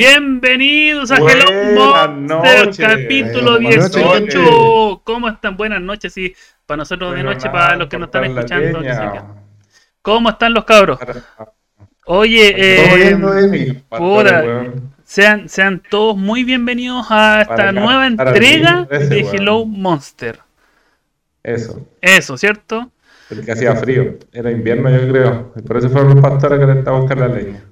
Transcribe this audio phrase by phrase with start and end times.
[0.00, 2.86] Bienvenidos a Buenas Hello Monster, noches.
[2.86, 4.20] capítulo Buenas 18.
[4.20, 5.00] noches.
[5.04, 5.58] ¿Cómo están?
[5.58, 6.34] Buenas noches, sí.
[6.64, 8.80] Para nosotros de noche, para los que nos están escuchando.
[10.00, 10.98] ¿Cómo están los cabros?
[12.06, 13.84] Oye, eh, bien,
[15.04, 19.34] sean, sean todos muy bienvenidos a esta Para nueva entrega ese, de weón.
[19.34, 20.38] Hello Monster.
[21.42, 22.90] Eso, Eso, ¿cierto?
[23.28, 24.18] porque hacía frío.
[24.32, 25.52] Era invierno, yo creo.
[25.56, 27.69] Y por eso fueron los pastores que le estaban buscar la leña.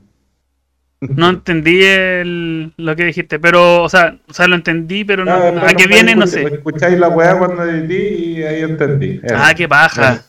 [1.01, 5.31] No entendí el- lo que dijiste, pero, o sea, o sea, lo entendí, pero no,
[5.33, 6.43] Ah, a después qué viene, no sé.
[6.43, 9.21] Escucháis la weá cuando edití y ahí entendí.
[9.23, 9.35] Eso.
[9.39, 10.23] Ah, qué baja.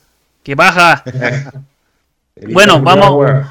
[0.43, 1.03] Qué baja.
[2.35, 3.45] El bueno, vamos-.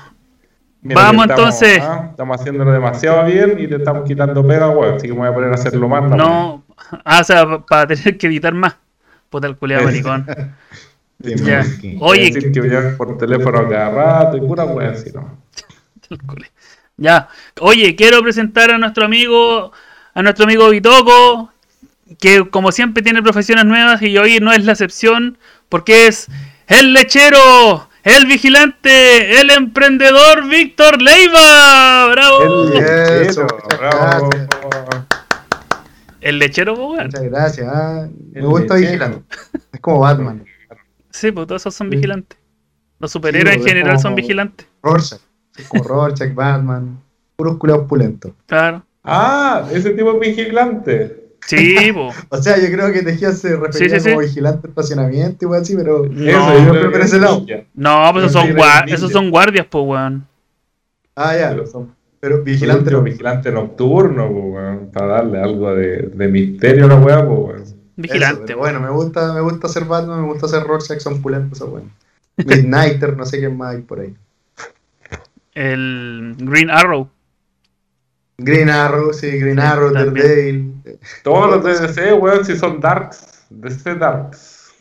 [0.81, 1.81] Mira vamos estamos, entonces.
[1.83, 4.95] ah, Estamos haciéndolo demasiado bien y te estamos quitando pega, weón.
[4.95, 6.03] Así que me voy a poner a hacerlo más.
[6.03, 6.19] también.
[6.19, 6.63] No,
[7.05, 8.77] ah, o sea, para tener que editar más.
[9.29, 10.27] Puta el culiado maricón.
[11.21, 11.65] Ya.
[11.99, 15.37] Oye, Decir que voy a por teléfono a cada rato y pura weá, así, ¿no?
[16.99, 17.29] Ya.
[17.61, 19.73] Oye, quiero presentar a nuestro amigo,
[20.15, 21.53] a nuestro amigo Bitoco,
[22.21, 25.39] que como siempre tiene profesiones nuevas y hoy no es la excepción,
[25.69, 26.27] porque es
[26.67, 32.09] el lechero, el vigilante, el emprendedor Víctor Leiva.
[32.11, 32.43] ¡Bravo!
[32.43, 32.71] El
[33.25, 34.31] lechero, muchas bravo.
[36.21, 37.05] El lechero, weón.
[37.07, 37.69] Muchas gracias.
[37.73, 38.09] ah.
[38.33, 39.23] Me gusta vigilante.
[39.73, 40.45] Es como Batman.
[41.11, 42.37] Sí, pues todos esos son vigilantes.
[42.99, 44.67] Los superhéroes Sí, en pues, general como- son vigilantes.
[44.83, 45.21] Rorschach.
[45.67, 46.99] Como Rorschach, Batman.
[47.37, 48.33] Puros culeados pulentos.
[48.47, 48.83] Claro.
[49.05, 51.25] Ah, ese tipo es vigilante.
[51.47, 51.77] Sí.
[52.31, 54.29] O sea, yo creo que Tejía se refería Sí, sí, como sí.
[54.29, 56.05] vigilante de estacionamiento, igual así, pero.
[56.07, 57.45] No, Eso, yo creo que ese lado.
[57.75, 58.57] No, pues esos son,
[58.89, 60.27] esos son guardias, po, weón.
[61.17, 61.51] Ah, ya.
[61.51, 63.03] Pero son Pero vigilante no.
[63.03, 67.65] vigilante nocturno, po, weón, para darle algo de, de misterio a la weá, po, weón.
[67.97, 68.81] Vigilante, Eso, pero weón.
[68.81, 71.89] bueno, me gusta, me gusta ser Batman, me gusta ser Rorschach, son pulentos, eso bueno.
[72.37, 74.15] Midnighter, no sé quién más hay por ahí.
[75.59, 77.11] El Green Arrow.
[78.39, 80.15] Green Arrow, sí, Green Arrow, También.
[80.15, 80.99] Daredevil.
[81.25, 84.73] Todos los de DC, weón, si son darks, DC darks.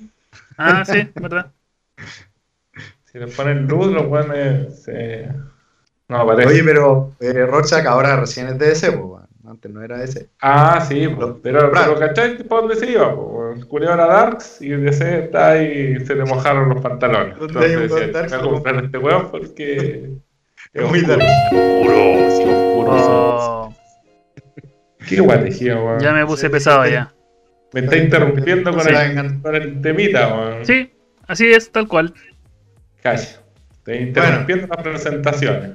[0.59, 1.51] Ah, sí, verdad.
[3.05, 5.27] Si le ponen luz, los weones se...
[6.09, 6.49] No aparece.
[6.49, 9.27] Oye, pero eh, Rorschach ahora recién es de pues, bueno.
[9.47, 10.29] antes no era ese.
[10.41, 11.07] Ah, sí,
[11.41, 11.71] pero, Claro.
[11.71, 12.38] pero ¿cachai?
[12.44, 13.15] ¿Por dónde se iba?
[13.67, 17.38] culiao era darks y DC está ahí y se le mojaron los pantalones.
[17.39, 18.38] ¿Dónde hay un Entonces decía, darks?
[18.38, 20.26] voy a comprar este weón porque...
[20.77, 22.29] Es muy oscuro.
[22.29, 22.91] sí, oscuro.
[22.91, 23.73] Oh,
[25.07, 25.99] Qué guatejía, weón.
[25.99, 26.91] ya me puse Sí, pesado sí.
[26.91, 27.13] ya.
[27.73, 28.89] Me está interrumpiendo con Sí.
[28.93, 30.65] el, con el temita, weón.
[30.65, 30.93] Sí,
[31.27, 32.13] así es, tal cual.
[33.01, 33.21] Calla.
[33.71, 35.71] Estoy interrumpiendo las presentaciones.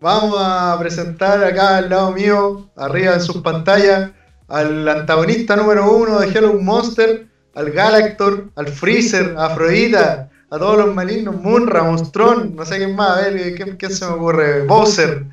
[0.00, 4.12] Vamos a presentar acá al lado mío, arriba en sus pantallas,
[4.46, 10.78] al antagonista número uno de Hello Monster, al Galactor, al Freezer, a Afrodita, a todos
[10.78, 14.64] los malignos, Munra, Monstrón, no sé quién más, a ver, ¿quién, quién se me ocurre?
[14.66, 15.24] Bowser.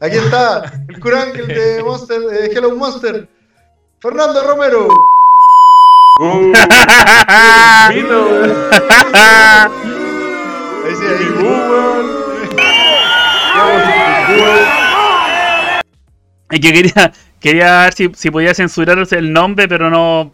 [0.00, 3.28] Aquí está, el Curángel de Monster, de Hello Monster,
[4.00, 4.88] Fernando Romero.
[6.20, 6.24] ¡Uh!
[6.24, 6.52] Weón.
[10.84, 11.26] Ahí sí, ahí.
[11.44, 12.24] ¡Uh!
[16.50, 20.32] Y que quería, quería ver si, si podía censurarse el nombre, pero no,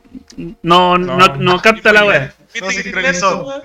[0.62, 2.32] no, no, no, capta la.
[2.52, 3.62] ¿Viste No sincronizó.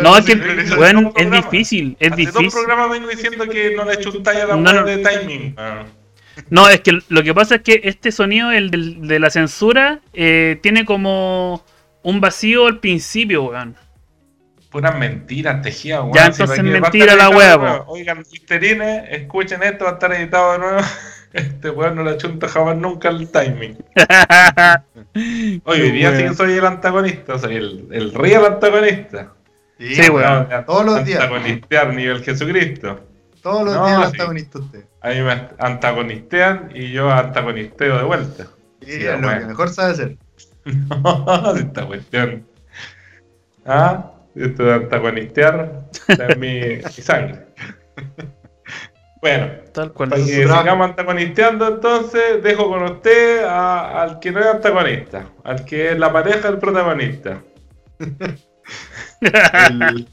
[0.00, 0.38] Claro, No, es que, sí,
[0.74, 2.50] dos es difícil, es Hace dos difícil.
[2.64, 4.84] programas vengo diciendo que no le chuntáis a la No, no.
[4.84, 5.54] de timing.
[5.56, 5.86] weón.
[6.50, 10.00] No, es que lo que pasa es que este sonido, el del- de la censura,
[10.14, 11.64] eh, tiene como
[12.02, 13.76] un vacío al principio, weón.
[14.70, 16.14] Puras mentiras, tejidas, weón.
[16.14, 17.84] Ya, Si entonces a mentira la weá.
[17.86, 20.78] Oigan, listerines, escuchen esto, va a estar editado de nuevo.
[21.34, 23.78] Este weón no le chunta jamás nunca el timing.
[25.64, 29.32] Oye, hoy día sí que soy el antagonista, soy el, el real antagonista.
[29.88, 30.48] Sí, weón.
[30.50, 31.20] No, Todos los días.
[31.20, 33.00] Antagonistear nivel Jesucristo.
[33.42, 34.06] Todos los No, días sí.
[34.06, 34.84] antagonista usted.
[35.00, 38.46] A mí me antagonistean y yo antagonisteo de vuelta.
[38.80, 39.40] Y Sí, es lo bueno.
[39.40, 40.16] que mejor sabe hacer.
[41.02, 42.46] No, esta cuestión.
[43.66, 47.46] Ah, esto de antagonistear está en mi, mi sangre.
[49.20, 50.10] Bueno, Tal cual.
[50.10, 55.64] para que sigamos antagonisteando, entonces dejo con usted a- al que no es antagonista, al
[55.64, 57.40] que es la pareja del protagonista.
[59.22, 60.08] El,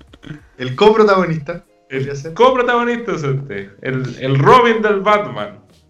[0.57, 1.63] el coprotagonista.
[1.89, 5.59] El coprotagonista es usted, el, el Robin del Batman,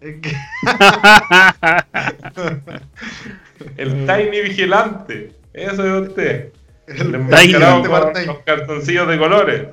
[3.76, 6.52] El Tiny Vigilante, eso es usted.
[6.86, 9.66] el- El vigilante con los cartoncillos de colores.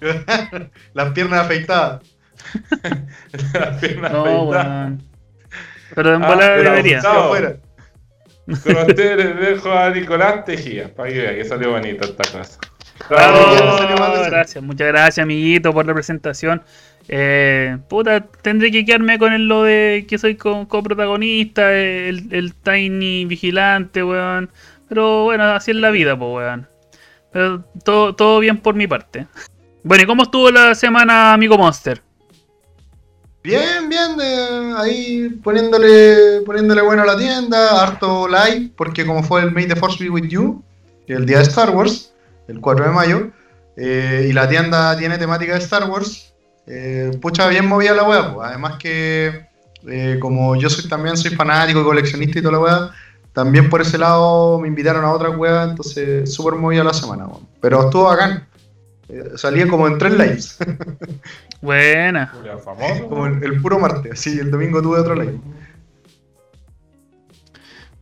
[0.94, 2.02] Las piernas afeitadas.
[3.52, 4.66] Las piernas No, afeitadas.
[4.66, 5.02] weón.
[5.94, 7.00] Pero en Ah, bola pero debería.
[7.02, 12.58] Con ustedes les dejo a Nicolás Tejía, para que vea que salió bonito esta cosa.
[13.10, 16.62] Bravo, gracias, muchas gracias, amiguito, por la presentación.
[17.08, 22.54] Eh, puta, tendré que quedarme con el, lo de que soy co- coprotagonista, el, el
[22.54, 24.50] Tiny Vigilante, weón.
[24.88, 26.68] Pero bueno, así es la vida, pues, weón.
[27.32, 29.26] Pero todo, todo bien por mi parte.
[29.82, 32.00] Bueno, ¿y cómo estuvo la semana, amigo Monster?
[33.42, 39.40] Bien, bien, eh, ahí poniéndole, poniéndole bueno a la tienda, harto live, porque como fue
[39.42, 40.62] el May the Force Be With You,
[41.06, 42.09] el día de Star Wars,
[42.50, 43.30] el 4 de mayo,
[43.76, 46.34] eh, y la tienda tiene temática de Star Wars,
[46.66, 49.46] eh, pucha, bien movida la web, además que
[49.88, 52.90] eh, como yo soy también soy fanático y coleccionista y toda la web,
[53.32, 57.26] también por ese lado me invitaron a otra web, entonces súper movida la semana,
[57.60, 58.46] pero estuvo bacán,
[59.12, 60.56] Eh, salía como en tres lives.
[61.60, 62.32] Buena.
[63.08, 65.36] Como el, el puro martes, así el domingo tuve otro live.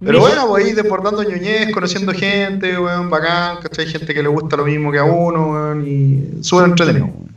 [0.01, 3.87] Pero bueno, pues ahí desbordando ñoñez, conociendo gente, weón, bacán, ¿cachai?
[3.87, 7.07] Gente que le gusta lo mismo que a uno, weón, y súper entretenido.
[7.07, 7.37] weón.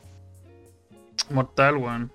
[1.31, 2.11] Mortal, weón.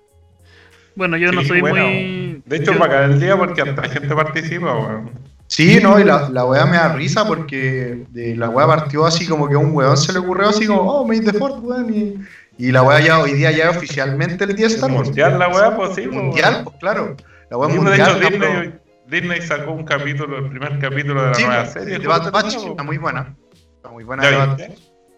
[0.95, 1.83] Bueno, yo no soy bueno.
[1.85, 2.41] muy.
[2.45, 5.11] De hecho, yo- para cada el día porque hasta la gente participa, weón.
[5.47, 9.25] Sí, no, y la, la weá me da risa porque de, la weá partió así
[9.25, 11.93] como que a un weón se le ocurrió así como, oh, Made the Fort, weón,
[11.93, 12.15] y,
[12.57, 14.89] y la weá ya hoy día ya oficialmente el día Wars.
[14.89, 17.15] Mundial la weá, pues sí, pues, Mundial, pues claro.
[17.49, 18.81] La weá pues, de mundial.
[19.07, 21.99] Disney, sacó un capítulo, el primer capítulo de la Sí, nueva serie.
[21.99, 23.35] de Bad está muy buena.
[23.75, 24.23] Está muy buena.
[24.29, 24.59] ¿Ya Bad.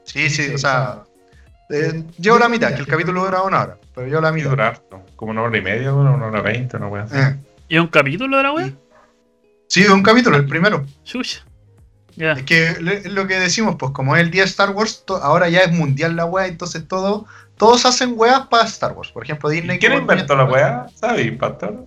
[0.04, 1.04] Sí, sí, o sea,
[1.70, 4.50] eh, llevo la mitad, que el capítulo dura una hora, pero yo la mitad.
[4.50, 5.02] dura harto.
[5.16, 7.16] Como una hora y media, una hora veinte, una weá así.
[7.18, 7.36] Eh,
[7.68, 8.72] ¿Y un capítulo de la wea?
[9.68, 10.86] Sí, un capítulo, el primero.
[11.04, 11.46] Chucha.
[12.16, 12.34] Ya.
[12.34, 15.48] Es que es lo que decimos, pues como es el día de Star Wars, ahora
[15.48, 17.26] ya es mundial la weá, entonces todo,
[17.56, 19.12] todos hacen weas para Star Wars.
[19.12, 19.78] Por ejemplo, Disney.
[19.78, 20.88] ¿Y quién inventó la weá?
[20.96, 21.86] ¿Sabes, Pastor?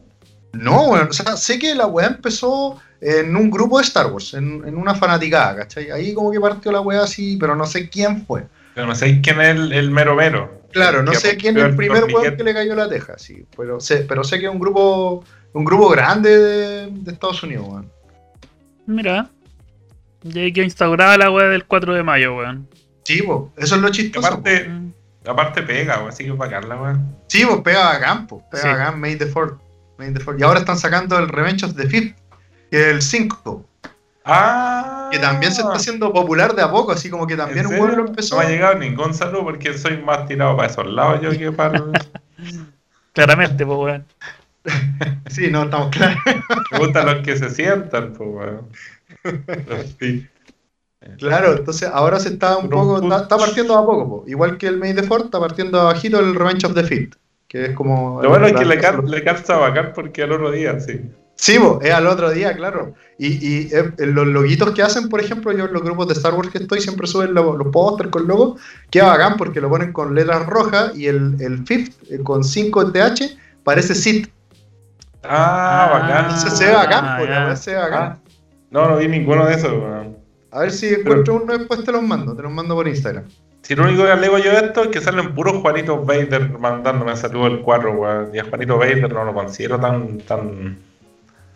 [0.53, 4.35] No, weón, o sea, sé que la weá empezó en un grupo de Star Wars,
[4.35, 5.91] en, en una fanaticada, ¿cachai?
[5.91, 8.45] Ahí como que partió la weá así, pero no sé quién fue.
[8.75, 10.63] Pero no sé quién es el, el mero mero.
[10.73, 13.81] Claro, no sé quién es el primer weón que le cayó la teja, sí, pero
[13.81, 17.91] sé, pero sé que es un grupo, un grupo grande de, de Estados Unidos, weón.
[18.87, 19.29] Mira.
[20.23, 22.69] Ya hay que instaurar la wea del 4 de mayo, weón.
[23.05, 24.27] Sí, po, eso es lo chistoso.
[24.27, 24.93] aparte, Mm.
[25.27, 26.99] aparte pega, weón, así que bacán la weá.
[27.27, 28.69] Sí, pues pega bacán, pues, pega Sí.
[28.69, 28.97] the Fort.
[28.97, 29.61] Made the Fort.
[30.39, 32.17] Y ahora están sacando el Revenge of the Fifth,
[32.71, 33.67] que es el 5,
[34.25, 35.09] Ah.
[35.11, 37.73] que también se está haciendo popular de a poco, así como que también ¿En un
[37.73, 38.03] weón serio?
[38.05, 38.37] lo empezó.
[38.37, 41.51] No me ha llegado ningún saludo porque soy más tirado para esos lados yo que
[41.51, 41.85] para el...
[43.13, 44.07] Claramente, pues, weón.
[45.29, 46.19] Sí, no, estamos claros.
[46.71, 48.69] Me gustan los que se sientan, pues, weón.
[49.99, 50.27] Sí.
[51.19, 54.25] Claro, entonces ahora se está un Pero poco, está, está partiendo de a poco, po.
[54.29, 57.17] igual que el Made the Fort, está partiendo abajito el Revenge of the Fifth,
[57.53, 58.23] que es como...
[58.23, 61.03] Lo bueno es que le, cal- le calza bacán porque al otro día, sí.
[61.35, 62.95] Sí, po, es al otro día, claro.
[63.19, 66.33] Y, y eh, los loguitos que hacen, por ejemplo, yo en los grupos de Star
[66.33, 68.59] Wars que estoy siempre suben lo- los pósters con logos,
[68.91, 72.91] queda bacán porque lo ponen con letras rojas y el, el fifth eh, con 5
[72.91, 74.29] TH parece Sith.
[75.23, 76.25] Ah, bacán.
[76.25, 78.03] Entonces se ve bacán, Ah, weá se ve bacán.
[78.03, 78.19] Ah,
[78.71, 79.73] no, no vi ninguno de esos.
[80.53, 83.25] A ver si encuentro uno después te los mando, te los mando por Instagram.
[83.63, 87.17] Si lo único que alego yo de esto es que salen puros Juanitos Vader mandándome
[87.17, 88.31] saludos el 4, weón.
[88.35, 90.79] Y a Juanito Vader no lo considero tan, tan,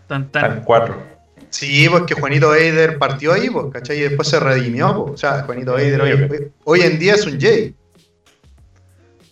[0.06, 0.60] Tan, tan tan.
[0.62, 1.16] 4.
[1.50, 3.98] Sí, pues que Juanito Vader partió ahí, pues, ¿cachai?
[3.98, 5.14] Y después se redimió, pues.
[5.14, 7.74] O sea, Juanito Vader hoy, hoy- hoy en día es un Jay.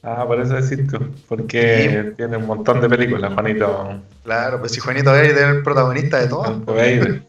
[0.03, 0.99] Ah, por eso decís tú.
[1.29, 6.19] Porque tiene un montón de películas, Juanito, Claro, pues si Juanito Vader es el protagonista
[6.21, 6.43] de todo.
[6.45, 7.23] Juanito Vader.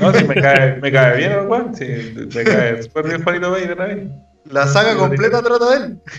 [0.00, 3.50] No, si me cae, me cae bien el weón, si me cae súper bien Juanito
[3.50, 4.12] Vader ahí.
[4.44, 6.00] La saga completa trata de él.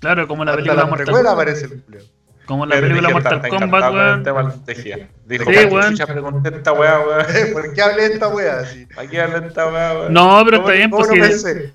[0.00, 2.02] Claro, como la Hasta película la Mortal aparece el culiao.
[2.44, 4.24] Como la película Mortal Kombat, weón.
[4.24, 5.90] Dijo, Sí, ¿para qué weón.
[5.92, 7.24] chucha pregunté esta weá, weón?
[7.52, 8.86] ¿Por qué hablé de esta wea así?
[8.86, 10.12] ¿Para qué habla esta weá, weón?
[10.12, 11.14] No, pero ¿Cómo- está bien, pues no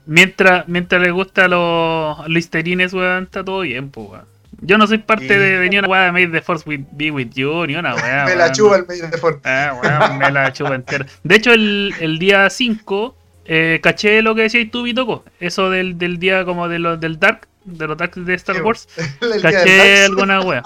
[0.07, 4.25] mientras, mientras le gusta a los listerines, weón, está todo bien, pues, weón.
[4.61, 6.81] Yo no soy parte Y- de, de ni una weá de Made the Force with,
[6.91, 8.25] Be With You, ni una weá.
[8.27, 9.47] Me la chupa el medio de Forte.
[9.47, 11.05] Ah, weón, me la chupa entera.
[11.23, 15.23] De hecho, el, el día 5, eh, caché lo que decías tú, Vitoco.
[15.39, 18.87] Eso del, del día como de lo, del Dark, de los Dark de Star Wars.
[19.41, 20.63] Caché alguna weá.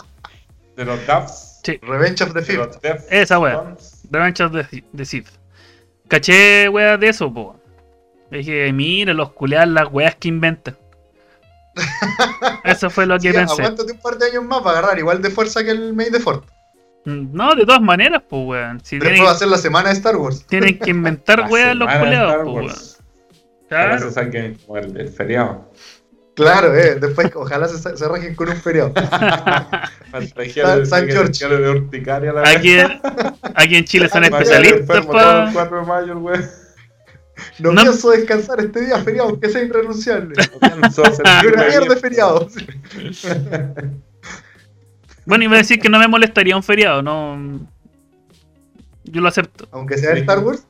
[0.78, 1.60] De los Duffs.
[1.64, 2.42] Sí, Revenge of the
[2.82, 3.76] Death Esa weá.
[4.10, 5.28] Revenge of the, the Sith.
[6.08, 7.60] Caché weá de eso, po.
[8.32, 10.78] Dije, mira, los culear las weas que inventan.
[12.64, 13.54] Eso fue lo que Sí, pensé.
[13.62, 16.20] aguántate un par de años más para agarrar igual de fuerza que el Made de
[16.20, 16.46] Fort.
[17.06, 18.80] Mm, No, de todas maneras, pues, weón.
[18.84, 20.46] Si Después tienen, va a ser la semana de Star Wars.
[20.48, 22.66] tienen que inventar weas los culeados, pues, weón.
[22.68, 22.98] Wars.
[23.68, 24.10] Ojalá Claro.
[24.10, 25.72] se saquen como el, el feriado.
[26.36, 26.96] Claro, eh.
[27.00, 28.94] Después, ojalá se, se rajen con un feriado.
[30.12, 31.48] San, San George.
[31.48, 32.78] de urticaria la Aquí,
[33.56, 36.46] aquí en Chile son especialistas enfermo todo el para 4 de mayo, weón.
[37.60, 37.82] No, No.
[37.82, 40.36] pienso descansar este día feriado, aunque sea irrenunciable.
[40.42, 42.48] Y una mierda de feriado.
[45.26, 47.60] Bueno, iba a decir que no me molestaría un feriado, no.
[49.04, 49.68] Yo lo acepto.
[49.72, 50.66] Aunque sea Star Wars.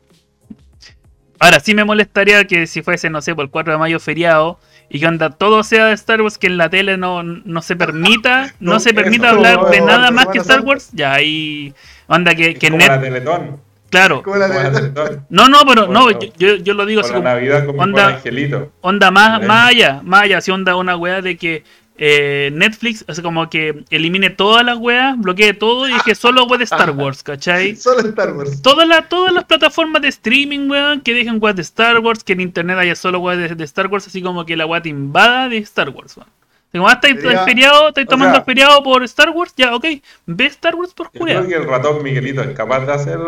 [1.39, 4.59] Ahora sí me molestaría que si fuese, no sé, por el 4 de mayo feriado
[4.89, 7.75] y que onda todo sea de Star Wars, que en la tele no, no se
[7.75, 10.61] permita, no, No, se permita eso, hablar de no, nada no, más que Star.
[10.61, 11.73] Wars, ya ahí.
[12.07, 12.87] Onda que, Es que como net.
[12.89, 13.61] la Teletón.
[13.91, 14.23] Claro.
[14.23, 14.59] Como la Como
[15.05, 15.19] de...
[15.29, 17.29] No, no, pero no, Bueno, yo, yo, yo lo digo así la como.
[17.29, 18.71] Navidad con mi onda- angelito.
[18.81, 21.63] Onda más, más allá, más allá, si onda una weá de que
[22.03, 26.57] eh, Netflix, así como que elimine todas las weas, bloquee todo y que solo wea
[26.57, 27.75] de Star Wars, ¿cachai?
[27.75, 28.61] Solo Star Wars.
[28.63, 32.33] Todas las, todas las plataformas de streaming, weón, que dejen weas de Star Wars, que
[32.33, 34.89] en internet haya solo weas de, de Star Wars, así como que la wea te
[34.89, 36.29] invada de Star Wars, weón.
[36.71, 39.85] Como, ah, estáis Sería- feriado, o tomando sea- el feriado por Star Wars, ya, ok,
[40.25, 41.45] ve Star Wars por Yo cuidado.
[41.45, 43.19] creo que el ratón Miguelito es capaz de hacer.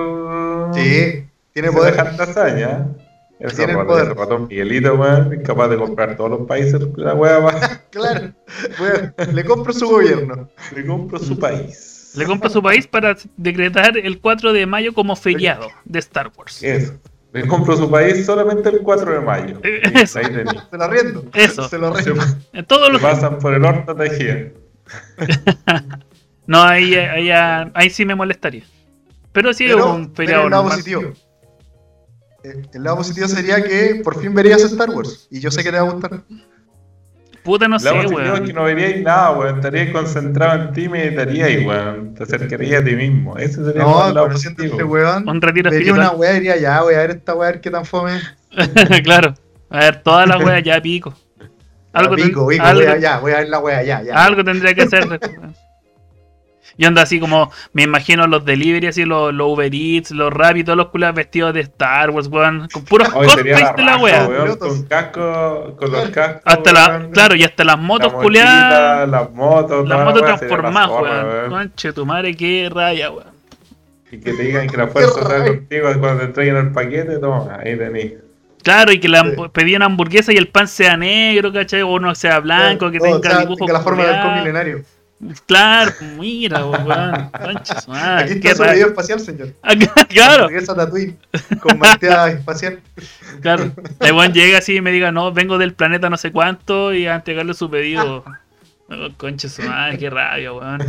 [0.74, 1.94] Sí, tiene de poder.
[1.96, 2.88] dejar hazaña.
[3.40, 4.06] Ese Tiene ratón, poder.
[4.06, 7.82] ese ratón Miguelito, weón, es capaz de comprar todos los países la weá.
[7.92, 8.32] Claro.
[8.80, 10.50] Bueno, le compro su gobierno.
[10.74, 12.14] Le compro su país.
[12.16, 16.64] Le compra su país para decretar el 4 de mayo como feriado de Star Wars.
[16.64, 16.94] Eso.
[17.34, 19.60] Le compro su país solamente el 4 de mayo.
[19.64, 20.20] Eso.
[20.20, 20.26] ahí.
[20.26, 21.26] Se lo arriendo.
[21.34, 21.68] Eso.
[21.68, 21.94] Se lo.
[22.54, 24.50] En todos los pasan por el horno tejida.
[26.46, 27.30] No, ahí, ahí,
[27.74, 28.66] ahí sí me molestaría.
[29.32, 31.14] Pero sí Pero, un feriado el lado positivo.
[32.44, 35.30] Eh, El lado positivo sería que por fin verías Star Wars.
[35.32, 36.24] Y yo sé que te va a gustar.
[37.44, 38.46] Puta, no sé, La es weón.
[38.46, 39.56] que no veríais nada, weón.
[39.56, 42.14] Estaríais concentrado en ti y meditaríais, weón.
[42.16, 43.38] Te acercarías a ti mismo.
[43.38, 45.28] Ese sería No, el lado este weón.
[45.28, 47.62] Un retiro Vería una weá y diría, ya, voy a ver esta weá, a ver
[47.62, 48.20] qué tan fome.
[49.04, 49.34] claro.
[49.70, 51.14] A ver, todas las weas ya pico.
[51.92, 54.24] Algo, pico, pico, algo- voy a- ya, voy a ver la weá, ya, ya.
[54.26, 55.04] algo tendría que hacer.
[56.78, 60.64] Y anda así como, me imagino los delivery, así los, los Uber Eats, los Rappi,
[60.64, 62.68] todos los culas vestidos de Star Wars, weón.
[62.74, 64.28] Con puros cosplays de la wea.
[64.28, 64.58] weón.
[64.58, 66.42] Con casco, con los cascos.
[66.46, 69.10] Hasta la, weón, claro, y hasta las motos la culiadas.
[69.10, 71.50] Las motos, Las transformadas, zorra, weón.
[71.50, 73.34] Conche tu madre, qué raya, weón.
[74.12, 75.46] Y que te digan que la fuerza raro.
[75.46, 78.14] contigo cuando te entreguen el paquete, toma, ahí tenés.
[78.64, 79.36] Claro, y que la Sí.
[79.52, 81.82] pedían hamburguesa y el pan sea negro, ¿cachai?
[81.82, 83.58] O no sea blanco, que tenga o sea, dibujo.
[83.66, 84.82] tenga la forma del milenario.
[85.46, 87.30] Claro, mira, weón.
[87.64, 89.54] Su madre, Aquí está su video espacial, señor.
[90.10, 91.18] claro, Regresa Tatooine
[91.60, 92.80] con malteada espacial.
[93.42, 93.72] claro.
[94.02, 97.16] Weón llega así y me diga, no, vengo del planeta no sé cuánto y a
[97.16, 98.24] entregarle su pedido.
[98.90, 100.82] Oh, conche su madre, qué rabia, weón.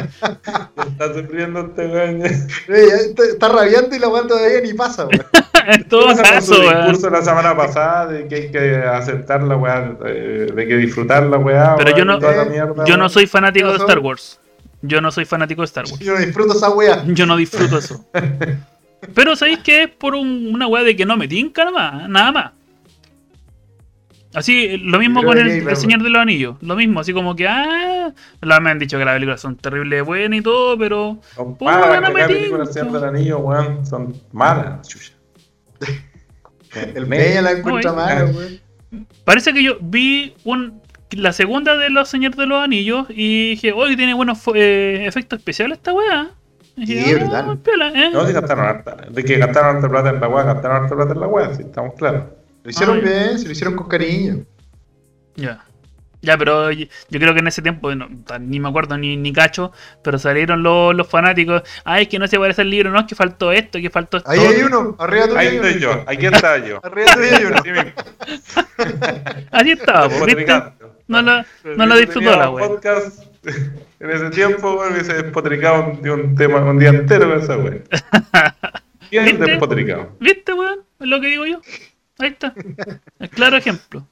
[0.00, 2.22] Está sufriendo este weón.
[2.26, 2.30] Eh,
[2.68, 5.24] ya Está, está rabiando y la weá todavía ni pasa, weón.
[5.66, 6.74] En todo caso, su weón.
[6.86, 11.22] discurso la semana pasada de que hay que aceptar la weá, eh, de que disfrutar
[11.24, 11.76] la weá.
[11.76, 13.10] Pero yo weón, no, y toda la mierda, yo no weón.
[13.10, 13.76] soy fanático de.
[13.78, 14.40] Star Wars.
[14.82, 15.98] Yo no soy fanático de Star Wars.
[16.00, 17.04] Yo no disfruto esa weá.
[17.06, 18.04] Yo no disfruto eso.
[19.14, 22.08] Pero sabéis que es por un- una weá de que no me tinca nada más,
[22.08, 22.52] nada más.
[24.34, 25.76] Así, lo mismo con el, el.
[25.76, 26.56] Señor de los Anillos.
[26.62, 30.04] Lo mismo, así como que, ah, la- me han dicho que las películas son terribles
[30.04, 32.72] buenas y todo, pero Son Puta, malas, no que me cada película tinca.
[32.72, 35.12] Señor del Anillo, weón, son malas, chucha.
[36.94, 38.58] El Peña la encuentra mala, weón.
[39.24, 43.72] parece que yo vi un, la segunda de los Señores de los Anillos y dije,
[43.72, 46.30] oye, tiene buenos eh, efectos especiales esta weá.
[46.86, 47.58] Sí, "Ah, brutal.
[47.58, 48.10] piola, ¿eh?".
[48.14, 48.96] No, si gastaron harta.
[49.10, 51.62] De que gastaron harta plata en la weá, gastaron harta plata en la weá, sí,
[51.64, 52.22] estamos claros.
[52.62, 54.44] Lo hicieron bien, se lo hicieron con cariño.
[55.36, 55.64] Ya.
[56.24, 59.72] Ya, pero yo creo que en ese tiempo, no, ni me acuerdo ni, ni cacho,
[60.04, 61.62] pero salieron los, los fanáticos.
[61.84, 64.18] Ay, es que no se parece el libro, no, es que faltó esto, que faltó
[64.18, 64.30] esto.
[64.30, 65.66] Ahí hay uno, arriba tuyo Ahí uno.
[65.66, 66.78] estoy yo, aquí está yo.
[66.84, 67.92] Arriba tuyo hay uno.
[69.50, 70.62] Así estaba, po, ¿viste?
[71.08, 72.68] No la, no Si disfrutó la wea.
[72.68, 73.24] podcast
[73.98, 77.56] en ese tiempo, weón, hubiese despotricado un, de un tema un día entero con esa
[77.56, 77.78] wea.
[79.10, 80.16] Bien despotricado.
[80.20, 80.84] ¿Viste, weón?
[81.00, 81.60] Es lo que digo yo.
[82.22, 82.54] Ahí está.
[83.18, 84.06] El claro ejemplo.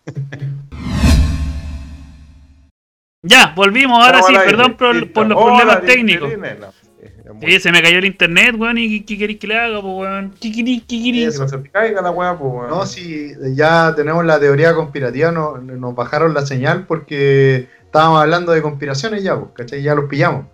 [3.23, 4.03] Ya, volvimos.
[4.03, 6.29] Ahora Estamos sí, perdón por, los Hola, problemas técnicos.
[6.37, 9.57] No, sí, muy- Sí, se me cayó el internet, weón, y ¿qué queréis que le
[9.59, 10.31] haga, pues, weón?
[10.41, 11.31] Kikiri, kikiri.
[11.31, 12.69] Que no se te caiga la weá, pues, weón.
[12.71, 18.51] No, si ya tenemos la teoría conspirativa, no, nos bajaron la señal porque estábamos hablando
[18.53, 19.83] de conspiraciones ya, pues, ¿cachai?
[19.83, 20.47] Ya los pillamos.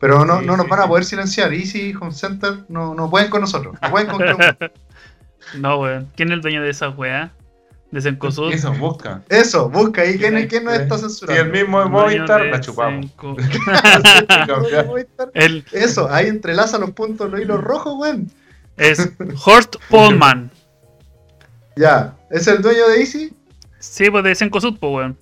[0.00, 0.88] Pero no, Sí, no nos sí, van a sí.
[0.88, 1.52] poder silenciar.
[1.52, 3.74] Easy Home Center no, no pueden con nosotros.
[3.82, 4.22] No pueden con.
[5.58, 6.08] No, weón.
[6.16, 7.32] ¿Quién es el dueño de esa weá?
[7.90, 8.52] De Sencosud.
[8.52, 9.22] Eso, busca.
[9.28, 10.18] Eso, busca ahí.
[10.18, 11.42] ¿Quién, es- quién nos está Si censurando?
[11.42, 13.06] el mismo de Movistar, de la chupamos.
[15.34, 18.30] El, Eso, ahí entrelaza los puntos, los hilos rojos, weón.
[18.76, 19.10] es
[19.44, 20.50] Horst Polman.
[21.76, 23.32] Ya, ¿es el dueño de Easy?
[23.78, 25.18] Sí, pues de Sencosud, pues, weón.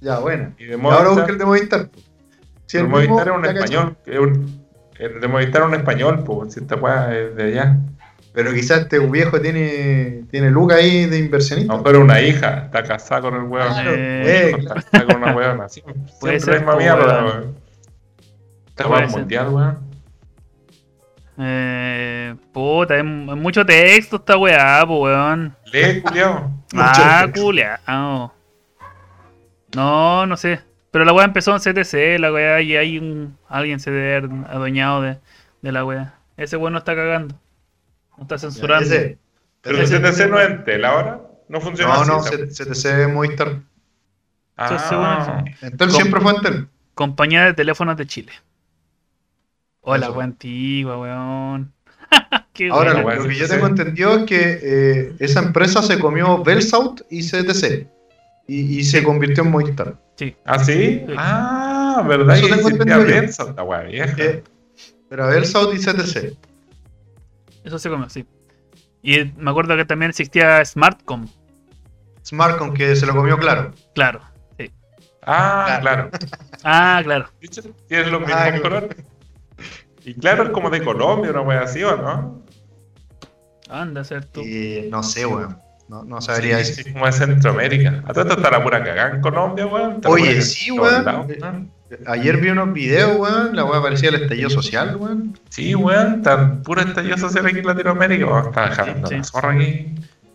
[0.00, 0.52] Ya, bueno.
[0.58, 1.88] Y de Y ahora busca Movistar, el de Movistar.
[2.66, 3.96] Si el el mismo, Movistar es un español.
[4.06, 4.66] es un-
[4.98, 7.76] el de Movistar es un español, pues, si esta weá es de allá.
[8.36, 11.72] Pero quizás este viejo tiene, tiene Luca ahí de inversionista.
[11.74, 13.72] No, pero una hija, está casada con el weón.
[13.72, 15.68] Claro, Eh, eh, Está casada con una weona.
[15.70, 17.56] Siempre, siempre ser, misma po, mierda, weón.
[18.76, 19.08] ser.
[19.08, 19.78] mundial, weón.
[21.38, 25.56] Eh, puta, es, es mucho texto esta weá, po, weón.
[25.72, 26.50] Lee, culiao.
[26.76, 28.34] Ah, culiao.
[29.74, 30.60] No, no sé.
[30.90, 33.38] Pero la weá empezó en CTC, la weá, y hay un.
[33.48, 35.16] Alguien se debe haber adueñado de,
[35.62, 36.18] de la weá.
[36.36, 37.34] Ese weón no está cagando.
[38.16, 38.84] No está censurando.
[38.84, 39.18] Ese.
[39.62, 41.20] Pero ese- CTC no es Entel ahora.
[41.48, 42.36] No funciona No, así.
[42.36, 43.60] no, CTC Movistar.
[44.58, 46.68] Entonces, Ah, Entel siempre fue Entel.
[46.94, 48.32] Compañía de teléfonos de Chile.
[49.82, 51.72] Hola, weá antigua, weón.
[52.52, 53.52] Qué Ahora, buena, bueno, lo que yo sí.
[53.52, 57.86] tengo entendido es que eh, esa empresa se comió Bellsouth y CTC.
[58.48, 59.96] Y, y se convirtió en Movistar.
[60.44, 61.04] ¿Ah, sí?
[61.06, 61.14] Sí.
[61.18, 62.36] Ah, ¿verdad?
[62.36, 64.14] Eso tengo entendido vieja.
[64.18, 64.42] Eh,
[65.08, 66.36] pero Bellsouth y CTC.
[67.66, 68.24] Eso se comió, sí.
[69.02, 71.26] Y me acuerdo que también existía Smartcom.
[72.24, 73.72] Smartcom que se lo comió claro.
[73.94, 74.20] Claro.
[75.28, 76.10] Ah, claro.
[76.62, 77.28] Ah, claro.
[77.88, 78.96] Tienen los mismos Ah, colores.
[80.04, 82.44] Y claro, es como de Colombia, una wea así, ¿o no?
[83.68, 84.40] Anda a ser tú.
[84.42, 85.58] Y no sé, weón.
[85.88, 86.84] No, no sabría Sí, decir.
[86.84, 88.04] sí, como de Centroamérica.
[88.06, 90.00] A todo esto está la pura cagada en Colombia, weón.
[90.06, 91.72] Oye, sí, weón.
[91.90, 92.02] Weón.
[92.06, 93.54] Ayer vi unos videos, weón.
[93.56, 95.38] La weá parecía el estallido social, weón.
[95.48, 98.26] Sí, weón, tan pura estallido social aquí en Latinoamérica.
[98.26, 99.30] Vamos a estar dejando Sí, la sí.
[99.32, 99.86] zorra aquí.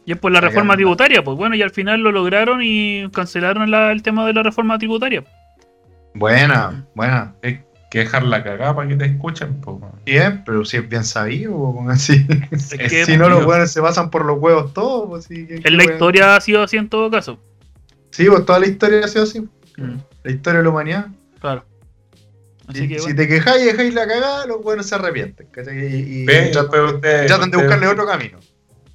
[0.05, 3.69] Y es por la reforma tributaria, pues bueno, y al final lo lograron y cancelaron
[3.69, 5.23] la- el tema de la reforma tributaria.
[6.13, 7.33] Buena, buena.
[7.43, 9.81] Hay que dejar la cagada para que te escuchen, weón.
[10.05, 12.25] Bien, pero si es bien sabido, weón, así.
[12.51, 15.07] Es Es que si no, los weones se pasan por los huevos todos.
[15.09, 15.93] Pues, sí, en la weón.
[15.93, 17.39] historia ha sido así en todo caso.
[18.09, 19.39] Sí, pues toda la historia ha sido así.
[19.77, 21.07] Mm, La historia de la humanidad.
[21.41, 21.65] Claro.
[22.67, 23.17] Así Si, que si bueno.
[23.17, 25.47] te quejáis y dejáis la cagada, los buenos se arrepienten.
[25.47, 25.77] ¿cachai?
[25.77, 28.39] Y, y Ven, tratan, usted- tratan de usted- buscarle otro camino.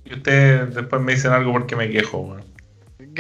[0.05, 2.45] Y ustedes después me dicen algo porque me quejo, weón.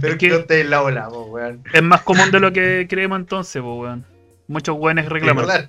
[0.00, 1.62] Pero es que- la ola, weón.
[1.72, 4.04] Es más común de lo que creemos entonces, weón.
[4.46, 5.44] Muchos weones reclaman.
[5.44, 5.68] Recordar.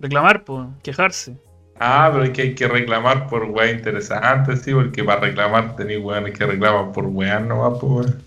[0.00, 1.36] Reclamar, pues, quejarse.
[1.78, 6.00] Ah, pero es que hay que reclamar por weá interesante, sí, porque para reclamar tenéis
[6.02, 8.22] weones que reclaman por weá nomás, pues weón.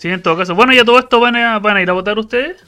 [0.00, 0.54] Sí, en todo caso.
[0.54, 2.64] Bueno, ya todo esto van a, van a ir a votar ustedes.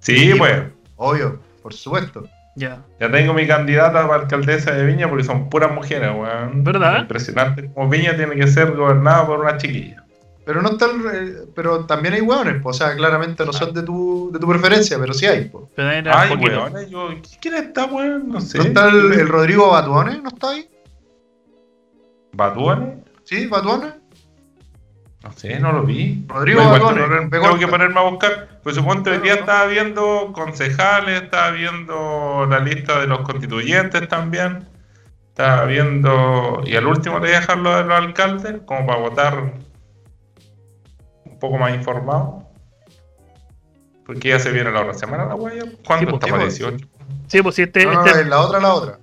[0.00, 0.64] Sí, Sí, pues.
[0.96, 2.28] Obvio, por supuesto.
[2.56, 2.82] Ya.
[2.98, 6.64] Ya tengo mi candidata para alcaldesa de Viña porque son puras mujeres, weón.
[6.64, 7.02] ¿Verdad?
[7.02, 7.70] Impresionante.
[7.72, 10.04] Como Viña tiene que ser gobernada por una chiquilla.
[10.44, 13.84] Pero no están, eh, pero también hay hueones, pues, o sea, claramente no son de
[13.84, 15.66] tu, de tu preferencia, pero sí hay, pues.
[15.76, 17.10] Pero era Ay, weón, yo,
[17.40, 18.28] ¿quién está, weón?
[18.28, 18.58] No sé.
[18.58, 20.20] ¿No está el, el Rodrigo Batuones?
[20.20, 20.68] ¿No está ahí?
[22.32, 22.98] ¿Batuones?
[23.22, 23.46] ¿Sí?
[23.46, 23.99] ¿Batuones?
[25.22, 26.24] No sé, no lo vi.
[26.28, 26.80] Rodrigo Igual
[27.30, 28.60] tengo, que- ponerme a buscar.
[28.62, 34.66] Pues suponte hoy día estaba viendo concejales, estaba viendo la lista de los constituyentes también.
[35.28, 36.62] Estaba viendo.
[36.64, 39.54] Y al último le voy a dejar lo de los alcaldes, como para votar
[41.26, 42.46] un poco más informado.
[44.06, 45.64] Porque ya se viene la otra semana la guaya.
[45.86, 46.86] ¿Cuándo Sí, está pues, para sí, 18?
[47.28, 47.84] Sí, pues si este.
[47.84, 48.98] No, no, este- es la otra, la otra.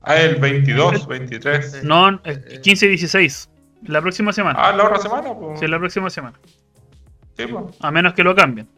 [0.00, 1.84] Ah, el 22, 23.
[1.84, 3.48] no, el 15 y 16.
[3.86, 4.58] La próxima semana.
[4.60, 5.60] Ah, la otra semana, pues.
[5.60, 6.38] Sí, la próxima semana.
[7.36, 7.76] Sí, pues.
[7.80, 8.68] A menos que lo cambien.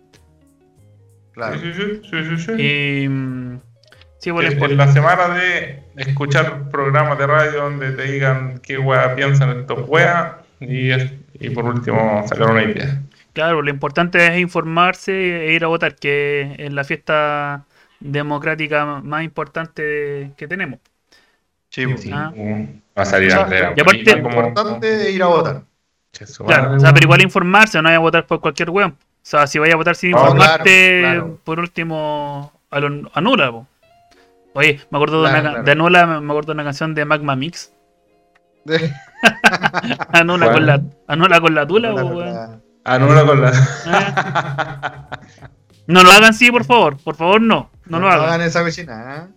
[1.32, 1.58] Claro.
[1.58, 2.52] Sí, sí, sí, sí, sí.
[2.52, 3.58] Y.
[4.18, 9.14] Sí, bueno, en la semana de escuchar programas de radio donde te digan qué wea
[9.14, 10.92] piensan estos weas y,
[11.34, 13.02] y por último sacar una idea.
[13.34, 17.66] claro, lo importante es informarse e ir a votar, que es la fiesta
[18.00, 20.80] democrática más importante que tenemos.
[21.74, 22.02] Sí, pues.
[22.02, 22.30] Sí, Ah.
[22.34, 25.26] mm, Va a salir O sea, a ver y aparte- Lo importante es ir a
[25.26, 25.62] votar.
[26.46, 28.92] Claro, o sea, pero igual informarse, no vaya a votar por cualquier weón.
[28.92, 31.38] O sea, si vaya a votar sin No, informarte, claro, claro.
[31.42, 33.50] por último, a lo- anula.
[33.50, 33.66] po.
[34.54, 37.72] Oye, me acuerdo de, una, de anula, me acuerdo de una canción de Magma Mix.
[40.12, 42.32] Anula con la, anula con la tula, po, Con weón.
[42.34, 43.50] la- Anula con la.
[43.50, 45.18] Eh.
[45.86, 46.96] No lo hagan, sí, por favor.
[46.96, 47.70] Por favor, no.
[47.86, 48.40] No lo hagan.
[48.40, 49.04] esa cocina.
[49.06, 49.28] ¿ah?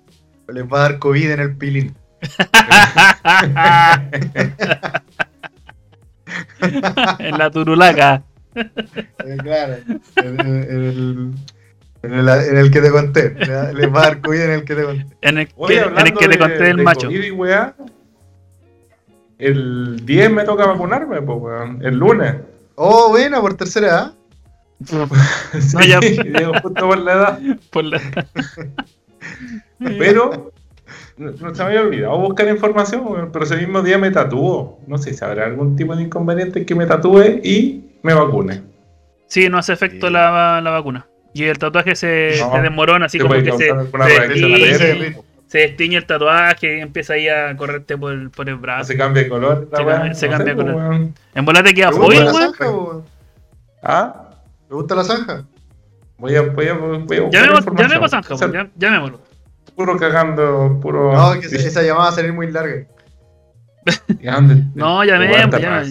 [0.48, 1.94] O Les va a dar COVID en el pilín.
[7.20, 8.24] en la turulaca.
[8.56, 9.76] Eh, claro.
[10.16, 11.34] En, en- en el,
[12.04, 13.36] en, el, el que te conté.
[13.52, 15.06] A dar COVID en el que te conté.
[15.22, 17.08] En el Oye, que, en el que te de- conté del de macho.
[17.08, 17.76] COVID y wea,
[19.40, 21.80] el 10 me toca vacunarme, pues, weón.
[21.86, 22.36] El lunes.
[22.76, 24.14] Oh, buena, por tercera edad.
[24.92, 25.08] No,
[25.82, 26.00] ya.
[26.02, 27.40] Sí, llego justo por la edad.
[27.72, 28.02] Por la-
[29.80, 30.52] Pero
[31.18, 34.80] no, no se me había olvidado buscar información, weón, pero ese mismo día me tatuó.
[34.88, 38.64] No sé si habrá algún tipo de inconveniente en que me tatúe y me vacune.
[39.28, 40.14] Sí, no hace efecto Sí.
[40.14, 41.06] la, la vacuna.
[41.34, 42.52] Y el tatuaje se, No.
[42.54, 45.16] se desmorona, así como que se,
[45.48, 48.86] se destiñe el tatuaje y empieza ahí a correrte por el, por el brazo.
[48.86, 49.68] se cambia de color.
[49.72, 50.90] Se cambia- se no cambia sé, de pues, color.
[50.90, 51.14] weón.
[51.36, 53.04] En bola te queda ¿Te gusta foil, la weón.
[53.84, 54.30] ¿Ah?
[54.68, 55.44] ¿Te gusta la zanja?
[56.18, 59.22] Voy a, voy a, voy a buscar Llamemos, llamemos a Zanja, O sea, llam- llamémoslo.
[59.78, 61.14] Puro cagando, puro.
[61.14, 62.84] No, que esa llamada va a salir muy larga.
[64.20, 65.04] ¿Y dónde- No,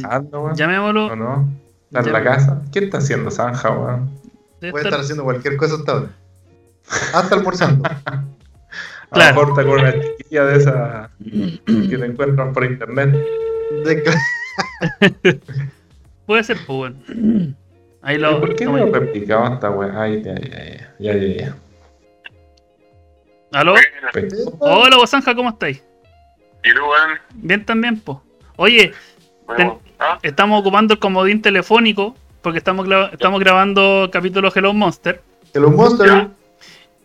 [0.02, 0.56] trabajando, weón?
[0.56, 1.06] Llamémoslo.
[1.06, 1.48] ¿O no?
[1.86, 2.62] ¿Está en la casa?
[2.72, 4.10] ¿Qué está haciendo Zanja, weón?
[4.58, 6.08] Puede estar- estar haciendo cualquier cosa hasta ahora.
[7.14, 7.88] Hasta almorzando.
[9.12, 9.48] Claro.
[9.50, 11.10] está con una chiquilla de esas
[11.64, 13.16] que te encuentran por internet.
[13.84, 15.40] De-
[16.26, 17.56] Puede ser, pues, weón.
[18.02, 18.40] Ahí ¿Y lo.
[18.40, 20.02] ¿Por qué no replicado esta weá?
[20.02, 21.56] Ay, ya, ya, ya, ya, ya, ya.
[23.52, 23.74] ¿Aló?
[24.58, 25.82] Hola, vos, Zanja, ¿cómo estáis?
[26.64, 27.18] ¿Y tú, weón?
[27.34, 28.18] Bien también, pues.
[28.56, 28.92] Oye,
[29.46, 30.18] Bueno, ¿ah?
[30.22, 35.20] estamos ocupando el comodín telefónico porque estamos, gra- estamos grabando capítulo Hello Monster
[35.52, 36.10] Que los monsters.
[36.12, 36.28] Ya.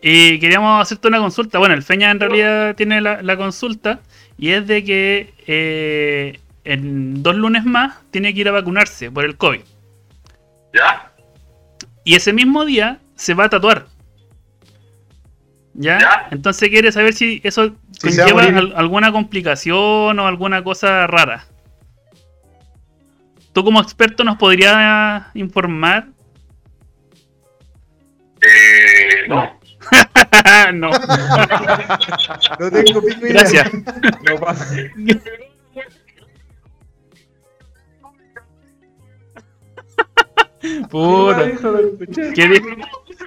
[0.02, 1.60] y queríamos hacerte una consulta.
[1.60, 4.00] Bueno, el Feña en realidad tiene la, la consulta
[4.38, 9.26] y es de que eh, en dos lunes más tiene que ir a vacunarse por
[9.26, 9.62] el COVID.
[10.74, 11.12] ¿Ya?
[12.04, 13.86] Y ese mismo día se va a tatuar.
[15.74, 16.00] ¿Ya?
[16.00, 16.28] Ya.
[16.32, 21.46] Entonces quiere saber si eso Si conlleva al- alguna complicación o alguna cosa rara.
[23.54, 26.08] ¿Tú como experto nos podrías informar?
[28.42, 29.60] Eh, no.
[30.74, 30.90] no.
[32.60, 33.34] No tengo pico idea.
[33.34, 33.72] Gracias.
[33.74, 34.76] No pasa.
[41.92, 42.34] Escuché.
[42.34, 42.62] ¿Qué di-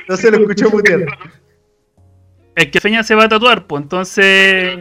[0.09, 1.01] No se lo escuchó putear.
[2.57, 4.79] Es que Feña se va a tatuar, pues entonces.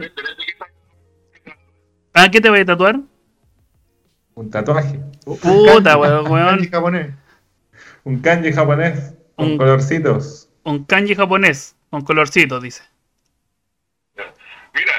[2.12, 3.00] ¿A qué te vas a tatuar?
[4.34, 5.00] Un tatuaje.
[5.24, 6.48] Puta, weón, weón.
[6.56, 7.14] Kanji japonés.
[8.04, 9.14] Un kanji japonés.
[9.36, 10.48] Con Un- colorcitos.
[10.62, 12.82] Un kanji japonés con colorcitos, dice.
[14.74, 14.92] Mira.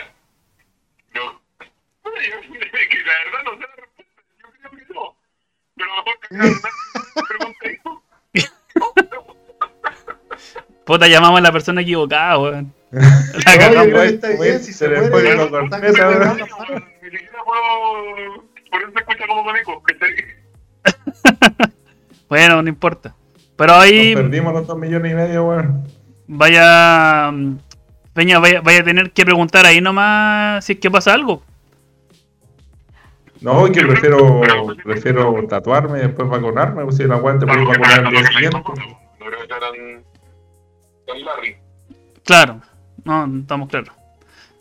[1.14, 1.22] No.
[1.24, 4.22] Yo, que la verdad no sé la respuesta.
[4.42, 5.16] Yo creo que no.
[5.76, 6.20] Pero a lo mejor
[10.86, 12.74] Puta, llamamos a la persona equivocada, weón.
[12.92, 13.86] La cagamos.
[13.86, 15.70] pero está bien, si se le fue weón.
[15.70, 18.44] Ni siquiera puedo.
[18.72, 19.84] Por eso se escucha como con eco.
[22.30, 23.16] Bueno, no importa.
[23.56, 25.84] Pero Nos ahí perdimos los dos millones y medio, weón.
[26.28, 27.32] vaya.
[27.32, 27.58] mm,
[28.14, 31.44] Peña, vaya, vaya a tener que preguntar ahí nomás si es que pasa algo.
[33.42, 34.42] No, que prefiero,
[34.84, 36.84] prefiero tatuarme y después vacunarme.
[36.86, 38.58] Pues si la weá te puedes vacunar al día siguiente.
[38.58, 38.74] No
[39.26, 40.02] creo que
[41.08, 41.58] Larry.
[42.24, 42.62] Claro,
[43.04, 43.92] no, estamos claros.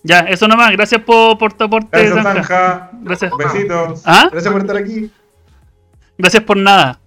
[0.03, 0.71] Ya, eso nomás.
[0.73, 2.45] Gracias por, por tu aporte, Gracias, Zanja.
[2.45, 2.91] Zanja.
[3.01, 3.33] Gracias.
[3.37, 4.03] Besitos.
[4.05, 4.29] ¿Ah?
[4.31, 5.11] Gracias por estar aquí.
[6.19, 7.01] Gracias por nada.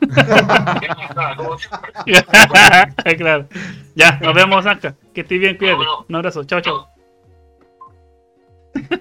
[3.18, 3.46] Claro.
[3.94, 4.94] Ya, nos vemos, Zanja.
[5.12, 5.84] Que estés bien, cuídate.
[6.08, 6.44] Un abrazo.
[6.44, 6.88] Chao, chao.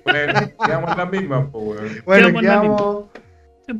[0.04, 0.34] Bueno,
[0.66, 2.06] quedamos en las mismas, pues.
[2.06, 2.56] Bueno, Quedamos en la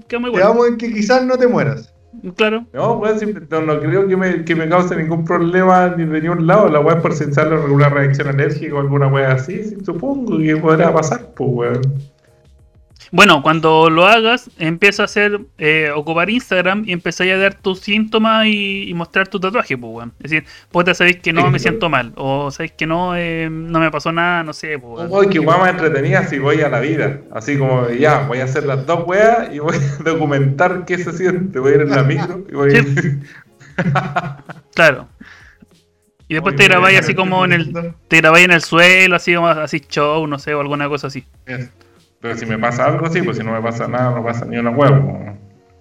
[0.08, 1.94] quedamos, quedamos en que quizás no te mueras.
[2.36, 2.66] Claro.
[2.74, 6.22] No, weón, siempre- no, no creo que me, que me cause ningún problema ni de
[6.22, 6.68] ningún lado.
[6.70, 9.64] La weá es por si sale alguna reacción alérgica o alguna weá así.
[9.64, 11.82] sí, supongo que podrá pasar, pues, weón.
[13.12, 17.80] Bueno, cuando lo hagas, empieza a hacer, eh, ocupar Instagram y empezáis a dar tus
[17.80, 20.14] síntomas y, y mostrar tu tatuaje, pues, weón.
[20.20, 23.80] Es decir, puta, sabéis que no me siento mal, o sabéis que no, eh, no
[23.80, 25.30] me pasó nada, no sé, pues, weón.
[25.30, 27.22] Que weá más entretenida si voy a la vida.
[27.34, 31.12] Así como, ya, voy a hacer las dos weas y voy a documentar qué se
[31.14, 31.60] siente.
[31.60, 33.20] Voy a ir en la micro y voy a ir.
[34.74, 35.08] Claro.
[36.28, 37.04] Y después te grabáis bien.
[37.04, 40.62] así como en el, te grabáis en el suelo, así así show, no sé, o
[40.62, 41.26] alguna cosa así.
[42.22, 44.58] Pero si me pasa algo, sí, pues si no me pasa nada, no pasa ni
[44.58, 44.92] una pues.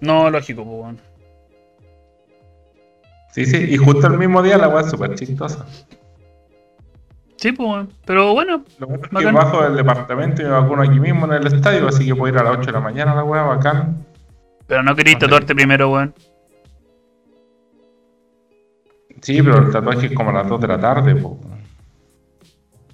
[0.01, 1.01] No, lógico, pues, weón.
[3.31, 5.65] Sí, sí, y justo el mismo día la weá es súper chistosa.
[7.37, 7.93] Sí, pues, weón.
[8.05, 11.33] Pero bueno, Lo bueno es que bajo del departamento y me vacuno aquí mismo en
[11.33, 13.43] el estadio, así que puedo ir a las 8 de la mañana a la weá,
[13.43, 14.03] bacán.
[14.65, 16.13] pero no queréis tatuarte primero, weón.
[19.21, 21.35] Sí, pero el tatuaje es como a las 2 de la tarde, pues.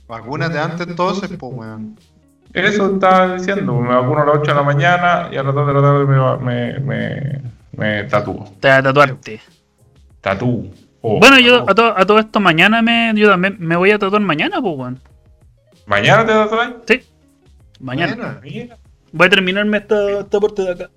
[0.06, 1.98] Vacúnate antes entonces, pues, weón.
[2.54, 5.68] Eso estaba diciendo, me vacuno a las 8 de la mañana y a las 2
[5.68, 7.42] de la tarde me, me, me,
[7.74, 8.52] me tatúo.
[8.60, 9.40] Te vas a tatuarte.
[10.22, 10.72] Tatú.
[11.02, 11.20] Oh.
[11.20, 14.22] Bueno, yo a, to- a todo esto mañana me, yo también me voy a tatuar
[14.22, 15.00] mañana, pues, weón.
[15.86, 16.72] ¿Mañana te tatuáis?
[16.88, 17.02] Sí.
[17.80, 18.40] Mañana.
[18.42, 18.78] Mira.
[19.12, 20.90] Voy a terminarme esta, esta parte de acá.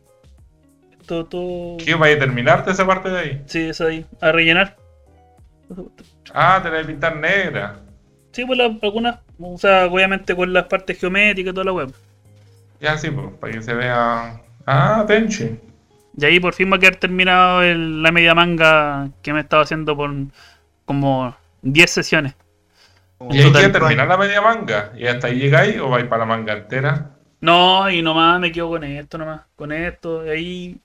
[1.01, 1.77] Esto, todo.
[1.77, 1.95] ¿Qué?
[1.95, 3.43] ¿Vaya a terminarte esa parte de ahí?
[3.47, 4.07] Sí, es ahí.
[4.21, 4.77] A rellenar.
[6.35, 7.77] Ah, te la voy a pintar negra.
[8.33, 9.19] Sí, pues la- algunas.
[9.41, 11.93] O sea, obviamente con las partes geométricas y toda la web.
[12.81, 14.41] Ya sí, pues, para que se vea.
[14.67, 15.59] Ah, Tenchi.
[16.17, 19.43] Y ahí por fin va a quedar terminado el- la media manga que me he
[19.43, 20.11] estado haciendo por
[20.85, 22.35] como 10 sesiones.
[23.31, 24.93] ¿Y ahí terminar la media manga?
[24.97, 27.11] ¿Y hasta ahí llegáis o vais para la manga entera?
[27.41, 29.43] No, y nomás me quedo con esto nomás.
[29.57, 30.81] Con esto, y ahí.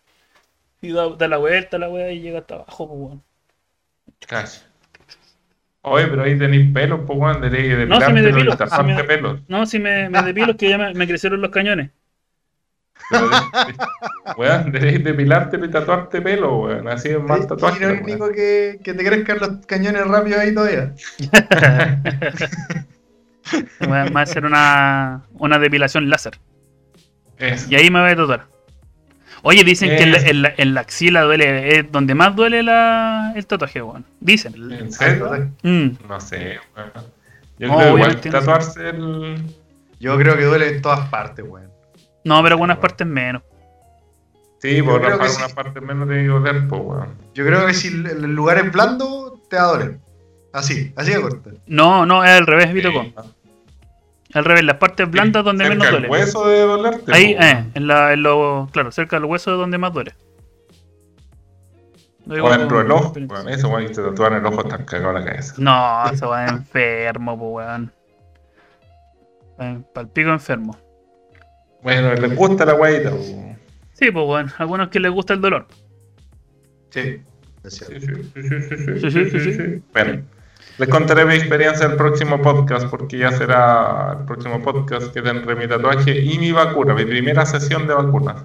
[0.82, 3.24] Y da, da la vuelta la wea y llega hasta abajo, pues weón.
[4.28, 4.62] Casi.
[5.88, 7.42] Oye, pero ahí tenéis pelos, pues, weón.
[7.42, 9.40] Deberéis de No, si me depilo, si me- pelos.
[9.48, 11.92] No, si me, me depilo es que ya me, me crecieron los cañones.
[14.38, 16.88] Weón, deberéis depilarte y tatuarte pelo, weón.
[16.88, 17.86] Así es más Es tatuaje.
[17.86, 17.98] weón.
[17.98, 20.94] irónico que, que te crezcan los cañones rápido ahí todavía.
[23.84, 26.40] Va me va a hacer una, una depilación láser.
[27.38, 27.68] Eso.
[27.70, 28.55] Y ahí me voy a tatuar.
[29.48, 30.30] Oye, dicen que en la, Eh.
[30.32, 34.04] en la- en la axila duele, es donde más duele la, el tatuaje, weón.
[34.20, 34.54] Dicen.
[34.72, 35.52] ¿En serio?
[35.62, 35.90] Mm.
[36.10, 36.92] No sé, weón.
[37.60, 39.44] Yo No, creo que igual tatuarse el.
[40.00, 41.70] Yo creo que duele en todas partes, weón.
[42.24, 42.82] No, pero algunas bueno.
[42.82, 43.44] partes menos.
[44.62, 47.10] Sí, por que una parte menos de doler, pues, weón.
[47.36, 49.98] Yo creo que si el el lugar es blando, te va a doler.
[50.54, 51.52] Así, así de corto.
[51.68, 53.04] No, no, es al revés, Vitoco.
[53.04, 53.14] Sí.
[54.36, 56.10] Al revés, las partes blandas donde Cerca menos duele.
[56.10, 57.14] hueso de dolerte.
[57.14, 60.14] Ahí, po, eh, en, la, en lo, claro, cerca del hueso es donde más duele.
[62.26, 63.50] Digo O dentro del ojo, weón.
[63.50, 65.54] Eso, weón, y te tatúan el ojo tan cagado la cabeza.
[65.58, 67.92] No, eso va enfermo, pues, weón.
[69.94, 70.78] Palpico enfermo.
[71.82, 73.58] Bueno, les gusta la guayita, weón.
[73.94, 74.52] Sí, pues, weón.
[74.58, 75.68] Algunos que les gusta el dolor.
[76.90, 77.22] Sí,
[77.64, 78.06] es cierto.
[78.06, 79.84] Sí, sí, sí, sí, sí, Sí, sí, sí, sí.
[79.94, 80.24] Bueno,
[80.78, 85.56] les contaré mi experiencia el próximo podcast, porque ya será el próximo podcast que tendré
[85.56, 88.44] mi tatuaje y mi vacuna, mi primera sesión de vacunas.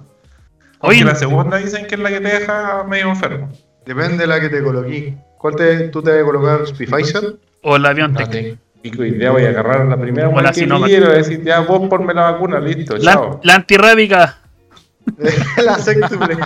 [0.79, 3.49] Oye, la segunda dicen que es la que te deja medio enfermo.
[3.85, 5.15] Depende de la que te coloquí.
[5.37, 6.63] ¿Cuál te, tú te vas a colocar?
[6.63, 7.35] ¿Pfizer?
[7.63, 8.57] o la No BioNTech.
[8.81, 12.13] pico idea, voy a agarrar la primera O la que quiero, decir, ya vos ponme
[12.13, 13.39] la vacuna, listo, la, chao.
[13.43, 14.37] la antirrábica.
[15.63, 16.37] la sextuple.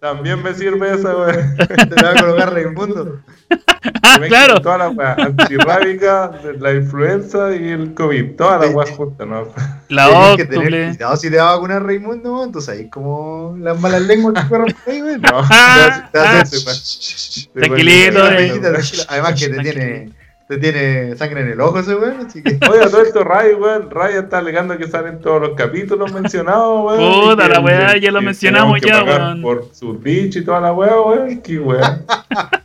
[0.00, 1.56] También me sirve esa, weón.
[1.56, 3.20] Te la va a colocar Raimundo.
[4.02, 4.60] Ah, claro.
[4.60, 9.48] Toda la weá, antirrábica, la influenza y el COVID, todas las weas juntas, ¿no?
[9.88, 10.88] La Tenés que tener óctuple.
[10.96, 12.46] cuidado si te va a vacunar Raimundo, weón.
[12.46, 15.20] Entonces ahí como las malas lenguas que por ahí, weón.
[15.20, 15.28] No.
[15.50, 18.78] Ah, Te ah, hace- te hace- Tranquilito, tranquila.
[19.08, 20.10] Además que te tiene,
[20.48, 22.58] te tiene sangre en el ojo ese weón, así que.
[22.70, 27.30] Oye, todo esto, Ray, weón, Ray está alegando que salen todos los capítulos mencionados, weón.
[27.30, 29.42] Puta, la weá, ya lo mencionamos ya, weón.
[29.42, 32.04] Por su dicho y toda la weá, weón, qué weón.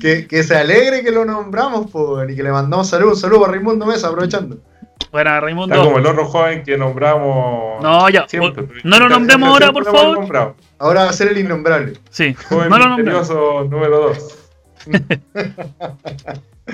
[0.00, 3.40] Que, que se alegre que lo nombramos, weón, y que le mandamos saludos, un saludo
[3.42, 4.58] para Raimundo Mesa, aprovechando.
[5.12, 5.98] Bueno, Está como Raimundo.
[5.98, 7.82] el otro joven que nombramos.
[7.82, 8.26] No, ya.
[8.28, 10.54] siempre, no lo nombremos ahora, por favor.
[10.78, 11.94] Ahora va a ser el innombrable.
[12.10, 13.20] Sí, Joven no lo nombremos.
[13.20, 14.38] misterioso número 2.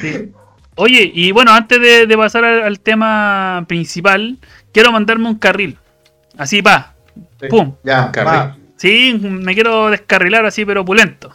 [0.00, 0.33] Sí.
[0.76, 4.38] Oye, y bueno, antes de, de pasar al, al tema principal,
[4.72, 5.76] quiero mandarme un carril.
[6.38, 6.94] Así va.
[7.50, 7.74] Pum.
[7.83, 8.33] Ya, Carril.
[8.33, 8.56] va.
[8.76, 11.33] Sí, me quiero descarrilar así, pero opulento.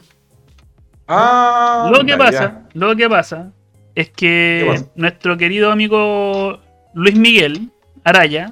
[1.07, 3.51] Ah, Lo que pasa, lo que pasa
[3.93, 6.59] es que nuestro querido amigo
[6.93, 7.69] Luis Miguel
[8.03, 8.51] Araya,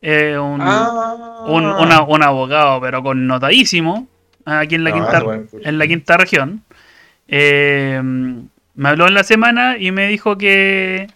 [0.00, 1.44] eh, un, Ah.
[1.46, 4.06] un, una- un abogado, pero connotadísimo,
[4.44, 6.62] aquí en la, No, quinta, eso, bueno, en la quinta región,
[7.28, 8.00] eh,
[8.74, 11.08] me habló en la semana y me dijo que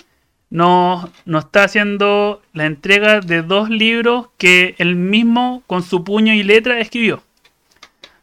[0.51, 6.33] nos, nos está haciendo la entrega de dos libros que él mismo con su puño
[6.35, 7.23] y letra escribió.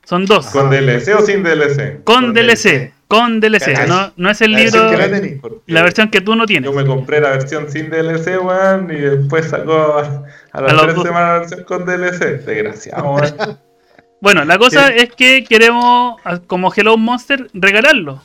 [0.04, 0.48] Son dos.
[0.48, 2.04] ¿Con DLC o sin DLC?
[2.04, 6.36] Con DLC, con DLC, no, no es el La libro, versión la versión que tú
[6.36, 6.70] no tienes.
[6.70, 10.82] Yo me compré la versión sin DLC, weón, y después sacó a, a las A
[10.84, 11.06] tres dos.
[11.06, 12.46] semanas la versión con DLC.
[12.46, 13.58] Desgraciado, weón.
[14.22, 14.94] Bueno, la cosa Sí.
[15.00, 16.16] es que queremos,
[16.48, 18.22] como Hello Monster, regalarlo.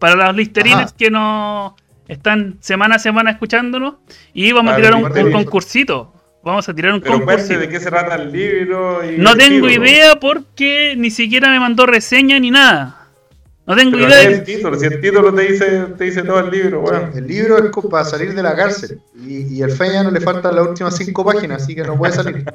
[0.00, 0.94] Para los listerines Ajá.
[0.98, 1.74] que nos
[2.08, 3.94] están semana a semana escuchándonos.
[4.32, 6.12] Y vamos a tirar un, concursito.
[6.44, 9.02] Vamos a tirar un Pero de qué se trata el libro.
[9.02, 9.86] Y No el tengo título.
[9.86, 13.08] idea porque ni siquiera me mandó reseña ni nada.
[13.66, 14.22] No tengo Pero idea.
[14.22, 17.12] el título, si el título te dice, te dice todo el libro, weón.
[17.16, 19.00] El libro es para salir de la cárcel.
[19.26, 22.12] Y, y el Feña no le faltan las últimas cinco páginas, así que no puede
[22.12, 22.44] salir.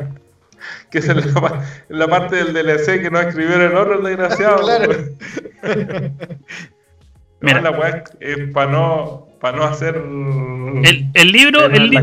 [0.92, 4.58] Que es la, parte del DLC que no escribieron otro, el desgraciado.
[4.64, 4.94] Claro.
[7.42, 7.62] Mira.
[7.62, 9.96] No, la weá es para no, pa no hacer.
[9.96, 11.98] El, el libro, el, li-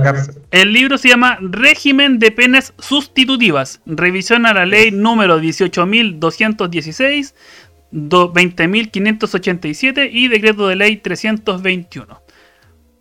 [0.73, 3.81] libro se llama Régimen de Penas Sustitutivas.
[3.87, 7.35] Revisión a la ley número 18.216,
[7.91, 12.23] do- 20.587 y decreto de ley 321.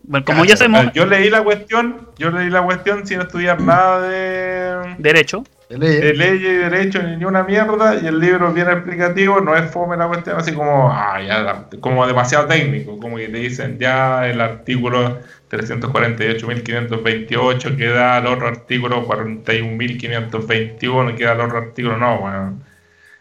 [0.08, 4.08] Bueno, como ya sabemos, Yo leí la cuestión, yo leí la cuestión sin estudiar nada
[4.08, 5.44] de, derecho.
[5.68, 9.56] De ley, de ley y derecho ni una mierda y el libro bien explicativo, no
[9.56, 13.76] es fome la cuestión así como, ah, ya, como demasiado técnico, como que te dicen
[13.78, 15.18] ya el artículo
[15.50, 22.60] 348.528 queda al otro artículo 41.521 queda al otro artículo, no, bueno,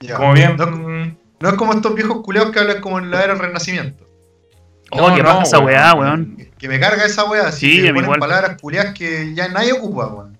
[0.01, 0.15] ya.
[0.15, 0.55] como bien...
[0.57, 4.05] No, no es como estos viejos culeados que hablan como en la era del Renacimiento.
[4.91, 6.37] Oh, No, qué no, paja esa weá, weón.
[6.57, 8.19] Que me carga esa así Sí, a que ponen igual.
[8.19, 10.37] palabras culiadas que ya nadie ocupa, weón.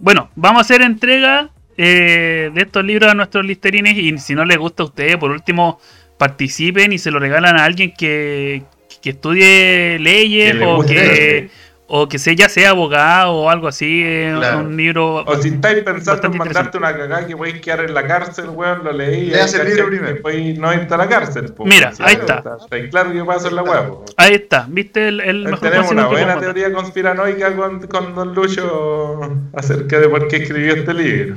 [0.00, 4.44] Bueno, vamos a hacer entrega eh, de estos libros a nuestros listerines y si no
[4.44, 5.78] les gusta a ustedes, por último,
[6.18, 8.62] participen y se lo regalan a alguien que,
[9.02, 11.50] que estudie leyes Que o que.
[11.92, 14.60] O que sea, ya sea abogado o algo así, eh, Claro.
[14.60, 15.24] un libro...
[15.26, 18.84] O si estáis pensando en mandarte una cagada que podéis quedar en la cárcel, weón,
[18.84, 19.32] lo leí.
[19.32, 20.22] Ese ahí, libro primero.
[20.22, 21.52] Podéis no irte a la cárcel.
[21.52, 21.64] po.
[21.64, 22.44] Mira, ahí está.
[22.60, 23.90] Está claro que pasa en la weá.
[24.16, 29.20] Ahí está, ¿viste el, el mejor Tenemos una buena teoría conspiranoica con, con Don Lucho
[29.54, 31.36] acerca de por qué escribió este libro.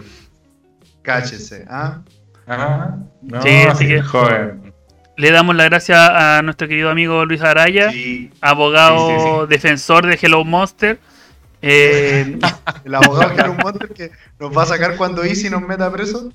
[1.02, 2.02] Cáchese, ¿ah?
[2.46, 2.98] Ajá.
[3.22, 4.63] No, Sí, así que- joven.
[5.16, 8.32] Le damos las gracias a nuestro querido amigo Luis Araya, Sí.
[8.42, 9.48] abogado Sí, sí, sí.
[9.48, 11.00] defensor de Hello Monster.
[11.62, 12.40] Eh,
[12.86, 16.32] El abogado era un monster que nos va a sacar cuando Easy nos meta preso.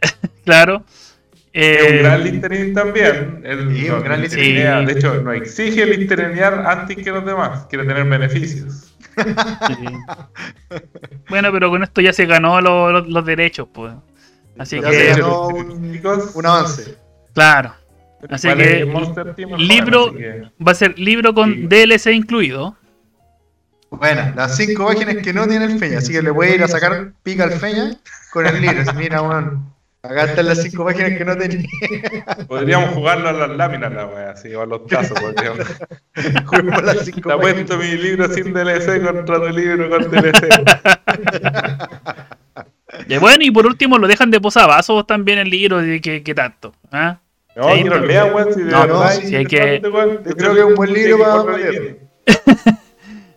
[0.44, 0.84] claro.
[1.52, 3.42] Es Eh, un gran listerín también.
[3.44, 4.86] Él Sí, no un gran listerín.
[4.86, 7.66] De hecho, no exige listerenear antes que los demás.
[7.68, 8.92] Quiere tener beneficios.
[9.16, 9.84] Sí.
[11.28, 13.92] Bueno, pero con esto ya se ganó lo- lo- los derechos, pues.
[14.58, 16.96] Así Ya que, se De ganó hecho, un- chicos, Un avance.
[17.32, 17.74] claro,
[18.30, 21.66] Así que, Monster Team es libro- joven, así que- va a ser libro con Sí.
[21.68, 22.76] DLC incluido.
[23.90, 26.62] Bueno, las cinco páginas que no tiene el feña, así que le voy a ir
[26.64, 27.90] a sacar pica al feña
[28.32, 28.92] con el libro.
[28.94, 29.72] Mira, weón.
[30.02, 31.66] Acá están las cinco páginas que no tenía.
[32.48, 35.18] Podríamos jugarlo a las láminas, la wea, así, o a los tazos.
[35.18, 35.60] podríamos.
[36.44, 40.46] Juguemos las cinco Te apuesto mi libro sin DLC contra tu libro con DLC.
[43.08, 46.34] Y bueno, y por último lo dejan de posavasos también el libro, de que, que
[46.34, 46.74] tanto.
[46.92, 47.18] ¿ah?
[47.56, 50.20] No, Sí, lo lean, weón, si de No, verdad sí, sí, hay que- interesante, weón.
[50.24, 51.98] Yo creo que es un buen libro Sí, para- leer.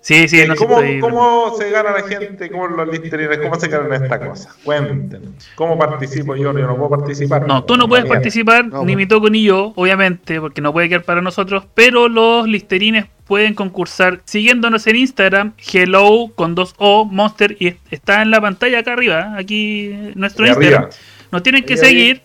[0.01, 2.49] Sí, sí, no sé ¿Cómo, estoy- ¿Cómo se gana la gente?
[2.49, 3.39] ¿Cómo los listerines?
[3.39, 4.55] ¿Cómo se ganan esta cosa?
[4.63, 5.31] Cuéntenos.
[5.55, 6.53] ¿Cómo participo yo?
[6.57, 7.45] Yo no puedo participar.
[7.45, 8.97] No, tú no puedes participar, No, ni bueno.
[8.99, 13.53] mi toco ni yo, obviamente, porque no puede quedar para nosotros, pero los listerines pueden
[13.53, 18.93] concursar siguiéndonos en Instagram, hello con dos O, monster, y está en la pantalla acá
[18.93, 20.83] arriba, aquí nuestro Ahí Instagram.
[20.85, 20.97] arriba.
[21.33, 22.21] Nos tienen que seguir.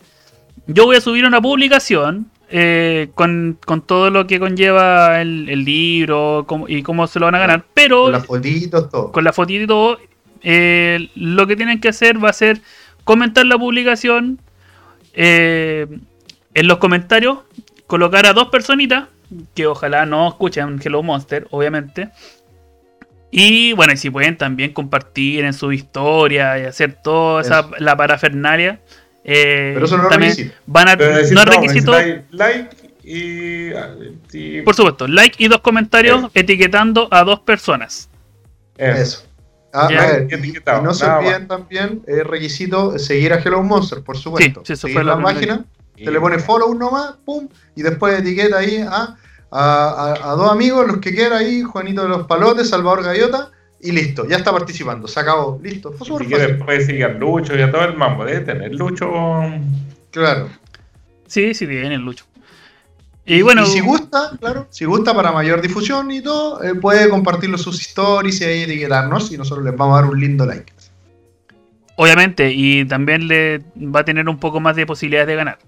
[0.67, 5.65] Yo voy a subir una publicación eh, con, con todo lo que conlleva el, el
[5.65, 9.11] libro cómo- y cómo se lo van a ganar, pero Con las fotitos, todo.
[9.11, 9.99] con la fotito y todo,
[10.43, 12.61] eh, lo que tienen que hacer va a ser
[13.03, 14.39] comentar la publicación,
[15.13, 15.87] eh,
[16.53, 17.39] en los comentarios
[17.87, 19.05] colocar a dos personitas,
[19.55, 22.09] que ojalá no escuchen Hello Monster, obviamente.
[23.31, 27.97] Y bueno, y si pueden también compartir en su historia y hacer toda esa, la
[27.97, 28.79] parafernalia.
[29.23, 30.55] Eh, Pero eso no es también requisito.
[30.67, 31.91] van a, Pero decir, no es requisito,
[32.31, 32.69] like
[33.03, 33.71] y,
[34.33, 38.09] y- por supuesto, like y dos comentarios etiquetando a dos personas.
[38.77, 39.01] Eso.
[39.01, 39.23] Eso.
[39.75, 43.37] Ah, a ver, y, etiquetado, y no se nada olviden también, es requisito seguir a
[43.39, 44.59] Hello Monster, por supuesto.
[44.61, 48.19] Sí, sí, eso fue lo la página, te le pone follow nomás, pum, y después
[48.19, 49.17] etiqueta ahí a,
[49.49, 49.89] a,
[50.21, 53.49] a- a dos amigos, los que quieran ahí, Juanito de los Palotes, Salvador Gallota,
[53.83, 57.61] y listo, ya está participando, se acabó, listo, fue súper puedes seguir al Lucho y
[57.61, 58.23] a todo el mambo.
[58.23, 59.11] Debe tener Lucho.
[60.09, 60.49] Claro.
[61.27, 62.25] Sí, sí, tiene el Lucho.
[63.25, 67.09] Y bueno, y si gusta, claro, si gusta para mayor difusión y todo, eh, puede
[67.09, 70.71] compartirlo sus stories y ahí etiquetarnos y nosotros les vamos a dar un lindo like.
[71.95, 75.59] obviamente, y también le va a tener un poco más de posibilidades de ganar.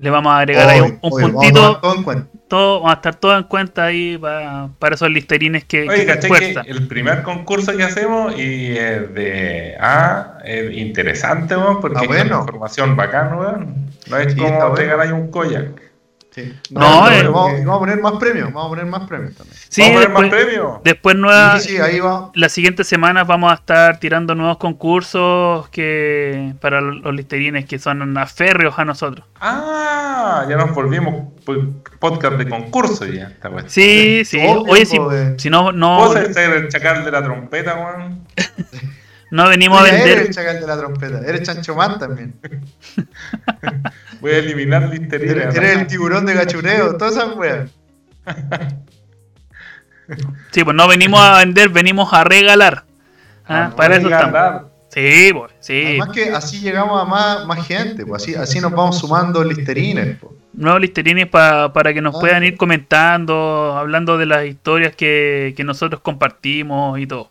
[0.00, 2.26] Le vamos a agregar ahí un, un Obvio, obvio, vamos a puntito, todo en cuenta.
[2.48, 6.60] todo, vamos a estar todo en cuenta ahí para, para esos listerines que, Oye, que
[6.66, 9.76] el primer concurso que hacemos y es de.
[9.78, 12.40] Ah, es interesante, weón, porque Ah, es bueno.
[12.40, 13.74] información bacán, weón.
[14.08, 14.74] No es Sí, como bueno.
[14.88, 15.89] ganáis un koyak.
[16.30, 16.54] Sí.
[16.70, 19.34] No, pero eh, vamos, y vamos a poner más premios, vamos a poner más premios
[19.34, 19.56] también.
[19.68, 20.80] Sí, ¿Vamos a poner después, más premios?
[20.84, 22.30] después nueva, Sí, sí, ahí va.
[22.34, 28.16] las siguientes semanas vamos a estar tirando nuevos concursos que para los listerines que son
[28.16, 29.26] aférreos a nosotros.
[29.40, 31.32] Ah, ya nos volvimos
[31.98, 33.28] podcast de concurso ya.
[33.28, 33.70] Esta cuestión.
[33.72, 34.38] Sí, sí.
[34.68, 34.98] Oye, si,
[35.36, 38.26] si no, no, ¿Vos sabés ser el chacal de la trompeta, weón?
[39.30, 40.26] no venimos a Mira, Eres vender.
[40.28, 42.34] el chacal de la trompeta, eres Chancho Man también.
[44.20, 45.32] Voy a eliminar listerina.
[45.32, 47.70] Eres, eres el tiburón de gachureo, todas esas weas.
[50.50, 52.84] Sí, pues no venimos a vender, venimos a regalar.
[53.46, 54.26] Ah, Ah, para eso estamos.
[54.32, 54.64] regalar.
[54.88, 55.82] Sí, pues, sí.
[55.86, 60.16] Además que así llegamos a más, más gente, pues así, así nos vamos sumando listerines.
[60.20, 60.32] pues.
[60.52, 62.18] Nuevos listerines pa- para que nos Ah.
[62.20, 67.30] puedan ir comentando, hablando de las historias que, que nosotros compartimos y todo.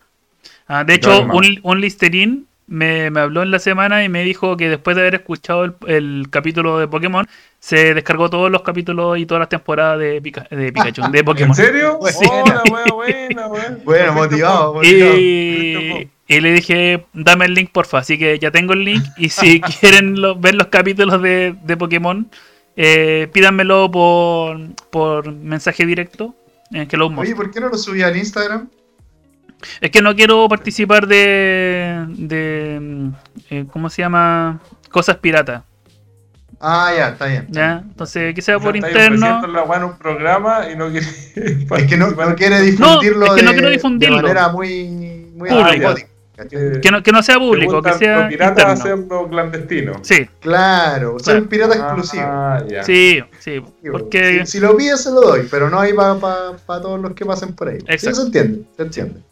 [0.70, 4.56] Ah, de hecho, un, un listerín me, me habló en la semana y me dijo
[4.56, 7.28] que después de haber escuchado el, el capítulo de Pokémon,
[7.60, 11.56] se descargó todos los capítulos y todas las temporadas de, de Pikachu, de ¿En Pokémon.
[11.56, 11.98] serio?
[12.12, 12.24] Sí.
[12.30, 13.80] Hola, weón, buena, weón.
[13.84, 15.18] Bueno, motivado, motivado.
[15.18, 19.30] Y, y le dije, dame el link porfa, así que ya tengo el link y
[19.30, 22.30] si quieren lo- ver los capítulos de, de Pokémon,
[22.76, 24.60] eh, pídanmelo por,
[24.92, 26.36] por mensaje directo
[26.72, 27.36] en Hello Oye.
[27.36, 28.70] ¿por qué no lo subí al Instagram?
[29.82, 32.06] Es que no quiero participar de.
[32.10, 33.12] de mm,
[33.50, 34.60] eh, ¿Cómo se llama?
[34.90, 35.64] Cosas piratas.
[36.62, 37.48] Ah, ya, está bien.
[37.50, 37.84] ¿Ya?
[37.88, 39.48] Entonces, que sea por interno.
[39.48, 43.44] la en un programa y no quiere Es que no, no quiere difundirlo, es que
[43.44, 44.18] no de, quiero difundirlo.
[44.18, 46.82] de manera muy, muy antipática, ¿cachai?
[46.82, 48.74] Que no, que no sea público, que sea pirata interno.
[48.74, 49.94] hacerlo clandestino.
[50.02, 52.24] Sí, Claro, soy un pirata exclusivo.
[52.26, 52.84] Ah, ya.
[52.84, 53.64] sí, sí.
[53.90, 54.46] Porque.
[54.46, 57.54] si, si lo pides se lo doy, pero no hay para todos los que pasen
[57.54, 57.80] por ahí.
[57.80, 58.20] Sí, Exacto.
[58.20, 59.29] se entiende, se entiende.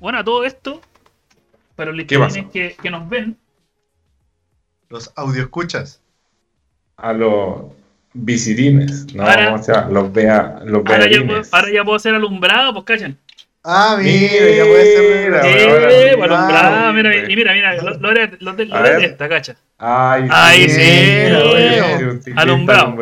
[0.00, 0.80] Bueno, a todo esto,
[1.76, 2.06] para los
[2.52, 3.36] que, que nos ven,
[4.90, 6.00] Los audio escuchas.
[6.96, 7.62] A los
[8.12, 9.24] visitines, ¿no?
[9.24, 9.88] Ahora- ¿Cómo se llama?
[9.90, 13.18] Los vea, los ahora ya, puedo, ahora ya puedo ser alumbrado, pues cachan.
[13.64, 15.24] Ah, mira, Mira, ya puede ser.
[15.24, 19.04] Mira, Sí, ahora pues, alumbrado, mira, y mira, mira, lo, lo, de- lo, lo de
[19.06, 19.56] esta, cacha.
[19.78, 20.80] Ay, Ay, sí,
[22.22, 22.94] sí, Alumbrado.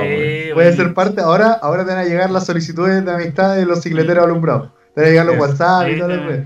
[0.00, 1.20] Sí, Puede ser parte.
[1.20, 4.70] Ahora, ahora te van a llegar las solicitudes de amistad de los cicleteros alumbrados.
[4.94, 5.40] Te van a llegar los Sí.
[5.40, 6.20] WhatsApp y todo sí.
[6.30, 6.42] eso.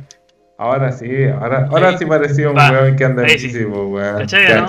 [0.61, 1.09] Ahora sí,
[1.41, 2.73] ahora, ahora sí parecía un Va.
[2.73, 4.16] weón que anda bici, pues, weón.
[4.19, 4.66] ¿Cachai, no?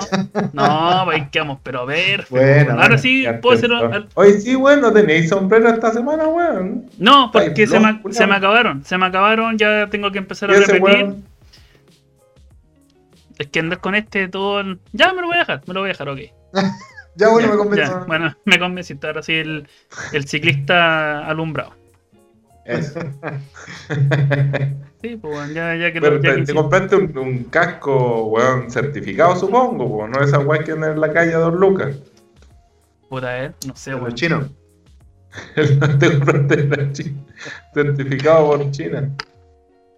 [0.52, 2.26] No, pues ahí quedamos, pero perfecto.
[2.36, 6.84] Bueno, Ahora bueno, sí puedo al- Oye, sí, weón, no tenéis sombrero esta semana, weón.
[6.96, 8.84] No, porque Ay, se, me, se me acabaron.
[8.84, 10.80] Se me acabaron, ya tengo que empezar a repetir.
[10.80, 11.24] weón,
[13.40, 14.60] Es que andar con este todo.
[14.60, 16.18] el- Ya me lo voy a dejar, me lo voy a dejar, ok.
[17.16, 17.92] Ya, bueno, Ya, me convenzo.
[17.92, 19.06] ya, bueno, me convenciste.
[19.06, 19.68] Ahora sí, el,
[20.12, 21.74] el ciclista alumbrado.
[22.64, 23.00] eso.
[25.02, 29.98] Sí, pues ya, ya que Pero ya te, compraste un, un casco, weón, certificado, supongo,
[29.98, 31.96] pues, no esa weón que anda en la calle a dos lucas.
[33.08, 34.14] Puta, eh, no sé, weón.
[34.14, 34.46] chinos.
[35.98, 37.20] te compraste China,
[37.74, 39.10] certificado por China.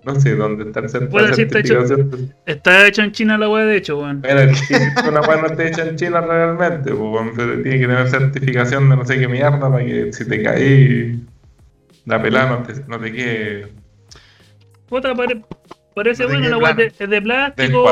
[0.04, 2.08] No sé dónde está el cert- Puede la decir, está hecho-.
[2.44, 4.20] Está hecho en China la weá, de hecho, weón.
[4.20, 4.52] Bueno,
[5.08, 8.90] una weá no está hecha en China realmente, pues, weón, pero tiene que tener certificación
[8.90, 11.24] de no sé qué mierda para que si te caí
[12.04, 13.68] la pelada no te, no te quede
[14.88, 15.42] Puta, pare-
[15.94, 17.84] parece No bueno, la weá es de, de plástico.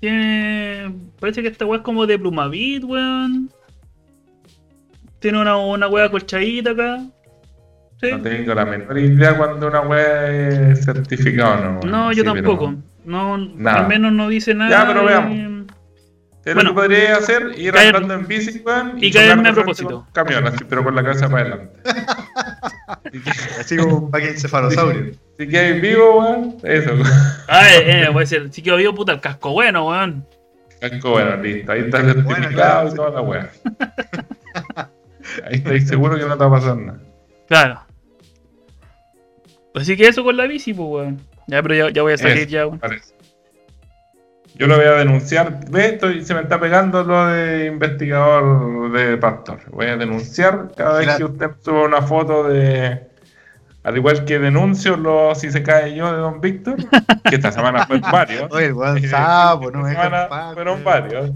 [0.00, 0.94] Tiene.
[1.18, 3.50] Parece que esta weá es como de plumavit, weón.
[5.20, 6.98] Tiene una, una weá colchadita acá.
[8.02, 8.10] Sí.
[8.10, 11.80] No tengo la menor idea cuando una weá es certificada o no.
[11.88, 12.74] No, Sí, yo tampoco.
[13.04, 13.80] No, Nada.
[13.82, 14.70] al menos no dice nada.
[14.70, 15.62] Ya, pero y- veamos.
[16.44, 16.70] ¿Qué Bueno.
[16.70, 17.52] lo que podría hacer?
[17.56, 20.08] Ir Caer- andando en bici, weón, y chocar caerme a propósito.
[20.12, 21.70] Camión, así, pero con la cabeza para adelante.
[23.12, 23.30] Si que-
[23.60, 25.12] Así como un paquete encefalosaurio.
[25.38, 26.90] Si quedáis vivo, weón, eso.
[27.46, 28.52] Ah, eh, eh, puede ser.
[28.52, 30.26] Sí que vio puta el casco bueno, weón.
[30.80, 31.70] Casco, bueno, listo.
[31.70, 32.96] Ahí está certificado claro, y sí.
[32.96, 33.50] toda la weá.
[35.46, 36.98] Ahí estáis seguro que no te va a pasar nada.
[37.46, 37.80] Claro.
[39.74, 41.20] Así que eso con la bici, pues, weón.
[41.46, 42.78] Ya, pero ya, ya voy a salir Eso, ya, weón.
[42.78, 43.14] parece.
[44.54, 45.70] Yo lo voy a denunciar.
[45.70, 49.60] Ve, estoy, se me está pegando lo de investigador de pastor.
[49.70, 53.10] Voy a denunciar cada vez que usted suba una foto de.
[53.84, 56.76] Al igual que denuncio lo si se cae yo de Don Víctor,
[57.24, 58.52] que esta semana fue varios.
[58.52, 59.96] Oye, el weón sapo, no me
[60.54, 61.30] Fueron varios.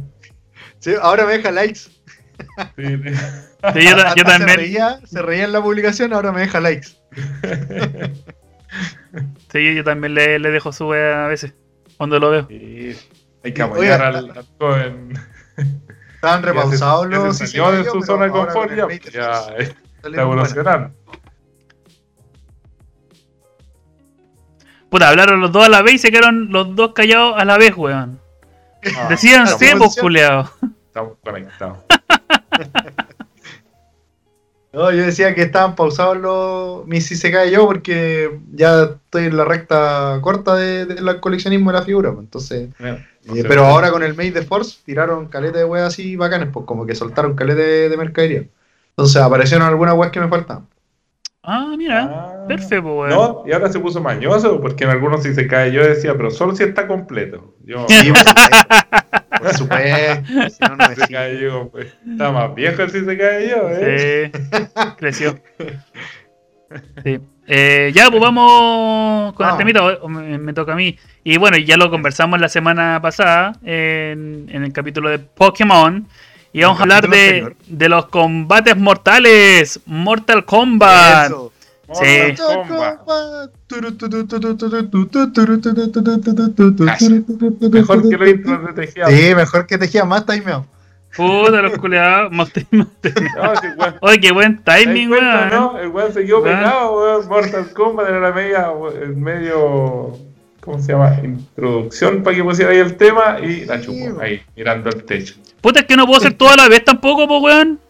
[0.78, 1.95] Sí, ahora me deja likes.
[2.76, 3.14] Sí, sí.
[3.74, 4.58] Sí, yo, Se también.
[4.58, 6.88] reía, se reía en la publicación, ahora me deja likes.
[9.50, 11.54] Sí, yo también le, le dejo su weá a veces.
[11.96, 12.46] Cuando lo veo.
[12.48, 12.94] Sí,
[13.42, 15.12] Hay que Oye, apoyar al, al joven.
[16.14, 17.38] Estaban repausados los.
[17.38, 20.94] se salió de su zona de confort con ya, ya Force está evolucionando.
[24.90, 27.58] Puta, hablaron los dos a la vez y se quedaron los dos callados a la
[27.58, 28.20] vez, weón.
[28.96, 30.02] Ah, Decían sí, pues, funciona.
[30.02, 30.50] culeado.
[30.86, 31.78] Estamos conectados.
[34.76, 39.24] No, yo decía que estaban pausados los mis si se cae yo porque ya estoy
[39.24, 42.12] en la recta corta del de, del coleccionismo de la figura.
[42.12, 45.86] pues, Entonces, no eh, pero ahora con el Made de Force tiraron caleta de weas
[45.88, 48.44] así bacanes, pues como que soltaron caleta de, de mercadería.
[48.90, 50.66] Entonces aparecieron algunas weas que me faltaban.
[51.42, 52.02] Ah, mira.
[52.02, 52.44] Ah.
[52.46, 53.08] Perfecto, weón.
[53.08, 56.30] No, y ahora se puso mañoso porque en algunos si se cae yo decía, pero
[56.30, 57.54] solo si está completo.
[57.64, 58.18] Yo, Sí, por
[59.56, 60.22] supuesto.
[60.60, 64.30] No, no se yo, pues, está más viejo el si se cae yo, ¿eh?
[64.32, 64.40] Sí,
[64.98, 65.40] creció.
[67.04, 67.20] Sí.
[67.48, 69.58] Eh, ya, pues vamos con el Vamos.
[69.58, 69.98] temita.
[70.08, 70.98] Me, me toca a mí.
[71.22, 76.08] Y bueno, ya lo conversamos la semana pasada en, en el capítulo de Pokémon.
[76.52, 79.80] Y vamos a hablar de, de los combates mortales.
[79.86, 81.26] Mortal Kombat.
[81.26, 81.52] Eso.
[81.94, 82.34] Sí.
[87.70, 89.06] Mejor que lo intro de Tejía.
[89.06, 90.66] Sí, mejor que tejía más timeado.
[91.16, 92.30] Puta, los culeados.
[92.32, 92.86] El
[93.76, 95.48] weón- Oye, qué buen ¿te das timing, weón.
[95.50, 95.78] no?
[95.78, 97.28] El weón se quedó pegado, weón.
[97.28, 98.66] Mortal Kombat era la media,
[99.00, 100.18] el medio.
[100.60, 101.16] ¿cómo se llama?
[101.22, 104.20] Introducción para que pusiera ahí el tema y la bo.
[104.20, 105.34] ahí, mirando el techo.
[105.60, 107.80] Puta, es que no puedo hacer todo a la vez tampoco, pues, weón.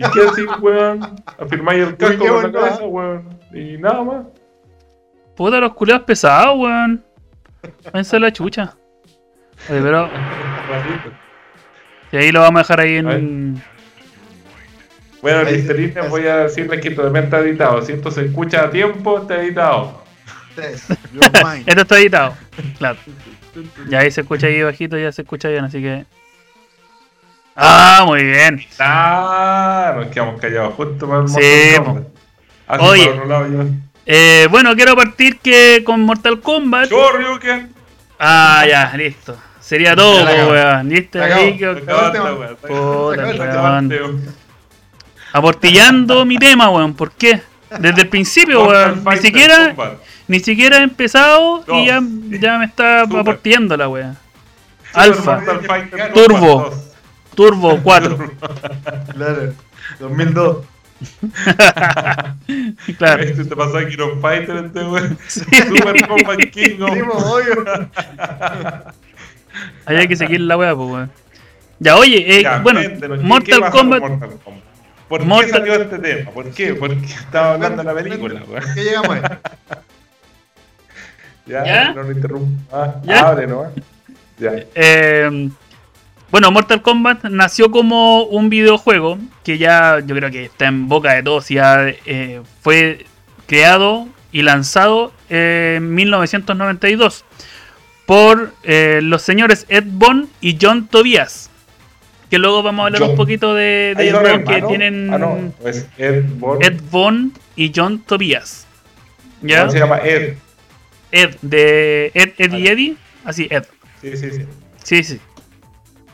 [0.00, 1.00] ¿Y qué así, weón?
[1.38, 3.38] Afirmáis el casco con la cabeza, weón.
[3.52, 4.26] Y nada más.
[5.36, 7.04] Puta, los culeados pesados, weón.
[7.92, 8.74] Váyanse a la chucha.
[9.68, 10.08] Oye, pero.
[10.08, 11.12] Ratito.
[12.12, 13.62] Y ahí lo vamos a dejar ahí en.
[15.20, 17.82] Bueno, Listerine, voy a decirles que esto también está editado.
[17.82, 20.00] Si esto se escucha a tiempo, está editado.
[21.66, 22.34] Esto está editado.
[22.76, 22.98] Claro.
[23.88, 26.04] Ya ahí se escucha ahí bajito, ya se escucha bien, así que.
[27.62, 28.64] Ah, muy bien.
[28.78, 31.76] Ah, nos quedamos callados justo para el Sí.
[32.66, 33.04] Así Oye.
[33.04, 33.64] para otro lado yo.
[34.06, 36.88] Eh, bueno, quiero partir que con Mortal Kombat.
[36.88, 37.70] Shoryuken.
[38.18, 39.36] Ah, ya, listo.
[39.60, 40.88] Sería todo, weón.
[40.88, 41.20] ¿Viste?
[45.32, 46.94] Aportillando mi tema, weón.
[46.94, 47.42] ¿Por qué?
[47.78, 49.04] Desde el principio, weón.
[49.04, 49.74] Ni siquiera,
[50.28, 52.00] ni siquiera he empezado y ya,
[52.40, 53.20] ya me está Super.
[53.20, 54.16] aportillando la weón.
[54.94, 55.40] Alfa,
[56.14, 56.89] Turbo.
[57.34, 57.36] Kombat 2.
[57.36, 58.18] Turbo 4.
[59.14, 59.52] Claro,
[59.98, 60.64] 2002.
[62.98, 63.22] claro.
[63.22, 65.18] Este te pasó a Kino Fighter este weón.
[65.28, 65.40] Sí.
[65.68, 66.76] Super Combat King
[69.84, 71.10] pues, hay que seguir la weá, pues, weón.
[71.78, 74.00] Ya, oye, eh, Ya, bueno, cuéntenos, ¿qué- qué Mortal Kombat.
[74.00, 74.64] Mortal Kombat?
[75.08, 76.30] ¿Por Mortal- qué salió este tema?
[76.30, 76.74] ¿Por qué?
[76.74, 78.64] ¿Por qué estaba hablando de la película, weón?
[78.74, 79.22] ¿Qué llegamos ahí?
[81.46, 81.92] Ya, ¿Ya?
[81.94, 82.62] no lo interrumpo.
[82.72, 83.28] Ah, ¿Ya?
[83.28, 83.72] abre, ¿no?
[84.38, 84.52] Ya.
[84.74, 85.50] Eh,
[86.30, 91.14] bueno, Mortal Kombat nació como un videojuego que ya yo creo que está en boca
[91.14, 91.48] de todos.
[91.48, 93.06] Ya eh, fue
[93.46, 97.24] creado y lanzado en 1992
[98.06, 101.50] por eh, los señores Ed Boon y John Tobias.
[102.30, 103.10] Que luego vamos a hablar John.
[103.10, 105.52] un poquito de, de ¿Hay ellos dos dos que tienen Ah, no,
[105.98, 108.68] Ed Boon y John Tobias.
[109.42, 109.60] ¿Ya?
[109.60, 109.98] ¿Cómo se llama?
[109.98, 110.34] Ed.
[111.10, 112.68] Ed, de Ed, Ed y.
[112.68, 112.96] Eddie.
[113.24, 113.64] Así, Ed.
[114.00, 114.46] Sí, sí, sí.
[114.82, 115.20] Sí, sí.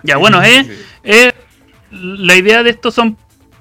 [0.06, 0.82] Ya, bueno, eh, Sí, sí.
[1.04, 1.32] eh,
[1.90, 3.16] la idea de esto son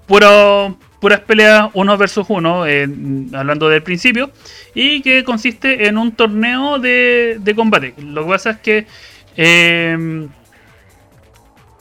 [0.07, 2.87] puro- puras peleas uno versus uno, eh,
[3.33, 4.31] hablando del principio,
[4.73, 7.93] y que consiste en un torneo de, de combate.
[7.97, 8.87] Lo que pasa es que
[9.37, 10.27] eh,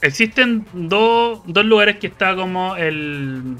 [0.01, 3.55] existen dos, dos lugares que está como el,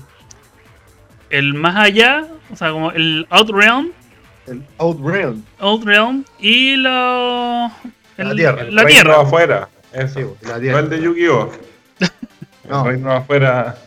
[1.29, 3.91] el más allá, o sea, como el Outrealm,
[4.47, 5.43] El Outrealm.
[5.59, 7.71] Outrealm y la,
[8.17, 8.63] La Tierra.
[8.69, 9.21] La El Tierra.
[9.21, 9.69] afuera.
[9.95, 10.19] Eso.
[10.41, 10.79] Sí, la no tierra.
[10.79, 11.51] el de Yu-Gi-Oh!
[12.69, 12.83] No.
[12.83, 13.77] Reino afuera.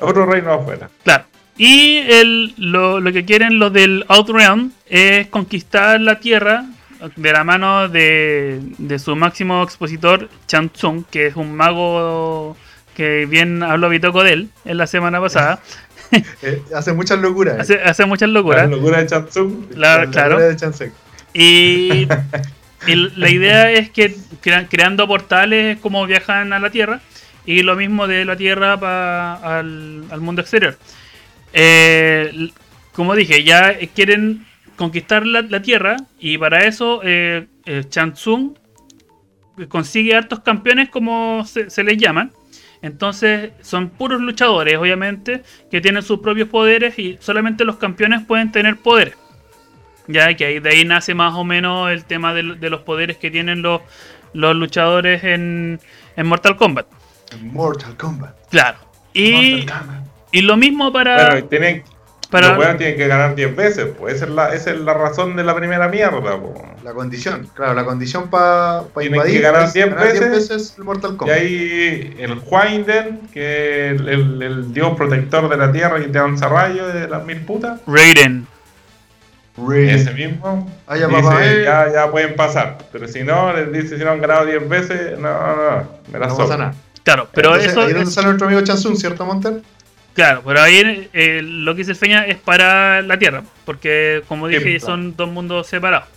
[0.00, 0.90] Otro reino afuera.
[1.04, 1.24] Claro.
[1.56, 6.64] Y el, lo, lo que quieren los del Outrealm es conquistar la Tierra
[7.16, 12.56] de la mano de, de su máximo expositor, Chan Tsung, que es un mago
[12.96, 15.60] que bien habló Bitoco de él en la semana pasada.
[16.42, 17.54] Eh, hace muchas locuras.
[17.54, 17.60] eh.
[17.60, 18.68] Hace, hace muchas La locuras.
[18.68, 19.66] locura de Chatsung.
[19.76, 20.40] La- La claro.
[20.40, 20.92] locura de.
[21.34, 22.08] Y,
[22.86, 27.00] y la idea es que crea- creando portales es como viajan a la Tierra
[27.44, 30.78] y lo mismo de la Tierra pa- al, mundo exterior.
[31.52, 32.50] Eh,
[32.92, 37.84] como dije, ya quieren conquistar la, Tierra y para eso eh, eh,
[39.68, 42.32] consigue hartos campeones como se, se les llaman.
[42.82, 48.52] Entonces son puros luchadores, obviamente, que tienen sus propios poderes y solamente los campeones pueden
[48.52, 49.14] tener poderes.
[50.06, 52.80] Ya que ahí, de ahí nace más o menos el tema de, lo- de los
[52.82, 53.80] poderes que tienen los,
[54.32, 55.80] los luchadores en,
[56.16, 56.86] en Mortal Kombat.
[57.42, 58.34] Mortal Kombat.
[58.50, 58.78] Claro.
[59.12, 60.06] Y, Kombat.
[60.32, 61.14] y lo mismo para.
[61.30, 61.84] Bueno, y tienen,
[62.30, 65.34] para los tienen que ganar 10 veces, pues esa es la, esa es la razón
[65.36, 66.38] de la primera mierda.
[66.84, 69.36] La condición, claro, la condición para Tienen invadir.
[69.36, 70.30] que ganar es 10 veces.
[70.30, 71.36] veces el Mortal Y Kombat.
[71.36, 76.18] ahí el Huainden, que es el, el- el dios protector de la tierra y te
[76.18, 77.80] lanza rayos de las mil putas.
[77.86, 78.46] Raiden.
[79.56, 80.70] Ese mismo.
[80.86, 81.62] Ah, ya, dice, papá, eh.
[81.64, 82.78] ya, ya pueden pasar.
[82.92, 85.88] Pero si no, les dice si no han ganado 10 veces, no, no, no.
[86.12, 86.74] Me la No pasa nada.
[87.02, 87.80] Claro, pero Entonces, eso.
[87.82, 89.62] ahí es donde sale nuestro amigo Chansung, ¿cierto, Monter?
[90.12, 93.42] claro, pero ahí eh, lo que dice el Feña es para la Tierra.
[93.64, 96.08] Porque, como dije, son dos mundos separados.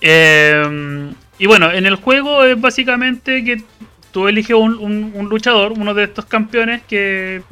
[0.00, 3.62] Eh, y bueno, en el juego es básicamente que
[4.12, 7.42] tú eliges un, un- un luchador, uno de estos campeones que,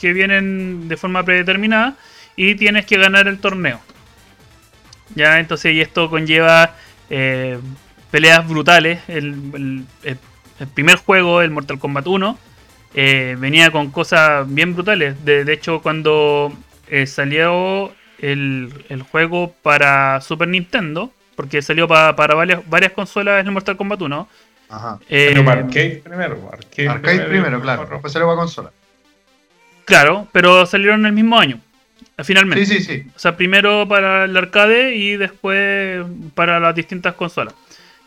[0.00, 1.94] que vienen de forma predeterminada
[2.36, 3.80] y tienes que ganar el torneo.
[5.14, 6.74] Ya, entonces, y esto conlleva
[7.10, 7.58] eh,
[8.10, 9.00] peleas brutales.
[9.08, 10.18] El, el- el-
[10.60, 12.38] el primer juego, el Mortal Kombat 1,
[12.94, 15.24] eh, venía con cosas bien brutales.
[15.24, 16.52] De, de hecho, cuando
[16.88, 23.40] eh, salió el, el juego para Super Nintendo, porque salió pa- para varias, varias consolas
[23.40, 24.28] en el Mortal Kombat 1.
[24.70, 24.98] Ajá.
[25.08, 26.50] eh, Pero para arcade primero.
[26.52, 27.82] Arcade, Arcade primero, claro.
[27.82, 27.94] Otro.
[27.96, 28.70] Después salió para consola.
[29.84, 31.60] Claro, pero salieron el mismo año.
[32.22, 32.64] Finalmente.
[32.66, 33.10] Sí, sí, sí.
[33.14, 36.04] O sea, primero para el arcade y después
[36.34, 37.54] para las distintas consolas.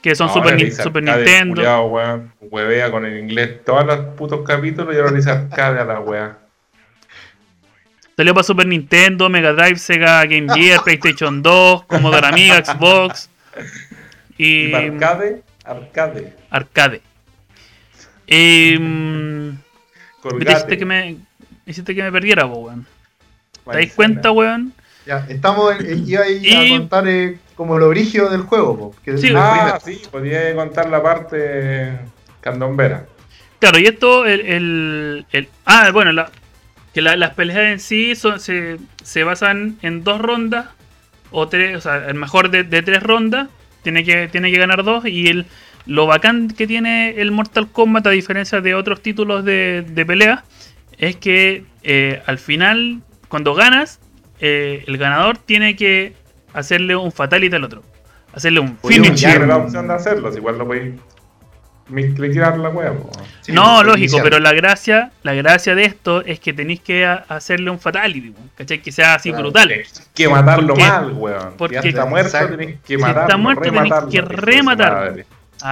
[0.02, 1.56] Que son Ahora Super, Ni- Super Nintendo.
[1.56, 5.80] culiao, weón, huevea con el inglés todos los putos capítulos y ahora le dice arcade
[5.82, 6.38] a la wea.
[8.16, 13.30] Salió para Super Nintendo, Mega Drive, Sega Game Gear, PlayStation 2, Commodore Amiga, Xbox
[14.38, 16.34] y Y para arcade, arcade.
[16.50, 17.02] arcade.
[20.40, 21.18] Hiciste que me
[21.66, 22.86] hiciste que me perdiera, weón.
[23.68, 23.96] ¿Te dais Maicena.
[23.96, 24.74] cuenta, weón?
[25.06, 28.78] Ya, estamos, en- iba a, ir Y- a contar eh, como lo brígido del juego,
[28.78, 29.32] po, que Sí.
[29.36, 31.98] Ah, sí, podía contar la parte
[32.42, 33.06] candombera.
[33.60, 36.30] Claro, y esto, el, el- el- ah, bueno, la-
[36.94, 40.68] que la- las peleas en sí son- se, se basan en dos rondas,
[41.32, 43.48] o tres, o sea, el mejor de, de tres rondas,
[43.84, 45.46] tiene que, tiene que ganar dos, y el,
[45.86, 50.44] lo bacán que tiene el Mortal Kombat, a diferencia de otros títulos de, de pelea,
[50.98, 54.00] es que eh, al final, cuando ganas,
[54.40, 56.14] eh, el ganador tiene que
[56.54, 57.84] hacerle un fatality al otro.
[58.34, 59.10] Hacerle un Podía finish.
[59.10, 59.32] humillar.
[59.32, 60.94] Tiene la opción de hacerlo, si igual lo podéis
[61.90, 62.94] miscliquear la wea.
[63.42, 67.26] Sí, no, lógico, pero la gracia, la gracia de esto es que tenéis que a-
[67.30, 68.82] hacerle un fatality, ¿cachai?
[68.82, 69.46] Que sea así Claro.
[69.46, 69.72] brutal.
[70.14, 71.54] Que matarlo Porque- mal, weón.
[71.58, 73.22] porque- si está muerto, tenés que Si matarlo.
[73.22, 75.24] está muerto, tenés rematarlo, que rematarlo.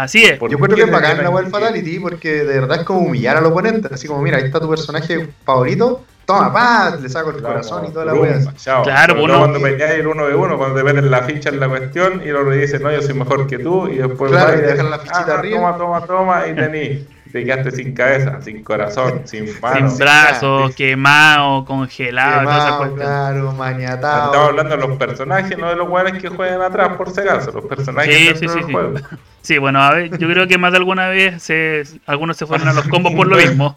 [0.04, 0.38] Así es.
[0.38, 3.00] Por- Yo encuentro que es bacán la web repente- Fatality porque de verdad es como
[3.00, 3.90] humillar al oponente.
[3.94, 6.04] Así como, mira, ahí está tu personaje favorito.
[6.26, 8.40] Toma, pa, le saco el Claro, corazón y toda la wea.
[8.84, 11.50] Claro, Pero uno- no cuando peleáis el uno de uno, cuando te ven la ficha
[11.50, 14.32] en la cuestión y el otro dice, no, yo soy mejor que tú, y después
[14.32, 15.78] Claro, y dejan la fichita "Ah, arriba".
[15.78, 17.08] Toma, toma, toma, y tení.
[17.32, 19.90] Te quedaste sin cabeza, sin corazón, sin mano.
[19.90, 23.06] Sin brazos, quemado, congelado, Quemado, cuestiones.
[23.06, 24.26] claro, maniatado.
[24.28, 27.52] Estamos hablando de los personajes, no de los weones que juegan atrás, por si acaso.
[27.52, 28.72] Los personajes sí, sí, del sí.
[28.72, 28.94] juego.
[29.46, 32.68] Sí, bueno, a ver, yo creo que más de alguna vez se, algunos se fueron
[32.68, 33.76] a los combos por lo mismo.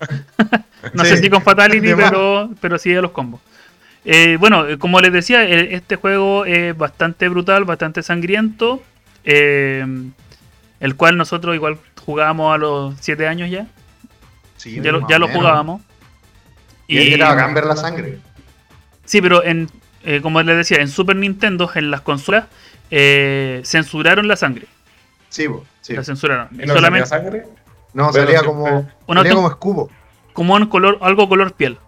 [0.95, 3.43] no Sí, sé si con Fatality, pero, pero sí a los combos.
[4.05, 8.89] Eh, bueno, eh, como les decía, eh, este juego es bastante brutal, bastante sangriento.
[9.25, 9.85] eh,
[10.81, 13.67] el cual nosotros igual jugábamos a los 7 años ya.
[14.57, 15.83] Sí, Ya lo, ya jugábamos.
[16.87, 18.21] Y era bacán ver la sangre.
[19.05, 19.71] Sí, pero en,
[20.05, 22.47] eh, como les decía, en Super Nintendo, en las consolas,
[23.65, 24.69] censuraron la sangre.
[25.29, 25.95] Sí, po, sí.
[25.95, 26.49] La censuraron.
[26.53, 27.47] ¿Y no Solamente salía sangre?
[27.95, 29.89] No, Bueno, salía como, Una salía como escudo.
[30.33, 31.79] como un color, algo color piel.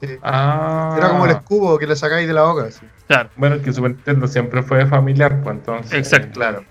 [0.00, 0.08] Sí.
[0.22, 0.94] Ah.
[0.96, 2.70] Era como el escudo que le sacáis de la boca.
[2.70, 2.86] sí.
[3.06, 3.28] Claro.
[3.36, 5.92] Bueno, es que Super Nintendo siempre fue familiar, pues entonces.
[5.92, 6.30] Exacto.
[6.38, 6.64] Claro.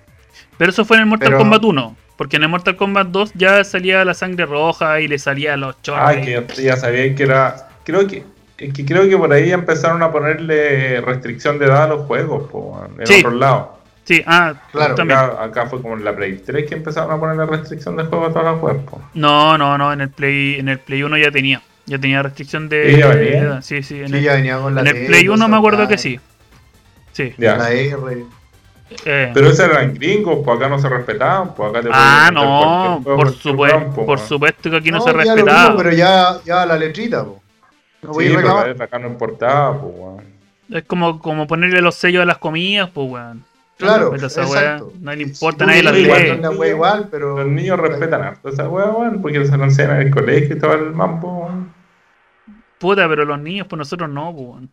[0.57, 1.95] Pero eso fue en el Mortal Pero- Kombat 1.
[2.17, 5.81] Porque en el Mortal Kombat 2 ya salía la sangre roja y le salía los
[5.81, 6.03] chorros.
[6.05, 7.69] Ah, que ya- ya sabía que era.
[7.85, 8.25] Creo que.
[8.57, 12.49] es que creo que por ahí empezaron a ponerle restricción de edad a los juegos,
[12.51, 13.19] po, en Sí.
[13.19, 13.67] otros lados.
[14.09, 15.19] Sí, ah, Claro, también.
[15.19, 18.05] Acá, acá fue como en la Play 3 que empezaron a poner la restricción de
[18.05, 18.99] juego a todos los cuerpos.
[19.13, 21.61] No, no, no, en el Play, en el Play 1 ya tenía.
[21.85, 22.91] Ya tenía restricción de.
[22.95, 23.43] ¿Sí, ya venía?
[23.57, 23.99] de- sí, sí.
[24.01, 25.99] En Sí, el, ya venía con la en el T, Play 1 me acuerdo que
[25.99, 26.19] sí.
[27.11, 27.35] Sí.
[27.37, 27.55] Ya.
[27.55, 28.25] La R.
[29.05, 33.01] Eh, Pero esos eran gringos, pues acá no se respetaban, pues acá te ah, no,
[33.03, 34.21] por, supuesto, campo, por pues.
[34.27, 35.65] supuesto que aquí no, No, se respetaba.
[35.65, 37.39] mismo, pero ya, ya la letrita, po.
[38.01, 40.23] No voy Sí, a acá no importaba, pues, weón.
[40.71, 43.45] Es como, como ponerle los sellos a las comidas, pues, weón.
[43.79, 44.93] Claro, Pero esa weá, exacto.
[44.99, 46.01] no le importa, nadie la lee.
[46.03, 47.37] igual, la weá igual, pero...
[47.37, 50.73] Los niños respetan harto esa weá, weón, porque se enseñan en el colegio y todo
[50.73, 51.73] el mambo, weón.
[52.77, 54.71] Puta, pero los niños, pues nosotros no, pues, weón.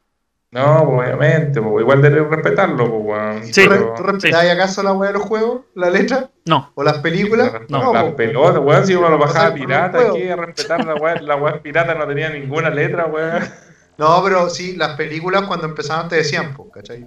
[0.52, 3.44] No, pues, obviamente, pues, igual debes respetarlo, pues, weón.
[3.44, 3.64] Sí.
[3.64, 5.60] ¿Tú, re- Pero- ¿Tú respetáis acaso la weá de los juegos?
[5.74, 6.30] ¿La letra?
[6.44, 7.52] No, ¿O las películas?
[7.68, 8.16] No, las po.
[8.16, 11.94] pelotas, weón, si uno lo bajaba pirata, aquí a respetar la weá, la weá pirata
[11.94, 13.42] no tenía ninguna letra, weón.
[13.98, 17.06] No, pero sí, las películas cuando empezaban te decían, po, ¿cachai?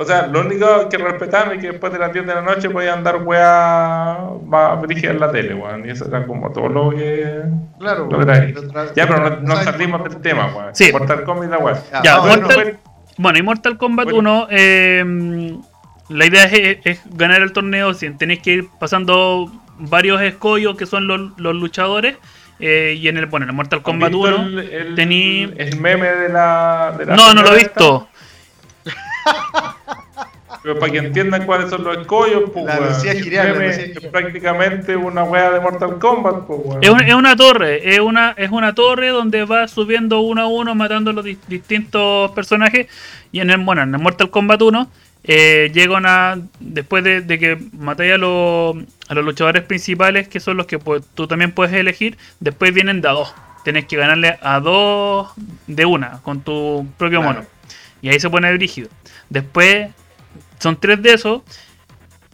[0.00, 2.70] O sea, lo único que respetaban es que después de las 10 de la noche
[2.70, 5.86] podían dar weá más brígida en la tele, weón.
[5.86, 7.42] Y eso era como todo lo que.
[7.78, 8.08] Claro.
[8.10, 8.54] Lo que
[8.96, 10.74] Ya, pero no, salimos del tema, weón.
[10.74, 10.90] Sí.
[10.90, 11.74] Mortal Kombat y la weá.
[11.92, 12.78] Ya, Ya, bueno, Mortal-
[13.18, 14.18] Bueno, y Mortal Kombat Bueno.
[14.44, 15.56] 1, eh,
[16.08, 17.92] la idea es, es ganar el torneo.
[17.92, 22.16] si Tenéis que ir pasando varios escollos que son los, los luchadores.
[22.58, 24.48] eh, y en el, bueno, en el Mortal Kombat ¿Has visto 1.
[24.48, 26.94] El, el, tení- el meme de la.
[26.98, 28.08] De la No, no lo he visto.
[28.08, 28.19] esta?
[30.62, 32.80] Pero para que entiendan cuáles son los escollos, pues, La.
[32.80, 33.14] Lucía
[33.54, 36.84] la es prácticamente una weá de Mortal Kombat, pues, weón.
[36.84, 40.46] Es una, es una torre, es una, es una torre donde va subiendo uno a
[40.48, 42.88] uno, matando a los dis- distintos personajes.
[43.32, 44.90] Y en el, bueno, en el Mortal Kombat 1,
[45.24, 46.36] eh, llegan a.
[46.58, 48.76] Después de, de que matáis a los,
[49.08, 53.00] a los luchadores principales, que son los que pues, tú también puedes elegir, después vienen
[53.00, 53.34] de a dos.
[53.64, 55.32] Tienes que ganarle a dos
[55.66, 57.34] de una, con tu propio Claro.
[57.40, 57.46] mono.
[58.02, 58.88] Y ahí se pone brígido.
[59.30, 59.88] Después,
[60.58, 61.40] son tres de esos.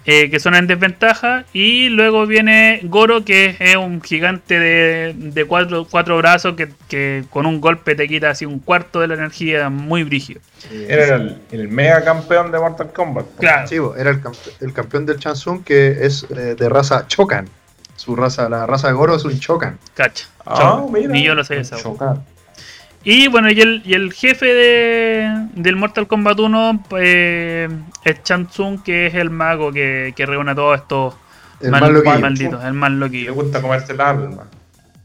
[0.09, 1.45] eh, que son en desventaja.
[1.53, 7.25] Y luego viene Goro, que es un gigante de, de cuatro, cuatro brazos que, que
[7.29, 10.41] con un golpe te quita así un cuarto de la energía muy brígido.
[10.71, 13.27] Era el, el mega campeón de Mortal Kombat.
[13.41, 13.67] Claro.
[13.67, 17.49] Sí, era el, campe- el campeón del Chansung que es eh, de raza Chocan.
[17.97, 19.77] Su raza, la raza de Goro es un Chocan.
[19.95, 20.27] Cacha.
[20.47, 21.09] Ah, mira.
[21.09, 21.79] Ni yo lo sabía esa.
[21.79, 22.19] Chocar.
[23.09, 27.69] Y bueno, y el, y el jefe de, del Mortal Kombat 1 eh,
[28.05, 31.15] es Chan Tsung, que es el mago que, que reúne a todos estos
[31.61, 32.19] El mal- loquillo.
[32.19, 33.33] malditos, el más Le loquillo.
[33.35, 34.49] gusta comerse el alma.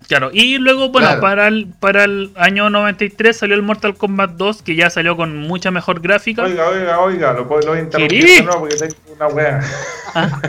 [0.07, 1.21] Claro, y luego, bueno, Claro.
[1.21, 5.37] para, el, para el año 93 salió el Mortal Kombat 2, que ya salió con
[5.37, 6.41] mucha mejor gráfica.
[6.41, 9.61] Oiga, oiga, oiga, lo puedo lo voy a interrumpir nuevo porque tengo una wea.
[10.15, 10.41] Ah,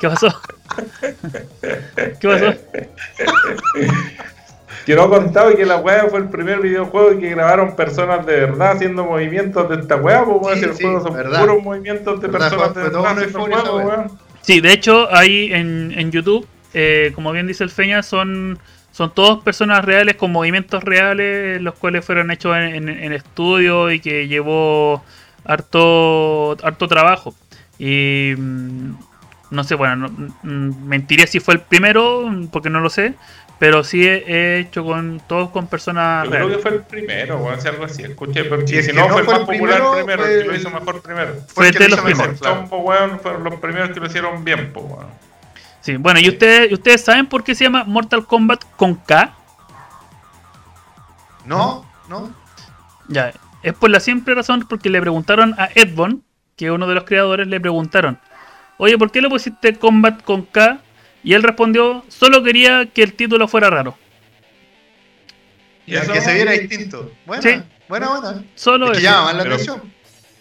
[0.00, 0.40] ¿Qué pasó?
[2.20, 2.52] ¿Qué pasó?
[4.86, 8.72] Que no contaba que la wea fue el primer videojuego que grabaron personas de verdad
[8.72, 11.40] haciendo movimientos de esta wea, pues weón, Sí, si el sí, juego son verdad.
[11.40, 14.18] puros movimientos de Verdad, personas de verdad haciendo juego.
[14.40, 18.58] Sí, de hecho, ahí en, en YouTube, eh, como bien dice el Feña, son,
[18.90, 23.92] son todos personas reales con movimientos reales, los cuales fueron hechos en, en- en estudio
[23.92, 25.04] y que llevó
[25.44, 27.34] harto, harto trabajo.
[27.78, 28.92] Y mm,
[29.50, 30.08] no sé, bueno, no-
[30.42, 33.14] mm, mentiría si fue el primero, porque no lo sé,
[33.62, 37.38] pero sí he, he hecho con todos con personas Yo creo que fue el primero,
[37.38, 39.76] weón, si algo así, escuché, porque Si que no, no fue el más el popular
[39.76, 41.34] primero, primero, fue el que lo hizo mejor primero.
[41.46, 42.40] Fue el que de lo los primeros.
[42.40, 42.66] claro.
[42.66, 44.84] Fueron los primeros que lo hicieron bien, pues.
[45.80, 49.32] Sí, bueno, ¿y ustedes, ¿y ustedes saben por qué se llama Mortal Kombat con K?
[51.44, 52.34] No, no.
[53.06, 53.32] Ya,
[53.62, 56.24] es por la simple razón porque le preguntaron a Edbon,
[56.56, 58.18] que es uno de los creadores, le preguntaron,
[58.78, 60.80] oye, ¿por qué le pusiste Combat con K?
[61.24, 63.96] Y él respondió, solo quería que el título fuera raro.
[65.86, 67.12] Y que se viera distinto.
[67.26, 67.62] Buena, Sí.
[67.88, 68.44] buena, buena.
[68.54, 69.10] Solo Es que eso.
[69.12, 69.82] llama más la Pero- atención.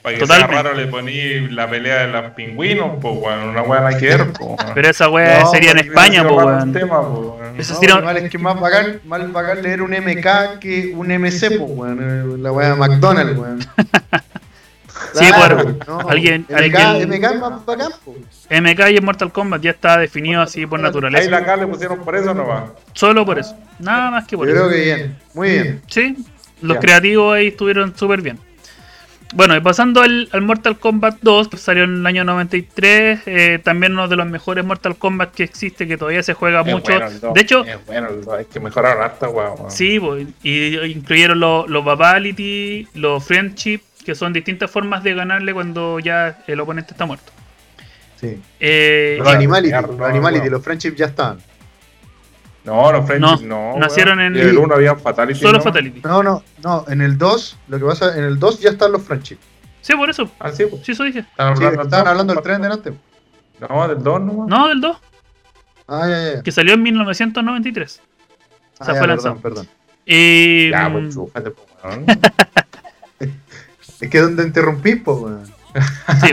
[0.02, 0.54] para que Totalmente.
[0.56, 4.08] sea raro le poní la pelea de los pingüinos, pues, weón, una weá nada que
[4.08, 4.58] ver, pues, weón.
[4.74, 6.74] Pero esa wea No, sería en España, po, weón.
[6.74, 7.60] tema, pues, weón.
[7.60, 10.92] Eso No, sí, no- igual es que más bacán, más bacán leer un MK que
[10.96, 12.42] un MC, pues, weón.
[12.42, 13.60] La weá de McDonald's, weón.
[15.14, 18.18] Sí, Claro, por- alguien- MK, alguien- MK es más bacán, pues.
[18.50, 21.30] MK y en Mortal Kombat ya está definido así por Ahí naturaleza.
[21.30, 22.72] la acá le pusieron por eso nomás.
[22.94, 23.56] Solo por eso.
[23.80, 24.70] Nada más que Yo por creo eso.
[24.76, 25.82] que bien, muy bien.
[25.88, 26.16] Sí,
[26.62, 26.80] los Ya.
[26.82, 28.40] creativos ahí estuvieron súper bien.
[29.34, 33.60] Bueno, y pasando al, al Mortal Kombat 2, que salió en el año 93, eh,
[33.64, 36.92] también uno de los mejores Mortal Kombat que existe, que todavía se juega Es mucho.
[36.92, 39.54] bueno el dos, de hecho, es bueno el hay que mejorar harta, weón.
[39.58, 39.72] weón.
[39.72, 45.54] sí, pues, y incluyeron los los Babality, los Friendship, que son distintas formas de ganarle
[45.54, 47.32] cuando ya el oponente está muerto.
[48.20, 48.40] Sí.
[48.60, 51.40] Eh, Los Animality, los Animality, los Friendship ya estaban.
[52.64, 53.80] No, los Friendship No, no.
[53.80, 55.40] nacieron en- el 1 había Fatality.
[55.40, 55.64] solo ¿no?
[55.64, 56.02] Fatality.
[56.04, 59.02] No, no, no, en el 2, lo que pasa, en el 2 ya están los
[59.04, 59.38] Friendship.
[59.82, 60.30] Sí, por eso.
[60.40, 60.84] Ah, sí, pues.
[60.86, 61.20] Sí, eso dije.
[61.20, 62.44] Estaban Sí, hablando estaban del hablando del dos.
[62.44, 62.94] tren delante.
[63.68, 64.48] No, del 2 nomás.
[64.48, 64.98] No, del 2,
[65.88, 66.44] Ah, ya, ya.
[66.44, 68.00] que salió en 1993.
[68.80, 69.42] Ah, sea, ya, fue perdón, lanzado.
[69.42, 69.68] perdón.
[70.06, 71.68] Y, Ya, mm, pues chúfate, pues.
[74.02, 75.44] Es que donde interrumpí, pues, weón.
[76.22, 76.32] Sí.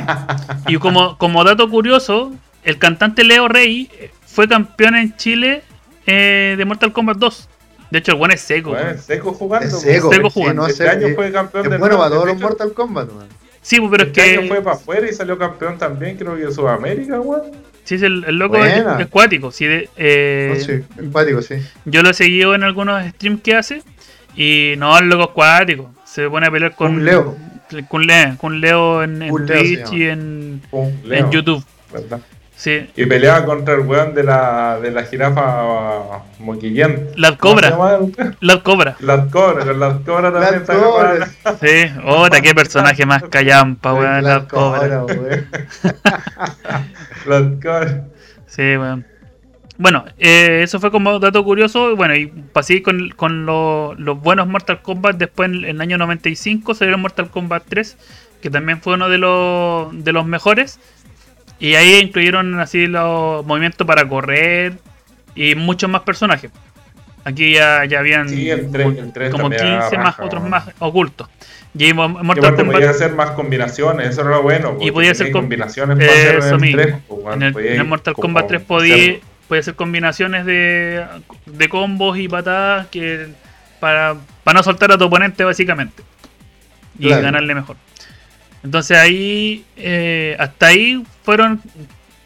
[0.68, 2.32] Y como, como dato curioso,
[2.64, 5.62] el cantante Leo Rey eh, fue campeón en Chile
[6.06, 7.48] eh, de Mortal Kombat 2.
[7.90, 8.76] De hecho, el buen es seco.
[8.76, 9.66] Es seco jugando.
[9.66, 10.62] Es seco, Seco sí, jugando.
[10.62, 13.08] no Este sé, año fue campeón Es del bueno para todos de los Mortal Kombat,
[13.10, 13.28] weón.
[13.62, 16.34] Sí, pues, pero es Este año que fue para afuera y salió campeón también, creo
[16.36, 17.42] que de Sudamérica, weón.
[17.84, 19.50] sí, es el, el loco es, es cuático.
[19.52, 21.54] Sí, de- eh, No, sí, empático, sí.
[21.84, 23.82] Yo lo he seguido en algunos streams que hace.
[24.36, 25.90] Y no, el loco es cuático.
[26.04, 27.36] Se pone a pelear con Un Leo.
[27.88, 31.64] Con Leo, con Leo en, en Leo Twitch y en, Pum, en Leo, YouTube.
[31.92, 32.20] ¿verdad?
[32.56, 32.90] Sí.
[32.96, 37.12] Y peleaba contra el weón de la, de la jirafa moquillente.
[37.16, 37.70] La ¿Cómo se cobra.
[37.70, 38.96] llama el- La cobra.
[38.98, 41.30] Las cobras, con las cobras también Las cobras.
[41.60, 41.92] Sí.
[42.04, 44.24] Otra, qué personaje más callampa, weón.
[44.24, 45.04] La cobra.
[45.04, 45.46] weón.
[47.26, 47.96] Las cobras.
[48.48, 49.06] Sí, weón.
[49.78, 51.94] Bueno, eh, eso fue como dato curioso.
[51.96, 55.16] Bueno, y pasé con, con lo- los buenos Mortal Kombat.
[55.16, 57.96] Después, en, en el año 95, salió Mortal Kombat 3,
[58.42, 60.80] que también fue uno de los, de los mejores.
[61.60, 64.74] Y ahí incluyeron así los movimientos para correr
[65.36, 66.50] y muchos más personajes.
[67.24, 70.24] Aquí ya, ya habían Sí, el tres- el tres como también era 15 más, raja,
[70.24, 71.28] otros más ocultos.
[71.78, 74.74] Y Mortal Kombat hacer más combinaciones, eso era lo bueno.
[74.74, 76.72] porque podía hacer com- combinaciones para hacer Eso en el.
[76.72, 76.94] 3.
[77.06, 78.76] pues, en el, podía en el ir Mortal Kombat 3 hacerlo.
[78.76, 79.18] podía,
[79.48, 81.04] podía hacer combinaciones de,
[81.46, 83.28] de combos y patadas que
[83.80, 86.02] para, para no soltar a tu oponente básicamente
[86.98, 87.22] y Claro.
[87.22, 87.76] ganarle mejor.
[88.62, 91.62] Entonces ahí, eh, hasta ahí fueron,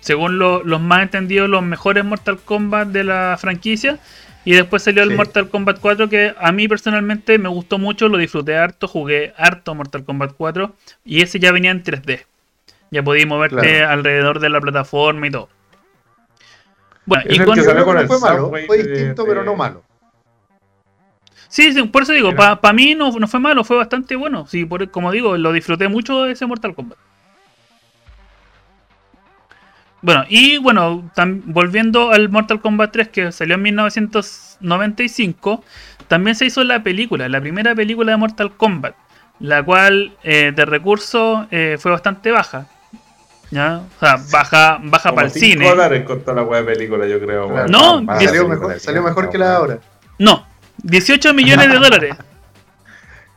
[0.00, 3.98] según lo- los más entendidos, los mejores Mortal Kombat de la franquicia.
[4.44, 5.14] Y después salió el Sí.
[5.14, 9.72] Mortal Kombat 4 que a mí personalmente me gustó mucho, lo disfruté harto, jugué harto
[9.74, 12.24] Mortal Kombat 4 y ese ya venía en 3D.
[12.90, 13.90] Ya podías moverte Claro.
[13.90, 15.48] alrededor de la plataforma y todo.
[17.06, 17.54] Bueno, Es y el con...
[17.56, 19.82] que salió con no el fue malo, fue de- distinto, de- pero no malo.
[21.48, 24.46] Sí, sí, por eso digo, para mí no, no fue malo, fue bastante bueno.
[24.46, 26.96] Sí, por, como digo, lo disfruté mucho ese Mortal Kombat.
[30.00, 35.62] Bueno, y bueno, tam- volviendo al Mortal Kombat 3 que salió en 1995,
[36.08, 38.94] también se hizo la película, la primera película de Mortal Kombat,
[39.38, 42.66] la cual eh, de recursos eh, fue bastante baja.
[43.52, 43.82] ¿Ya?
[43.96, 45.68] O sea, baja, baja Como para el cine.
[45.68, 47.48] dólares costó la wea de película, yo creo.
[47.48, 47.68] Claro.
[47.68, 49.78] No, Salió película, mejor, salió mejor que la de ahora.
[50.18, 50.46] No,
[50.82, 52.16] 18 millones de dólares.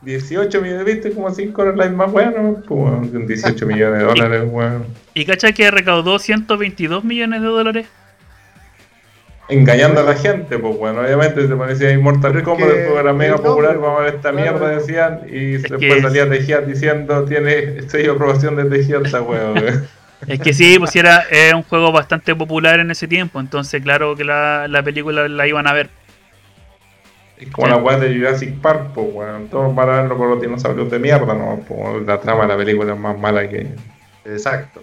[0.02, 1.12] 18 millones, ¿viste?
[1.12, 4.86] Como 5 dólares más bueno, pues, weón, con 18 millones de dólares, weón.
[5.14, 7.86] ¿Y cacha que recaudó 122 millones de dólares?
[9.48, 13.12] Engañando a la gente, pues bueno, obviamente se parecía Immortal Kombat, que el juego era
[13.12, 14.58] mega popular, vamos a ver esta claro.
[14.58, 19.54] mierda, decían, y después salía Tejía diciendo, tiene sello de aprobación de Tejía esta weón.
[20.26, 24.16] Es que sí, pues era, era un juego bastante popular en ese tiempo, entonces claro
[24.16, 25.88] que la, la película la iban a ver.
[27.38, 30.40] Es como la weá de Jurassic Park, pues weón, todos van a verlo por los
[30.40, 31.62] dinosaurios de mierda, ¿no?
[32.06, 33.66] La trama de la película es más mala que...
[34.24, 34.82] Exacto.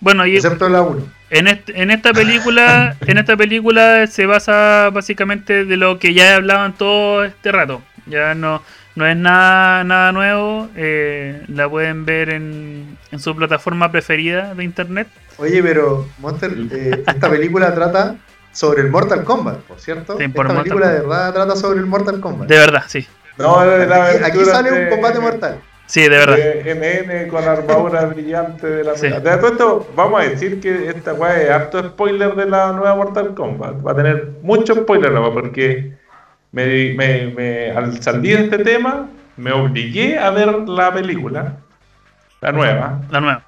[0.00, 1.06] Bueno, y Excepto la 1.
[1.30, 6.72] en, en esta película, en esta película se basa básicamente de lo que ya hablaban
[6.74, 7.82] todo este rato.
[8.06, 8.62] Ya no,
[8.96, 14.64] no es nada, nada nuevo, eh, la pueden ver en, en su plataforma preferida de
[14.64, 15.08] internet.
[15.38, 18.16] Oye, pero Monster, eh, esta película trata
[18.52, 20.18] sobre el Mortal Kombat, por cierto.
[20.18, 21.18] Sí, por esta Mortal película de Kombat.
[21.18, 22.48] verdad trata sobre el Mortal Kombat.
[22.48, 23.06] De verdad, sí.
[23.38, 25.60] No, de la aquí, aquí sale de- un combate mortal.
[25.86, 26.36] Sí, de verdad.
[26.36, 29.08] de NN con armadura brillante de la Sí.
[29.08, 32.94] De todo esto, vamos a decir que esta weá es harto spoiler de la nueva
[32.94, 33.84] Mortal Kombat.
[33.84, 35.94] Va a tener mucho spoiler, la weá, porque
[36.52, 41.56] me, me, me- al salir de este tema, me obligué a ver la película,
[42.40, 43.00] la nueva.
[43.10, 43.44] La nueva.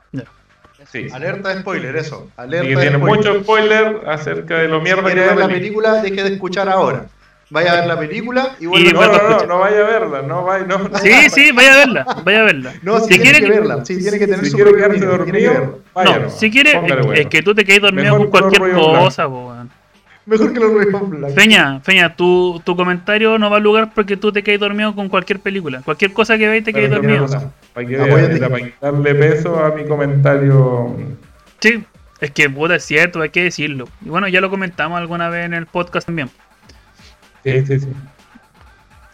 [0.91, 1.07] Sí.
[1.11, 2.29] Alerta de spoiler, eso.
[2.37, 3.17] Y Alerta que de tiene spoiler.
[3.17, 6.03] mucho spoiler acerca de lo Si mierda que quiere es ver la la película.
[6.03, 7.07] deje de escuchar ahora.
[7.49, 9.47] Vaya a ver la película y Y vuelve No, después no, lo no, escucha.
[9.47, 10.99] no vaya a verla, no vaya, no, no.
[10.99, 12.73] Sí, sí, vaya a verla, vaya a verla.
[12.83, 13.85] No, si, si tiene quiere que que- verla.
[13.85, 16.81] Sí, tiene que tener Si su quiere quedarse que dormido, vaya no, si quiere, es,
[16.83, 17.13] bueno.
[17.13, 19.71] es que tú te quedes dormido Mejor con que cualquier cosa, po, weón.
[20.25, 21.35] Mejor que los Ruidos Blancos.
[21.35, 25.09] Feña, Feña, tu, tu comentario no va a lugar porque tú te quedas dormido con
[25.09, 25.83] cualquier película.
[25.83, 27.27] Cualquier cosa que veas te quedas dormido.
[27.75, 30.97] Para que para quitarle peso a mi comentario.
[31.61, 31.83] Sí,
[32.21, 33.89] es que puta, es cierto, hay que decirlo.
[34.05, 36.31] Y bueno, ya lo comentamos alguna vez en el podcast también.
[37.45, 37.89] Sí, sí, sí.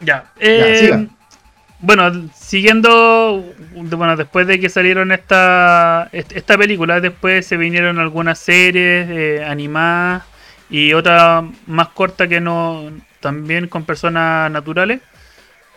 [0.00, 0.30] Ya.
[0.38, 1.06] eh, siga.
[1.80, 3.44] bueno, siguiendo,
[3.74, 9.44] bueno, después de que salieron esta, est- esta película, después se vinieron algunas series eh,
[9.48, 10.24] animadas
[10.70, 12.90] y otra más corta que no,
[13.20, 15.00] también con personas naturales,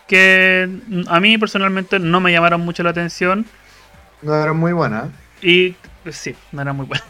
[0.07, 0.69] que
[1.07, 3.45] a mí personalmente no me llamaron mucho la atención
[4.21, 5.09] No era muy buena.
[5.41, 5.75] ¿eh?
[6.05, 7.03] y sí, no era muy buena.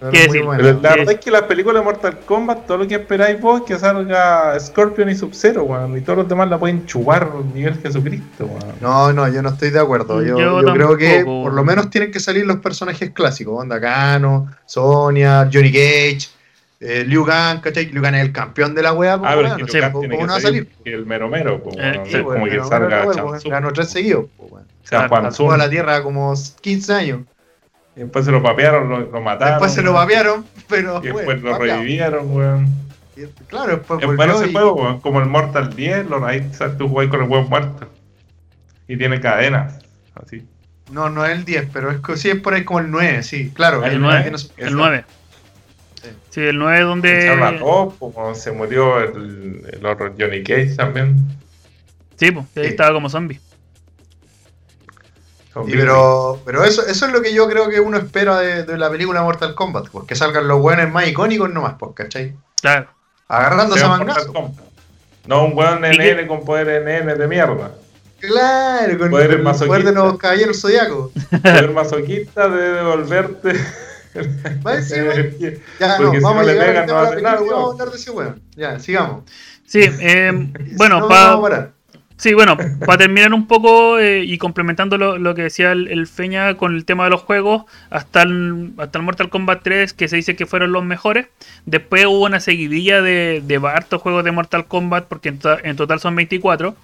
[0.00, 0.44] No ¿Qué era muy decir?
[0.44, 0.62] buena.
[0.62, 3.62] Pero la verdad es que las películas de Mortal Kombat, todo lo que esperáis vos
[3.62, 5.66] es que salga Scorpion y Sub-Zero.
[5.96, 8.48] Y todos los demás la pueden chubar nivel Jesucristo.
[8.80, 10.22] No, no, yo no estoy de acuerdo.
[10.22, 13.58] Yo, Yo yo creo que por lo menos tienen que salir los personajes clásicos.
[13.58, 16.28] Onda Kano, Sonia, Johnny Cage,
[16.80, 17.86] eh, Liu Kang, ¿cachai?
[17.86, 19.16] Liu Kang es el campeón de la wea.
[19.18, 20.68] pues, Ah, pero no que sé, Lucan ¿cómo, tiene cómo que no va a salir
[20.84, 23.06] el mero mero, pues, Eh, sí, como que salga
[23.44, 24.26] Ganó tres seguidos.
[24.36, 27.20] pues, o sea, Juan a la Tierra como 15 años.
[27.96, 29.54] Y después se lo papearon, lo, lo mataron.
[29.54, 30.02] Después se lo weón.
[30.02, 30.98] vapearon, pero.
[31.02, 32.66] Y fue después lo revivieron, weón.
[33.46, 35.00] Claro, después Es volvió bueno ese y- juego, weón.
[35.00, 37.88] Como el Mortal 10, lo ahí tú jugáis con el huevo muerto.
[38.88, 39.78] Y tiene cadenas.
[40.14, 40.44] Así.
[40.90, 43.22] No, no es el 10, pero es que sí es por ahí como el 9,
[43.22, 43.84] sí, claro.
[43.84, 45.04] El El nueve, 9, tiene su- el 9.
[46.04, 46.10] Sí.
[46.30, 47.94] Sí, el 9 Echaron a donde...
[47.98, 51.16] pues, cuando se murió el, el otro Johnny Cage también.
[52.16, 52.68] Sí, pues, ahí Sí.
[52.70, 53.40] estaba como zombie.
[55.66, 58.76] Y pero pero eso, eso es lo que yo creo que uno espera de, de
[58.76, 62.34] la película Mortal Kombat, pues que salgan los buenos más icónicos nomás, pues, ¿cachai?
[62.60, 62.88] Claro.
[63.28, 64.32] Agarrándose a mangazo.
[64.32, 64.64] Kombat.
[65.26, 66.14] No un weón ¿Y qué?
[66.16, 67.72] NN con poder NN de mierda.
[68.18, 71.12] Claro, con Poder el poder de los caballeros zodiacos.
[71.42, 73.52] Poder masoquista de devolverte.
[74.66, 75.12] Va encima.
[75.12, 75.52] energía.
[75.78, 76.92] Ya, Porque no, si vamos no a le llegar no la nada,
[77.40, 78.42] vamos a hablar de ese weón.
[78.56, 79.24] Ya, sigamos.
[79.66, 80.32] Sí, eh,
[80.76, 81.72] bueno, No, pa- no vamos a parar.
[82.16, 82.56] sí, bueno,
[82.86, 86.74] para terminar un poco eh, y complementando lo, lo que decía el, el Feña con
[86.76, 90.36] el tema de los juegos, hasta el, hasta el Mortal Kombat 3, que se dice
[90.36, 91.26] que fueron los mejores.
[91.66, 95.76] Después hubo una seguidilla de, de hartos juegos de Mortal Kombat, porque en, to- en
[95.76, 96.76] total son 24.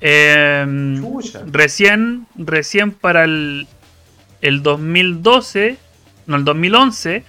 [0.00, 1.42] Eh, Chucha.
[1.46, 3.66] recién, recién para el,
[4.42, 5.78] el 2012,
[6.26, 7.24] no, el 2011,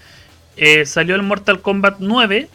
[0.58, 2.48] eh, salió el Mortal Kombat 9,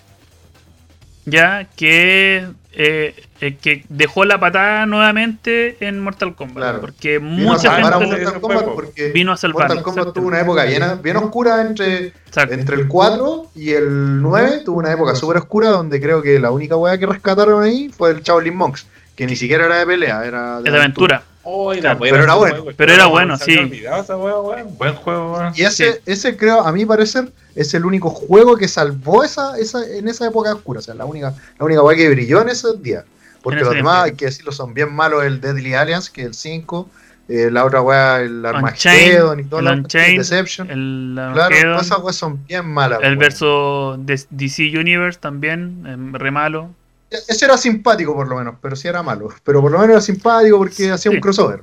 [1.26, 6.57] ya que eh, eh, que dejó la patada nuevamente en Mortal Kombat.
[6.57, 6.80] Claro.
[6.80, 9.68] Porque Vino mucha a gente lo- Mortal Kombat porque vino a salvar.
[9.68, 12.55] Mortal Kombat tuvo una época bien, bien oscura entre, Exacto.
[12.55, 14.62] entre el 4 y el 9.
[14.64, 18.11] Tuvo una época súper oscura donde creo que la única weá que rescataron ahí fue
[18.12, 18.86] el Shaolin Monks.
[19.16, 21.22] Que ni siquiera era de pelea, era de aventura.
[21.43, 22.64] Oh, Pero era bueno.
[22.76, 23.59] Pero era bueno, sí.
[23.99, 24.14] esa.
[24.16, 25.53] Buen juego, weón.
[25.57, 29.84] Y ese, ese creo, a mi parecer, es el único juego que salvó esa, esa,
[29.86, 30.80] en esa época oscura.
[30.80, 33.05] O sea, la única, la única weá que brilló en esos días.
[33.43, 35.24] Porque los demás, hay que decirlo, son bien malos.
[35.24, 36.91] El Deadly Alliance, que es el 5.
[37.28, 40.70] eh, la otra weá, el Unchained, Armageddon y todo el Unchained, Deception.
[40.70, 43.01] El Claro, Armageddon, todas esas weas son bien malas.
[43.03, 46.74] el verso de DC Universe también, em, re malo.
[47.11, 49.28] Ese era simpático por lo menos, pero sí era malo.
[49.44, 51.16] Pero por lo menos era simpático porque hacía Sí.
[51.16, 51.62] un crossover.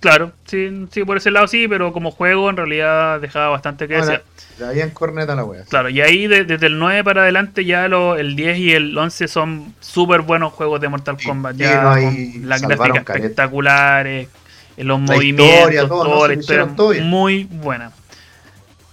[0.00, 3.96] Claro, sí, sí, por ese lado sí, pero como juego en realidad dejaba bastante que
[3.96, 4.24] Bueno, desear.
[4.58, 5.64] de ahí en corneta la wea.
[5.64, 8.98] Claro, y ahí de- desde el 9 para adelante ya lo, el 10 y el
[8.98, 11.54] 11 son súper buenos juegos de Mortal Kombat.
[11.56, 14.28] sí, Ya no, ahí con las gráficas espectaculares,
[14.76, 16.66] eh, los La movimientos, historia, todo, la historia
[17.02, 17.90] muy buena.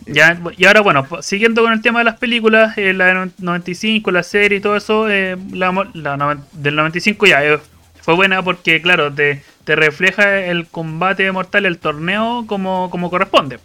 [0.08, 3.32] Ya, y ahora bueno, siguiendo con el tema de las películas, eh, la de no-
[3.38, 7.60] 95, la serie y todo eso, eh, la, la del 95 ya eh,
[8.02, 13.10] fue buena porque claro, te, te refleja el combate de mortal, el torneo como, como
[13.12, 13.60] corresponde.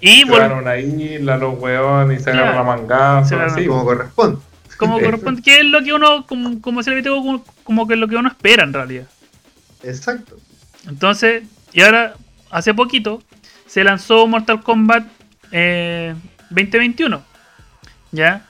[0.00, 2.48] Y Llegaron ahí la los weones y se Claro.
[2.48, 3.28] agarran a mangazo.
[3.30, 4.38] Se así, Como corresponde.
[4.76, 8.00] como corresponde, que es lo que uno, como, como se le como, como que es
[8.00, 9.06] lo que uno espera en realidad.
[9.82, 10.36] Exacto.
[10.88, 12.14] Entonces, y ahora,
[12.50, 13.22] hace poquito,
[13.66, 15.06] se lanzó Mortal Kombat
[15.54, 16.14] eh,
[16.50, 17.22] 2021.
[18.12, 18.44] ¿Ya?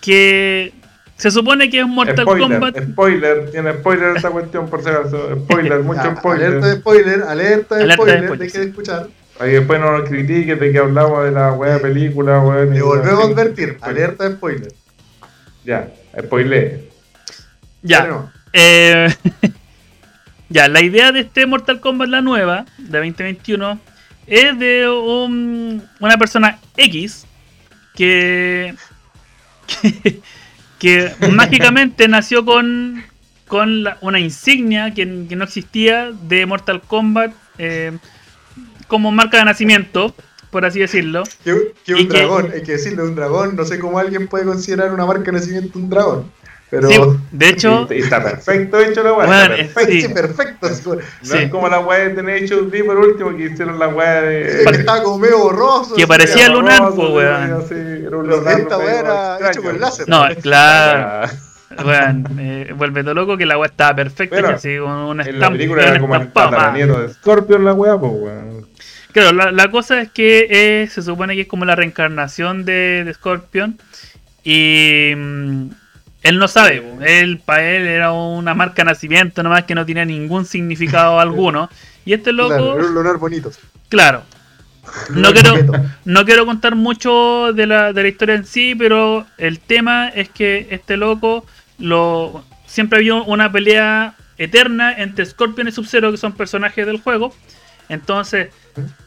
[0.00, 0.72] Que
[1.16, 2.82] se supone que es Mortal spoiler, Kombat.
[2.92, 5.36] spoiler, tiene spoiler esta cuestión por si acaso.
[5.44, 6.46] Spoiler, mucho spoiler.
[6.48, 8.68] Alerta de spoiler, alerta de Alerta de spoiler, spoiler, hay que sí.
[8.68, 9.08] escuchar.
[9.40, 12.70] Ahí después no nos critiques de que hablamos de la wea película, weón.
[12.70, 14.72] Le y- volvemos a advertir, alerta de spoiler.
[15.64, 15.88] Ya,
[16.20, 16.80] spoiler.
[17.82, 18.30] Ya.
[18.52, 19.08] Eh,
[20.48, 23.80] ya, la idea de este Mortal Kombat, la nueva, de 2021,
[24.26, 27.26] es de un- una persona X
[27.94, 28.74] que,
[29.82, 30.20] que,
[30.78, 33.02] que mágicamente nació con,
[33.46, 37.96] con la- una insignia que, que no existía de Mortal Kombat eh,
[38.88, 40.14] como marca de nacimiento,
[40.50, 41.24] por así decirlo.
[41.44, 44.44] que, Y un que- dragón, hay que decirle un dragón, no sé cómo alguien puede
[44.44, 46.30] considerar una marca de nacimiento un dragón.
[46.80, 49.26] Pero Sí, de hecho, Y, y está perfecto hecho la wea.
[49.26, 49.92] Bueno, perfecto.
[49.92, 50.08] sí.
[50.14, 50.68] perfecto.
[50.94, 51.36] No sí.
[51.38, 54.64] es como la wea de tener hecho un por último que hicieron la wea de.
[54.70, 55.94] que estaba como medio borroso.
[55.94, 57.52] Que parecía lunar, sí, weón.
[57.52, 59.50] así, era un Pero lunar esta wea era extraño.
[59.50, 60.08] hecho con láser.
[60.08, 61.28] no, claro.
[61.84, 65.24] Weón, eh, vuelve todo loco que la weá estaba perfecta, Pero, que así con una
[65.24, 68.68] En la película era como el tataranieto de Scorpion la wea, pues weón.
[69.12, 73.02] Claro, la, la cosa es que eh, se supone que es como la reencarnación de,
[73.04, 73.76] de Scorpion.
[74.44, 75.70] Y mm,
[76.24, 80.04] él no sabe, él para él era una marca de nacimiento, nomás que no tenía
[80.04, 81.70] ningún significado alguno.
[82.04, 83.50] Y este loco, Claro, era un lunar bonito.
[83.88, 84.22] claro,
[85.10, 85.72] No quiero-
[86.04, 90.28] no quiero contar mucho de la, de la historia en sí, pero el tema es
[90.28, 91.46] que este loco
[91.78, 97.34] lo siempre había una pelea eterna entre Scorpion y Sub-Zero, que son personajes del juego.
[97.88, 98.48] Entonces,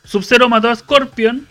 [0.03, 1.45] Sub-Zero mató a Scorpion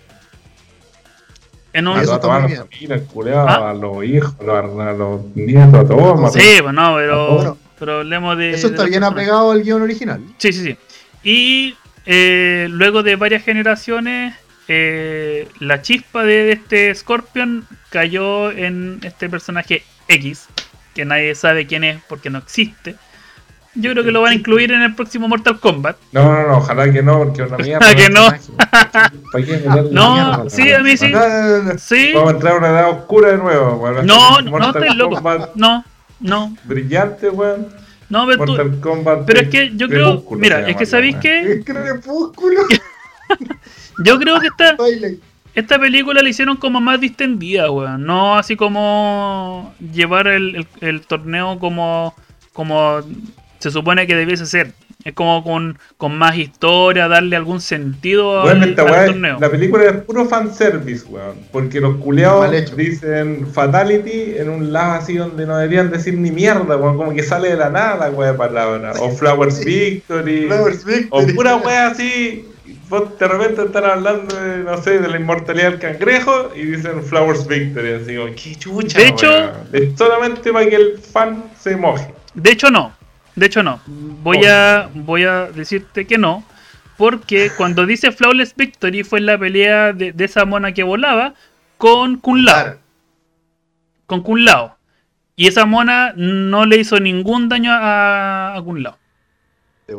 [1.76, 1.98] en un...
[1.98, 2.58] Y eso Mató a toda la bien.
[2.58, 3.70] familia, el culeado, Ah.
[3.70, 6.20] a los hijos, a los, a los nietos, a todos.
[6.20, 6.38] mató.
[6.38, 8.50] Sí, pues no, pero, Bueno, pero hablemos de...
[8.52, 10.20] Eso de está los bien apegado al guion original.
[10.38, 10.76] Sí, sí, sí.
[11.22, 14.34] Y eh, luego de varias generaciones,
[14.68, 20.46] eh, la chispa de, de este Scorpion cayó en este personaje X,
[20.94, 22.96] que nadie sabe quién es porque no existe.
[23.78, 25.96] Yo creo que lo van a incluir en el próximo Mortal Kombat.
[26.12, 27.94] No, no, no, ojalá que no, porque una mierda.
[27.94, 28.26] Que no.
[29.32, 31.12] ¿Para qué meterle No, sí, a mí sí.
[31.78, 32.12] Sí.
[32.14, 33.76] Vamos a entrar a una edad oscura de nuevo.
[33.76, 34.06] weón.
[34.06, 35.20] No, no, estoy loco.
[35.54, 35.84] No,
[36.20, 37.68] no, Brillante, weón.
[38.08, 39.26] no, pero, tú- Mortal Kombat.
[39.26, 42.60] pero es que yo creo, mira, es que sabéis que crepúsculo.
[44.04, 45.20] yo creo que esta, Twilight.
[45.54, 48.04] Esta película la hicieron como más distendida, weón.
[48.04, 52.14] No así como llevar el, el- el torneo como,
[52.52, 53.00] como
[53.58, 54.72] se supone que debiese ser.
[55.04, 59.10] Es como con, con más historia, darle algún sentido Weón, al, esta al weá es-
[59.12, 59.36] torneo.
[59.40, 61.36] la película es puro fanservice, weón.
[61.52, 66.76] Porque los culeados dicen Fatality en un lado así donde no deberían decir ni mierda,
[66.76, 66.96] weón.
[66.96, 68.94] Como que sale de la nada la weá de palabra.
[68.98, 69.64] O Flowers.
[69.64, 70.46] Victory.
[70.46, 72.48] Flowers O pura weá así.
[72.88, 77.02] Vos de repente están hablando de, no sé, de la inmortalidad del cangrejo y dicen
[77.04, 77.92] Flowers Victory.
[77.94, 78.98] Así como, qué chucha.
[78.98, 79.52] De hecho-.
[79.72, 82.12] Es solamente para que el fan se moje.
[82.34, 82.92] De hecho no.
[83.36, 83.80] De hecho no.
[83.86, 86.44] Voy a, voy a decirte que no.
[86.96, 91.34] Porque cuando dice Flawless Victory fue en la pelea de, de esa mona que volaba
[91.76, 92.54] con Kun Lao.
[92.54, 92.78] Claro.
[94.06, 94.76] con Kun Lao.
[95.36, 98.96] Y esa mona no le hizo ningún daño a, a Kun Lao.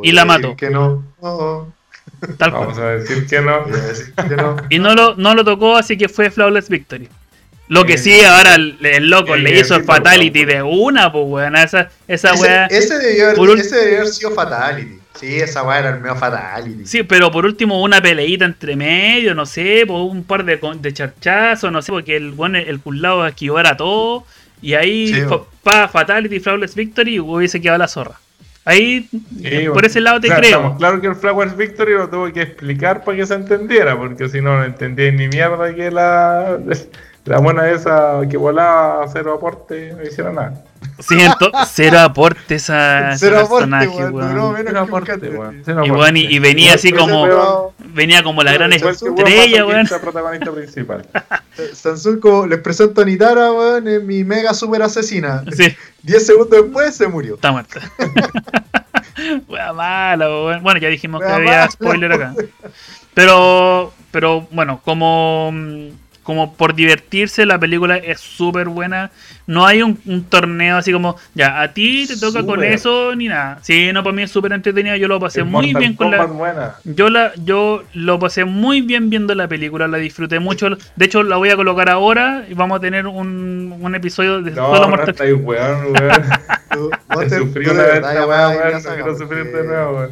[0.02, 0.56] Y la mató.
[0.58, 1.04] Que no.
[1.20, 1.68] Oh,
[2.38, 2.68] Tal cual.
[2.68, 3.66] Vamos a decir que no.
[3.66, 4.56] decir que no.
[4.70, 7.08] Y no lo, no lo tocó, así que fue Flawless Victory.
[7.70, 11.26] Lo que sí, ahora el, el loco el le hizo el Fatality de una, pues
[11.28, 11.56] weón.
[11.58, 12.66] Esa, esa Ese, weá.
[12.68, 15.00] ese debió haber, por ese debió haber sido Fatality.
[15.20, 16.86] Sí, esa weá era el medio Fatality.
[16.86, 20.82] Sí, pero por último una peleita entre medio, no sé, por un par de, con-
[20.82, 24.26] de charchazos, no sé, porque el bueno, el culado esquivara todo.
[24.62, 25.48] Y ahí, Sí, fa- bo.
[25.64, 28.20] pa, Fatality, Flawless Victory, y hubiese quedado la zorra.
[28.64, 29.20] Ahí, Sí,
[29.66, 29.88] por bueno.
[29.88, 30.42] ese lado te creo.
[30.58, 34.28] Estamos claro que el Flowers Victory lo tuvo que explicar para que se entendiera, porque
[34.30, 36.58] si no, no entendía ni mierda que la,
[37.28, 40.64] la buena esa que volaba a cero aporte no hiciera nada.
[41.00, 46.76] Siento, cero aporte esa, ese Cero aporte, personaje, weón, menos Cero aporte, weón, Y, venía
[46.76, 47.74] así como.
[47.94, 49.88] Venía como la gran estrella, weón.
[50.02, 51.06] protagonista principal.
[51.74, 55.44] Samsung, como les presento a Nitara, weón, es mi mega super asesina.
[55.52, 57.36] Sí, 10 segundos después se murió.
[57.36, 57.82] está muerta.
[59.48, 60.64] Wea mala, weón.
[60.64, 62.34] Bueno, ya dijimos que había spoiler acá.
[63.14, 65.52] Pero, pero bueno, como,
[66.28, 69.12] como por divertirse, la película es súper buena.
[69.46, 73.30] No hay un, un torneo así como, ya, a ti te toca con eso ni
[73.30, 73.60] nada.
[73.62, 74.98] Sí, no, para mí es súper entretenida.
[74.98, 76.18] Yo lo pasé El muy Mortal bien con la.
[76.18, 76.76] Kombat buena.
[76.84, 80.68] Yo la, yo lo pasé muy bien viendo la película, la disfruté mucho.
[80.98, 84.52] De hecho, la voy a colocar ahora y vamos a tener un, un episodio de
[84.52, 86.92] No, solo no Mortal estáis weón, weón.
[87.16, 90.12] Una vez esta weón, no quiero sufrir de nuevo, weón.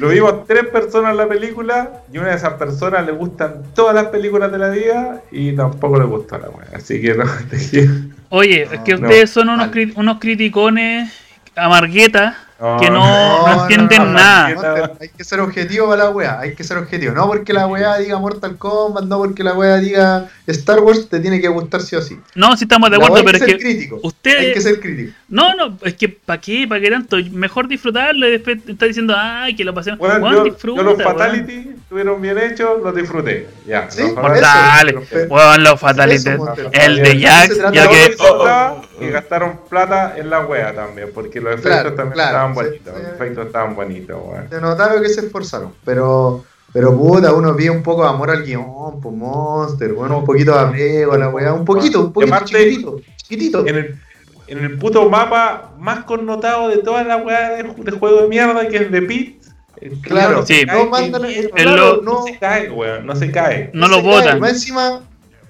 [0.00, 3.94] Lo vimos tres personas en la película y una de esas personas le gustan todas
[3.94, 6.66] las películas de la vida y tampoco le gustó la weá.
[6.74, 7.92] Así que no te quiero.
[8.30, 9.88] Oye, es que No, ustedes son unos, vale.
[9.88, 11.12] cri- unos criticones
[11.56, 12.34] amarguetas
[12.80, 14.92] que no, no, no entienden no, no, nada.
[15.00, 17.12] hay que ser objetivo para la wea, hay que ser objetivo.
[17.12, 21.20] No porque la wea diga Mortal Kombat, no porque la wea diga Star Wars, te
[21.20, 22.18] tiene que gustar sí o sí.
[22.34, 23.96] No, sí estamos de acuerdo, pero que es ser que crítico.
[23.96, 24.62] Hay que ustedes...
[24.62, 25.12] ser crítico.
[25.28, 26.66] No, no, es que ¿para qué?
[26.68, 27.16] ¿Para qué tanto?
[27.32, 29.98] Mejor disfrutarlo y después está diciendo, ay, que lo pasemos.
[29.98, 31.02] Bueno, Weón, yo, disfruta, yo los.
[31.02, 33.48] Fatality estuvieron bien hechos, los disfruté.
[33.66, 36.70] Ya, Sí, Fatality Mortales, weón, los Monster.
[36.72, 38.16] El de Jack, de que...
[39.00, 42.66] Y gastaron plata en la wea también, porque los efectos Claro, también claro, estaban sí,
[42.66, 42.94] bonitos.
[42.94, 44.48] Los efectos estaban bonitos, weón.
[44.50, 48.42] Se notaron que se esforzaron, pero pero puta, uno pide un poco de amor al
[48.42, 52.34] guion, pues Monster, bueno, un poquito de apego a la weá, un poquito, un poquito
[52.34, 53.66] aparte- chiquitito, chiquitito.
[53.66, 54.00] En el,
[54.48, 58.66] en el puto mapa más connotado de toda la weá de, de juego de mierda
[58.68, 59.40] que es de Pit.
[60.02, 60.66] Claro, no se sí.
[60.66, 61.22] cae, no mandan-
[61.54, 63.70] claro, lo- no, se cae, weón, no se cae.
[63.72, 64.10] No lo se cae.
[64.12, 64.40] botan.
[64.40, 65.00] Más encima,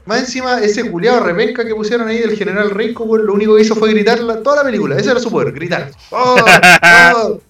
[0.07, 2.71] más encima, ese culiado repenca que pusieron ahí del general
[3.05, 4.97] weón, lo único que hizo fue gritar la- toda la película.
[4.97, 5.91] Ese era su poder, gritar.
[6.11, 6.37] ¡Oh!
[7.15, 7.41] ¡Oh!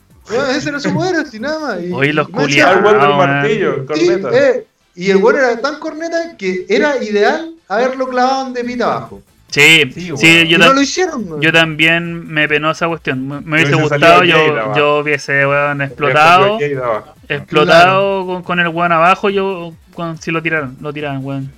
[0.56, 1.82] Ese era su poder, así nada más.
[1.82, 2.82] Y- Oye, los culiados.
[2.82, 8.64] Martillo, sí, eh, y el weón era tan corneta que era ideal haberlo clavado de
[8.64, 9.22] pita abajo.
[9.48, 9.82] Sí,
[10.16, 13.28] Sí, yo, no lo hicieron, yo también me penó esa cuestión.
[13.28, 14.76] Me, me hubiese gustado, yo, abajo.
[14.76, 16.58] yo hubiese, weón, explotado.
[16.58, 17.14] abajo.
[17.28, 21.52] explotado con, con el weón abajo, yo con, si lo tiraron, lo tiraron, weón.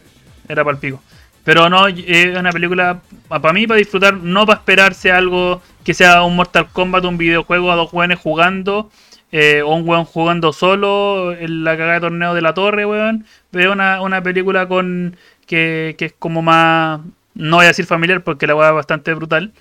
[0.49, 1.03] Era para el pico.
[1.45, 6.23] Pero no, es una película para mí, para disfrutar, no para esperarse algo que sea
[6.23, 8.91] un Mortal Kombat, un videojuego a dos weones jugando,
[9.31, 13.27] eh, o un weón jugando solo en la cagada de torneo de la torre, weón.
[13.53, 15.17] Veo una, una película con
[15.47, 17.01] que, que es como más,
[17.35, 19.53] no voy a decir familiar porque la weá es bastante brutal.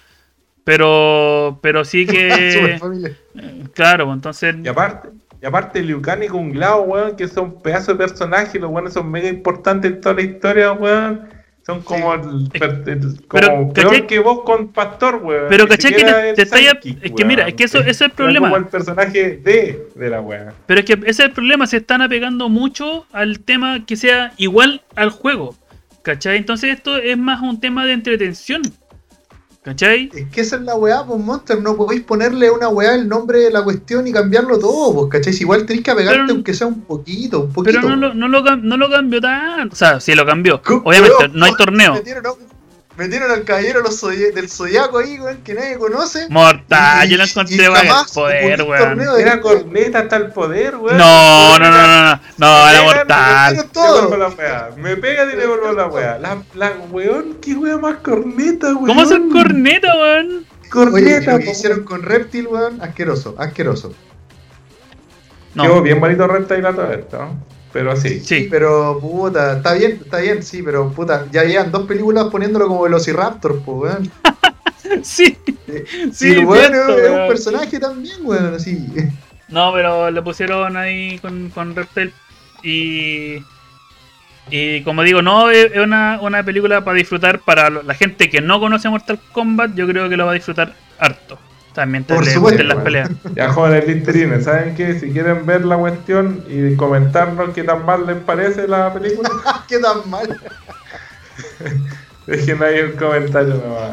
[0.63, 3.17] Pero, pero sí que, Super familia.
[3.73, 5.09] claro, pues, entonces Y aparte,
[5.45, 8.93] y aparte Liu Kang y Kung Lao, weón, que son pedazos de personajes, los weones
[8.93, 11.29] son mega importantes en toda la historia, weón.
[11.63, 15.45] Son como, el, pero, peor que vos con Pastor, weón.
[15.47, 17.49] Pero caché que te, te estáis- Es que mira, weón.
[17.49, 18.47] es que eso, ese es el problema.
[18.47, 20.51] como el personaje de, de la weá.
[20.65, 24.33] Pero es que ese es el problema, se están apegando mucho al tema que sea
[24.37, 25.55] igual al juego.
[26.01, 26.37] ¿Cachai?
[26.37, 28.63] Entonces esto es más un tema de entretención.
[29.65, 30.11] ¿Cachai?
[30.13, 33.09] Es que esa es la weá, pues Monster, no podéis ponerle a una weá el
[33.09, 35.33] nombre de la cuestión y cambiarlo todo, pues, ¿cachai?
[35.33, 37.79] Si igual tenéis que apegarte Pero- aunque sea un poquito, un poquito.
[37.81, 39.73] Pero no lo, no, lo, no lo cambió tanto.
[39.73, 40.61] O sea, sí lo cambió.
[40.83, 41.95] Obviamente, no hay torneo.
[41.95, 42.35] Metieron,
[42.97, 46.27] metieron al caballero los zodi- del zodiaco ahí, weón, que nadie conoce.
[46.29, 49.19] Mortal, Y- yo lo encontré weón, el poder, weón.
[49.19, 50.97] Era corneta hasta el poder, weón.
[50.97, 53.65] No, no, no, no, no, no, era mortal.
[53.71, 54.17] todo.
[54.17, 54.69] la.
[54.77, 56.17] Me pegan y le devuelvo la weá.
[56.19, 58.85] La, la weón, qué weá más corneta, weón.
[58.87, 60.27] ¿Cómo hacer corneta, weón?
[60.27, 61.51] Oye, Corneta, lo que po.
[61.51, 63.93] hicieron con Reptil, weón, asqueroso, asqueroso.
[65.53, 67.54] Quedó No, bien bonito recta y la esto, ¿no?
[67.75, 68.21] Pero sí.
[68.21, 68.47] sí.
[68.49, 72.83] Pero, puta, está bien, está bien, sí, pero, puta, ya llevan dos películas poniéndolo como
[72.83, 74.11] Velociraptor, pues, weón.
[75.03, 75.37] Sí.
[76.13, 78.87] Sí, cierto, es, un personaje también, weón, así.
[79.49, 82.13] No, pero le pusieron ahí con, con Reptel
[82.63, 83.43] y.
[84.49, 88.39] Y como digo, no es una, una película para disfrutar para lo- la gente que
[88.39, 91.37] no conoce Mortal Kombat, yo creo que lo va a disfrutar harto.
[91.75, 93.09] También te Por le supuesto, gusten las peleas.
[93.35, 94.97] Ya jóvenes listerines, ¿saben qué?
[94.99, 99.29] Si quieren ver la cuestión y comentarnos qué tan mal les parece la película,
[99.67, 100.39] ¿Qué tan mal?
[102.27, 103.91] dejen ahí un comentario nomás.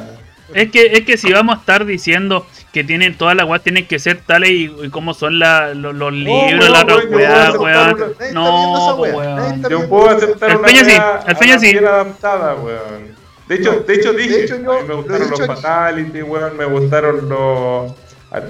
[0.54, 3.86] Es que, es que si vamos a estar diciendo que tienen todas las weas tienen
[3.86, 7.52] que ser tales y, y cómo son la- lo- los libros, weón, la otra weá,
[7.52, 7.78] puedo weón.
[7.78, 9.62] aceptar una- Nadie No, weón.
[9.70, 11.72] Yo puedo aceptar El una Peña sí, idea el Peña a la sí.
[11.72, 13.21] bien adaptada, weón.
[13.52, 16.56] De hecho, de hecho de dije, hecho, yo a mí me gustaron los fatality, weón,
[16.56, 17.92] me gustaron los...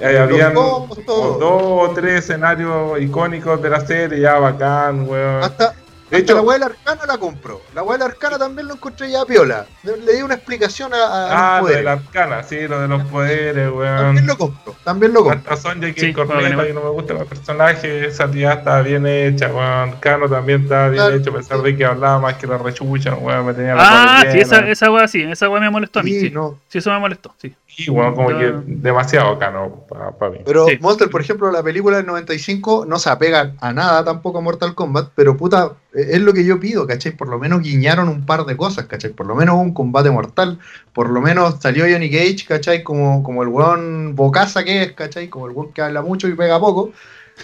[0.01, 5.43] eh, Habían dos o tres escenarios icónicos de la serie, ya bacán, weón.
[5.43, 5.75] Hasta,
[6.17, 7.61] De hecho- la weá del arcana la compró.
[7.73, 9.65] La weá del arcana también lo encontré ya piola.
[9.83, 12.87] Le, di una explicación a, a Ah, los lo de la arcana, sí, lo de
[12.87, 14.27] los poderes, También weón.
[14.27, 15.51] lo compro, también lo compro.
[15.53, 18.81] Hasta Sonja que Sí, corneta, bueno, que no me gusta el personaje, esa tía estaba
[18.81, 19.93] bien hecha, weón.
[19.99, 21.15] Cano también estaba bien Claro.
[21.17, 24.25] hecho, a pesar de que hablaba más que la rechucha, weón, me tenía la Ah,
[24.31, 26.31] sí, esa, esa wea sí, esa wea me molestó a mí, Sí, sí.
[26.31, 26.59] no.
[26.67, 27.55] Sí, eso me molestó, sí.
[27.75, 30.39] Y weón, como que demasiado Cano para mí.
[30.45, 30.77] Pero Sí.
[30.79, 34.75] Monster, por ejemplo, la película del 95 no se apega a nada tampoco a Mortal
[34.75, 35.71] Kombat, pero puta,
[36.11, 37.11] es lo que yo pido, ¿cachai?
[37.11, 39.11] Por lo menos guiñaron un par de cosas, ¿cachai?
[39.11, 40.59] Por lo menos un combate mortal,
[40.93, 42.83] por lo menos salió Johnny Cage, ¿cachai?
[42.83, 45.29] Como, como el weón bocaza que es, ¿cachai?
[45.29, 46.91] Como el weón que habla mucho y pega poco.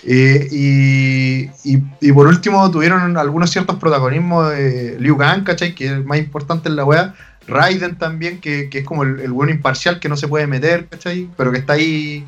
[0.04, 1.50] Eh, y,
[2.00, 5.76] y, por último tuvieron algunos ciertos protagonismos de Liu Kang, ¿cachai?
[5.76, 7.16] Que es más importante en la wea.
[7.48, 11.30] Raiden también, que, que es como el, el imparcial que no se puede meter, ¿cachai?
[11.36, 12.26] Pero que está ahí,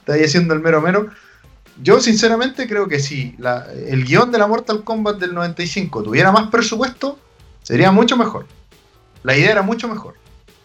[0.00, 1.08] está ahí haciendo el mero mero.
[1.82, 6.32] Yo sinceramente creo que si la- el guion de la Mortal Kombat del 95 tuviera
[6.32, 7.18] más presupuesto,
[7.62, 8.46] sería mucho mejor.
[9.22, 10.14] La idea era mucho mejor.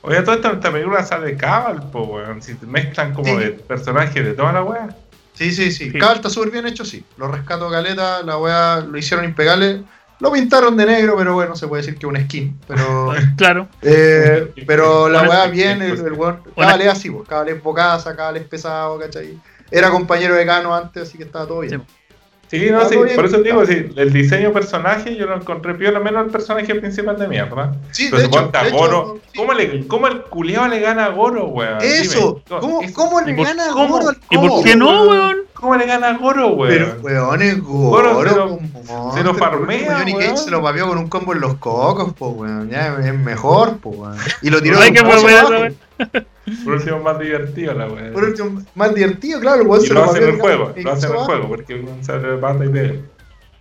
[0.02, 2.42] Oye, toda esta, esta película sale Cabal, po, weón.
[2.42, 3.36] Si te mezclan como Sí.
[3.38, 4.96] de personajes de toda la weá.
[5.34, 5.92] Sí, sí, sí.
[5.92, 5.98] Sí.
[5.98, 7.04] Cabal está súper bien hecho, sí.
[7.18, 9.84] Lo rescato Caleta, la weá lo hicieron impecable.
[10.20, 12.60] Lo pintaron de negro, pero bueno, se puede decir que es un skin.
[12.68, 13.68] Pero, Claro.
[13.82, 16.42] eh, pero la weá bien, el, el weón.
[16.56, 17.28] Cabal es así, pues.
[17.28, 19.40] Cabal es bocaza, Cabal es pesado, ¿cachai?
[19.74, 21.82] Era compañero de Cano antes, así que estaba todo bien.
[21.82, 22.60] Sí.
[22.60, 23.16] Sí, no, sí, bien.
[23.16, 26.76] por eso digo, sí, el diseño de personaje yo lo encontré piola, menos el personaje
[26.76, 27.74] principal de mierda.
[27.90, 29.40] Sí, Pero de hecho, de hecho, Goro, sí.
[29.40, 31.80] ¿cómo, le, ¿cómo el culiao le gana a Goro, weón?
[31.82, 33.72] Eso, Dime, ¿cómo, eso- cómo ¿Y le por- gana a?
[33.74, 35.38] Goro al ¿Y por qué no, weón?
[35.56, 36.72] ¿Cómo le gana a Goro, weón?
[36.72, 38.30] Pero, weón, es Goro Goro.
[38.30, 38.48] se lo-
[38.86, 40.14] como se lo Monster, farmea, Johnny.
[40.14, 42.70] Cage se lo papeó con un combo en los cocos, pues, weón.
[42.70, 44.18] Ya es mejor, pues, weón.
[44.44, 46.24] Y lo tiró Hay de que volver a.
[46.64, 48.12] Por último, más divertido la weón.
[48.14, 51.06] Por último, más divertido, claro, weón Y lo lo hace en el juego, lo hace
[51.08, 53.02] en el juego, porque uno sale de pata y de.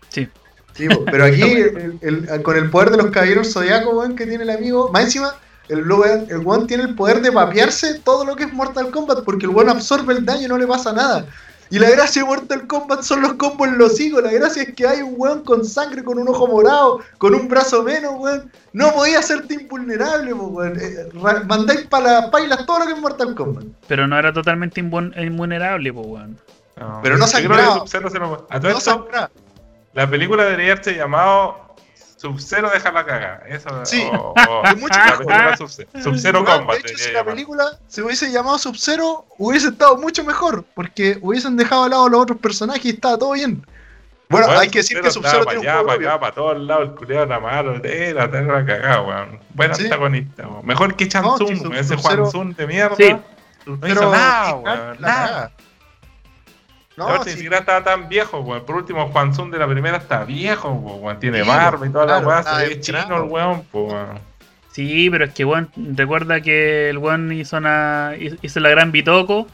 [0.09, 0.29] Sí.
[0.75, 4.45] Sí, pero aquí, el- el- con el poder de los caballeros zodiacos, weón, que tiene
[4.45, 5.35] el amigo, más encima,
[5.69, 9.23] el, weón- el weón tiene el poder de papearse todo lo que es Mortal Kombat,
[9.25, 11.27] porque el weón absorbe el daño y no le pasa nada.
[11.73, 14.75] Y la gracia de Mortal Kombat son los combos en los higos, la gracia es
[14.75, 18.53] que hay un weón con sangre, con un ojo morado, con un brazo menos, weón.
[18.75, 20.79] No podía hacerte invulnerable, po, weón.
[20.79, 21.09] Eh,
[21.47, 23.65] mandáis para las pailas todo lo que es Mortal Kombat.
[23.89, 26.39] Pero no era totalmente invul- invulnerable, weón.
[26.79, 27.85] No, Pero no sangraba.
[28.51, 29.09] A todo No esto,
[29.95, 31.72] la película debería haberse llamado
[32.23, 33.43] Sub-Zero deja la caga.
[33.49, 34.03] Eso, Sí.
[34.13, 36.43] o, o- Es mucho la película Sub-Zero.
[36.43, 36.77] Weón, Combat.
[36.77, 37.35] De hecho, si la llamar.
[37.35, 42.11] película se hubiese llamado Sub-Zero, hubiese estado mucho mejor, porque hubiesen dejado a lado a
[42.11, 43.67] los otros personajes y estaba todo bien.
[44.29, 46.89] Bueno, Weón, hay que decir que Sub-Zero tiene un juego para acá, para todos lados,
[46.91, 49.41] el culiado era malo, era, era la cagada, weón.
[49.55, 49.85] Buen Sí.
[49.85, 50.65] antagonista, weón.
[50.67, 52.97] Mejor que Chan No, Sub- ese Juan Tsung de mierda.
[52.97, 53.15] Sí.
[53.67, 54.97] No Pero hizo nada, weón.
[55.01, 55.53] la Nada.
[56.97, 58.65] No, ni sí, siquiera estaba tan viejo, weón.
[58.65, 61.19] Por último, Juan Tsung de la primera está viejo, weón.
[61.19, 64.19] Tiene Sí, barba y toda claro, la weá, ve chino el weón, pues, weón.
[64.73, 69.47] Sí, pero es que, weón, recuerda que el weón hizo, una, hizo la gran Bitoco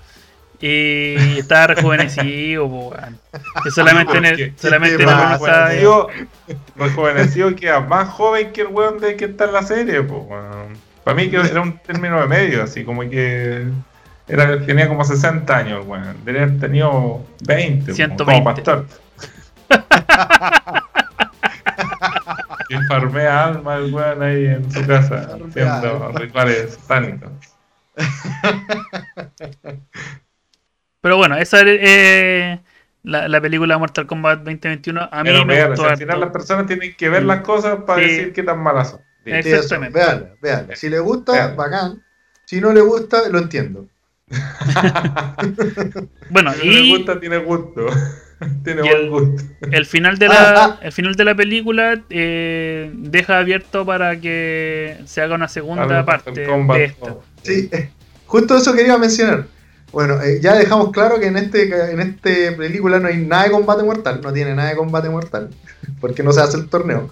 [0.60, 3.18] y estaba rejuvenecido, weón.
[3.62, 6.08] Que solamente en el, solamente ¿qué en Rejuvenecido,
[6.76, 10.88] rejuvenecido queda más joven que el weón de que está en la serie, pues, weón.
[11.04, 13.66] Para mí que era un término de medio, así como que
[14.28, 16.16] era, tenía como 60 años, weón.
[16.24, 18.24] Debería haber tenido 20, po, 120.
[18.24, 18.86] como pastor.
[22.70, 27.30] y farmea alma el weón ahí en su casa, haciendo rituales satánicos.
[31.00, 32.60] Pero bueno, esa es eh,
[33.04, 35.08] la, la película Mortal Kombat 2021.
[35.10, 37.78] A mí Pero me vean, gustó al final las personas tienen que ver las cosas
[37.86, 38.08] para Sí.
[38.08, 39.00] decir qué tan malas son.
[39.24, 39.98] Exactamente.
[40.42, 40.74] véanla.
[40.76, 42.02] Si le gusta, bacán.
[42.46, 43.86] Si no le gusta, lo entiendo.
[46.30, 47.86] Bueno, y gusta, tiene gusto.
[48.64, 49.42] tiene y buen el- gusto.
[49.70, 50.78] el final de la, ah.
[50.82, 56.30] el final de la película eh, deja abierto para que se haga una segunda parte
[56.32, 57.16] de esta.
[57.42, 57.90] Sí, eh,
[58.26, 59.46] justo eso quería mencionar.
[59.90, 63.50] Bueno, eh, ya dejamos claro que en este en este película no hay nada de
[63.52, 65.48] combate mortal, no tiene nada de combate mortal,
[66.00, 67.10] porque no se hace el torneo.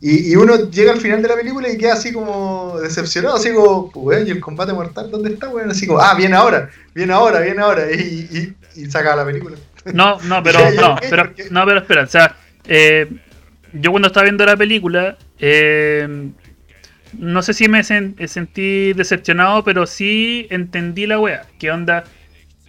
[0.00, 3.52] Y, y uno llega al final de la película y queda así como decepcionado, así
[3.52, 5.70] como, weón, ¿y el combate mortal dónde está, weón?
[5.70, 7.90] Así como, ah, viene ahora, viene ahora, viene ahora.
[7.90, 9.56] Y, y, y saca la película.
[9.94, 12.36] No, no, pero, no, pero, no, pero espera, o sea,
[12.66, 13.10] eh,
[13.72, 16.28] yo cuando estaba viendo la película, eh,
[17.18, 21.46] no sé si me sen- eh, sentí decepcionado, pero sí entendí la wea.
[21.58, 22.04] ¿Qué onda?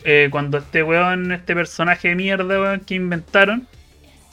[0.05, 3.67] Eh, cuando este weón, este personaje de mierda weón, que inventaron,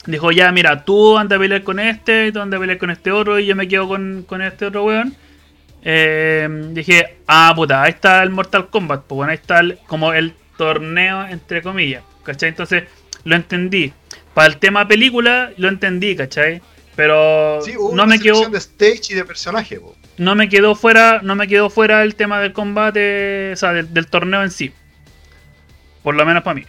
[0.05, 3.11] dijo, ya, mira, tú anda a pelear con este, tú anda a pelear con este
[3.11, 5.15] otro, y yo me quedo con, con este otro weón.
[5.83, 10.13] Eh, dije, ah, puta, ahí está el Mortal Kombat, pues bueno, ahí está el- como
[10.13, 12.49] el torneo, entre comillas, ¿cachai?
[12.49, 12.83] Entonces,
[13.23, 13.93] lo entendí.
[14.33, 16.61] Para el tema película, lo entendí, ¿cachai?
[16.95, 19.95] Pero Sí, hubo no una me quedó de stage y de personaje, po.
[20.17, 23.93] no me quedó fuera no me quedó fuera el tema del combate o sea del,
[23.93, 24.71] del torneo en sí
[26.03, 26.63] por lo menos para mí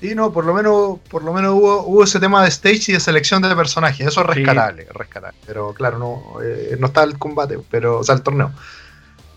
[0.00, 2.92] Sí, no, por lo menos, por lo menos hubo, hubo ese tema de stage y
[2.92, 4.06] de selección de personajes.
[4.06, 4.32] Eso es Sí.
[4.44, 5.38] rescatable, es rescatable.
[5.46, 8.52] Pero claro, no, eh, no está el combate, pero, o sea, el torneo.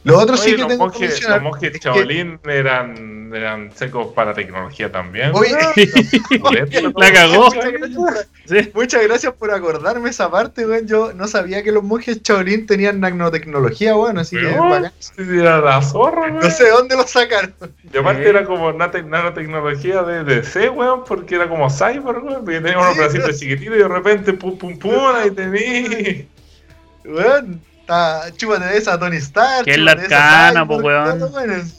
[0.04, 4.08] Lo otro sí Oye, que los tengo que monjes, los que- Shaolin eran, eran secos
[4.14, 5.30] para tecnología también.
[5.36, 5.76] Oye, eso,
[6.98, 7.46] La cagó.
[7.46, 8.14] Muchas gracias, por,
[8.48, 10.88] sí muchas gracias por acordarme esa parte, weón.
[10.88, 14.92] Yo no sabía que los monjes Shaolin tenían nanotecnología, weón, así que Pero, bacán.
[14.98, 16.32] sí, era la zorra.
[16.32, 17.54] No sé de dónde lo sacaron.
[17.94, 22.62] Y aparte era como nate- nanotecnología de DC, weón, porque era como cyber, weón, porque
[22.62, 26.28] tenía unos bracitos chiquititos y de repente pum pum pum, ahí tení.
[27.04, 27.62] Weón,
[28.38, 29.66] chúpate de esa Tony Stark.
[29.66, 31.22] Que es la arcana, po, weón.
[31.22, 31.72] weón.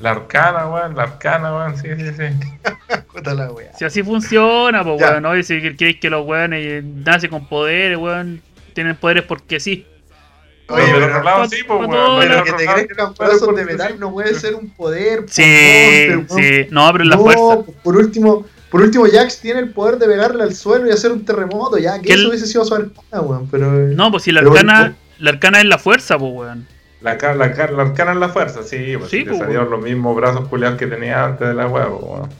[0.00, 2.24] La arcana, weón, la arcana, weón, sí, sí, sí.
[3.24, 3.72] La wea.
[3.76, 5.36] si así funciona pues weón ¿no?
[5.36, 8.42] y si queréis que los weones nacen con poderes weón
[8.74, 9.86] tienen poderes porque sí
[10.68, 14.12] Oye, pero pero- lado sí, pues, todo, pero que te crezcan brazos de metal no
[14.12, 15.22] puede ser un poder.
[15.26, 15.42] po, sí
[16.14, 16.26] monster,
[16.64, 20.06] sí no pero la No, fuerza Por último, por último, Jax tiene el poder de
[20.06, 21.76] pegarle al suelo y hacer un terremoto.
[21.78, 23.48] Ya, que eso el- hubiese sido su arcana, weón.
[23.50, 23.70] Pero.
[23.70, 26.66] no pues si la arcana bueno, la arcana es la fuerza pues weón
[27.02, 30.16] La, la, la arcana es la fuerza, sí, pues Sí, te pues, salieron los mismos
[30.16, 32.30] brazos culiados que tenía antes de la huevo, weón.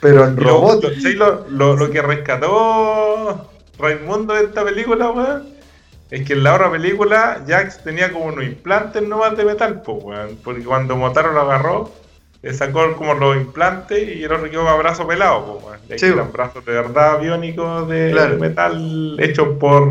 [0.00, 0.82] Pero lo- robot.
[0.84, 5.57] lo- ¿sabes lo, lo, lo que rescató Raimundo de esta película, weón?
[6.10, 10.02] Es que en la otra película Jax tenía como unos implantes nomás de metal, pues,
[10.02, 10.38] weón.
[10.42, 11.92] Porque cuando Motaro lo agarró,
[12.40, 15.98] le sacó como los implantes y el otro quedó brazo pelado, pues, weón.
[15.98, 18.38] Sí, eran brazos de verdad biónicos de, Claro.
[18.38, 19.86] metal hechos por.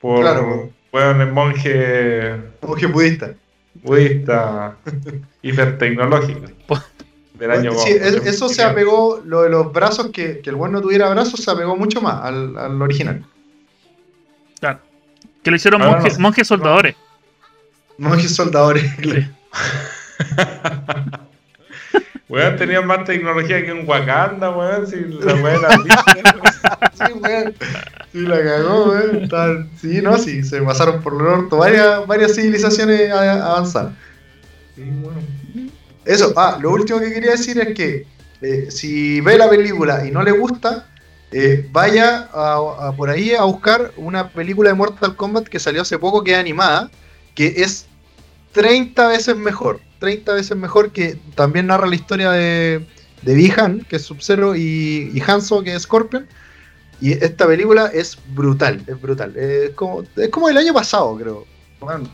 [0.00, 0.20] por.
[0.20, 0.70] Claro.
[0.92, 3.30] weón, el monje Monje budista.
[3.82, 4.76] budista
[5.42, 6.40] hipertecnológico.
[7.34, 10.72] Del año Sí, es- eso se apegó, lo de los brazos, que, que el buen
[10.72, 13.26] no tuviera brazos, se apegó mucho más al, al original.
[14.60, 14.80] Claro
[15.42, 16.22] que lo hicieron Ah, monjes, no.
[16.22, 16.96] monjes soldadores
[17.98, 18.84] Monjes soldadores.
[19.02, 19.26] Sí.
[22.28, 24.86] Weón, tenían más tecnología que un Wakanda, weón.
[24.86, 26.04] Si la weón lista,
[27.06, 27.54] Sí, weón.
[28.12, 29.22] Sí, la cagó, weón.
[29.24, 33.92] Estaban- Sí, no, sí, se pasaron por el orto varias, varias civilizaciones avanzadas.
[34.74, 35.70] Sí.
[36.04, 38.06] Eso, ah, lo último que quería decir es que
[38.42, 40.86] eh, si ve la película y no le gusta,
[41.32, 45.82] eh, vaya a, a por ahí a buscar una película de Mortal Kombat que salió
[45.82, 46.90] hace poco que es animada,
[47.34, 47.86] que es
[48.52, 49.80] 30 veces mejor.
[49.98, 52.86] 30 veces mejor que también narra la historia de,
[53.22, 56.26] de Bi-Han, que es Sub-Zero, y, y Hanzo, que es Scorpion.
[57.00, 59.36] Y esta película es brutal, es brutal.
[59.36, 61.46] Es como, es como el año pasado, creo.
[61.80, 62.08] Bueno,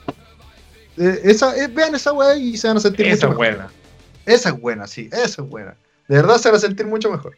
[0.96, 3.36] eh, esa, eh, vean esa weá y se van a sentir Esa mucho mejor.
[3.36, 3.72] buena.
[4.26, 5.76] Esa es buena, sí, esa es buena.
[6.08, 7.36] De verdad se van a sentir mucho mejor.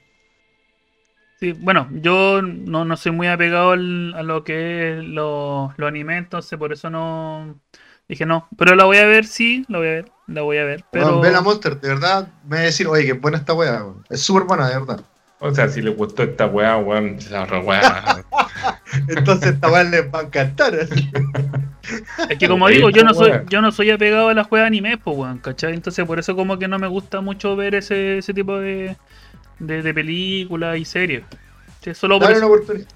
[1.44, 5.86] Sí, bueno, yo no, no soy muy apegado al- a lo que es lo, lo
[5.86, 7.60] anime, entonces por eso no
[8.08, 8.48] dije no.
[8.56, 10.84] Pero la voy a ver, sí, la voy a ver, la voy a ver.
[10.90, 13.52] Pero Weón, Ve la Monster, de verdad, me va a decir, oye, qué buena esta
[13.52, 13.84] weá.
[13.84, 14.04] weón.
[14.08, 15.00] Es súper buena, de verdad.
[15.40, 18.24] O sea, si le gustó esta weá, weón, la weá.
[19.08, 20.74] Entonces esta weá les va a encantar.
[22.28, 24.98] es que como digo, yo no soy, yo no soy apegado a las juegas anime,
[24.98, 25.74] pues weón, ¿cachai?
[25.74, 28.96] Entonces por eso como que no me gusta mucho ver ese, ese tipo de,
[29.58, 31.22] de, de películas y series.
[31.82, 32.86] Sí, solo por Dale una oportunidad.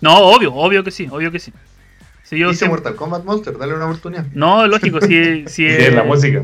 [0.00, 1.52] No, obvio, obio que sí, obvio que sí.
[2.24, 4.24] Si yo Dice siempre- Mortal Kombat Monster, dale una oportunidad.
[4.32, 6.42] No, lógico, si, si tiene la música.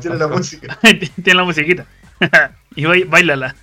[0.00, 0.78] Tiene la música.
[1.22, 1.86] Tiene la musiquita.
[2.76, 3.54] y bai- bailala.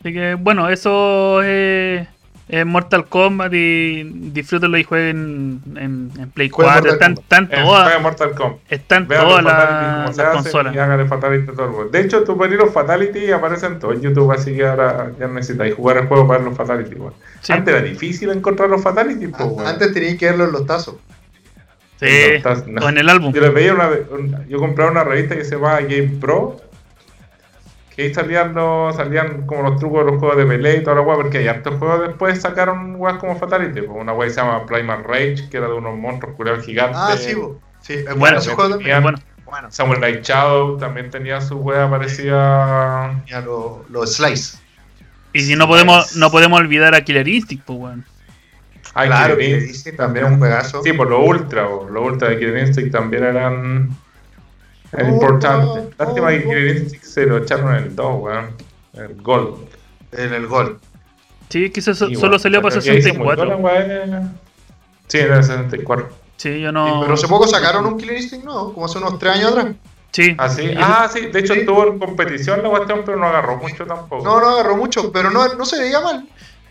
[0.00, 2.06] Así que bueno, eso es,
[2.48, 6.90] es Mortal Kombat y disfrútenlo y jueguen en, en Play Jueguen 4.
[6.92, 8.58] Mortal Están, están Eh, todas, Mortal Kombat.
[8.70, 10.74] están Vean todas los fatality como las, hacen consolas.
[10.74, 11.88] y háganle fatality a todo el mundo.
[11.90, 15.74] De hecho, tú ir los fatality aparecen todos en YouTube, así que ahora ya necesitáis
[15.74, 16.96] jugar el juego para ver los fatality.
[17.40, 17.52] Sí.
[17.52, 19.66] Antes era difícil encontrar los fatality, pues.
[19.66, 20.96] Antes tenías que verlo en los tazos.
[21.98, 22.84] Sí, No, estás- no.
[22.84, 23.32] o en el álbum.
[23.32, 26.60] Yo les veía una, un- yo compraba una revista que se llama Game Pro,
[27.96, 30.96] Que ahí salían los, salían como los trucos de los juegos de pelea y toda
[30.96, 33.80] la weá, porque hay hartos juegos después sacaron weas como Fatality.
[33.82, 36.98] pues, Una wea que se llama Primal Rage, que era de unos monstruos curados gigantes.
[37.00, 37.58] Ah, sí, bo.
[37.80, 38.84] sí, es bueno, Bueno, ese juego también.
[38.96, 43.22] tenían- Bueno, Bueno, Samuel Night Shadow también tenía su wea parecida.
[43.26, 44.58] ya los los Slice.
[45.32, 48.04] y si no podemos, no podemos olvidar a Killer Instinct, pues weón.
[48.94, 50.82] Ay, claro, Killer Instinct dice también un juegazo.
[50.82, 53.90] Sí, por los ultra, o los ultra de Killer Instinct también eran,
[54.96, 55.68] eran Oh, importantes.
[55.68, 58.46] oh, Lástima que oh, Killer Instinct se lo echaron en el 2, weón.
[58.94, 59.56] El Gold.
[60.12, 60.78] En el gol.
[61.48, 63.44] Sí, que so- Sí, solo salió para pero que ahí se murió 64.
[63.44, 64.32] la weá.
[65.06, 66.08] Sí, era el 64.
[66.36, 67.00] Sí, yo Sí, no.
[67.02, 68.72] pero hace poco sacaron un Killer Instinct, ¿no?
[68.72, 69.66] Como hace unos 3 años atrás.
[70.12, 70.34] Sí.
[70.38, 70.70] Ah, sí.
[70.78, 71.26] Ah, sí.
[71.26, 71.60] De hecho, Sí.
[71.60, 74.24] estuvo en competición la cuestión, pero no agarró mucho tampoco.
[74.24, 76.26] No, no agarró mucho, pero no, no se veía mal.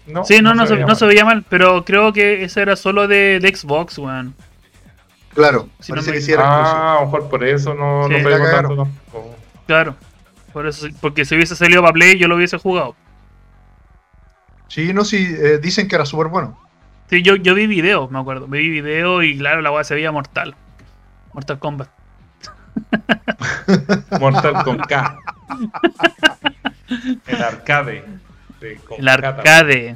[0.08, 1.10] No, Sí, no, no, se, veía no se mal.
[1.14, 4.34] veía mal, pero creo que ese era solo de, de Xbox, weón.
[5.36, 6.44] Claro, Si no parece me- que sí era.
[6.48, 9.36] Ah, a lo mejor por eso no, Sí, no pegó tanto tampoco.
[9.68, 9.96] Claro.
[10.54, 12.96] Por eso, porque si hubiese salido para Play, yo lo hubiese jugado.
[14.70, 16.58] Sí, no, sí, eh, dicen que era súper bueno.
[17.10, 18.48] Sí, yo, yo vi videos, me acuerdo.
[18.48, 20.56] Vi videos y claro, la weá se veía mortal.
[21.34, 21.90] Mortal Kombat.
[24.20, 25.18] Mortal con K.
[27.28, 28.04] El arcade.
[28.60, 29.96] de con El K arcade.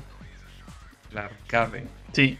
[1.11, 1.87] El arcade.
[2.13, 2.37] Sí.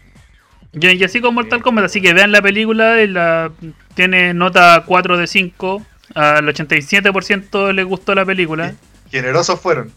[0.74, 3.52] Y así con Mortal Kombat, así que vean la película, y la,
[3.96, 5.86] tiene nota 4 de 5.
[6.16, 8.74] Al 87% les gustó la película.
[9.10, 9.91] Generosos fueron.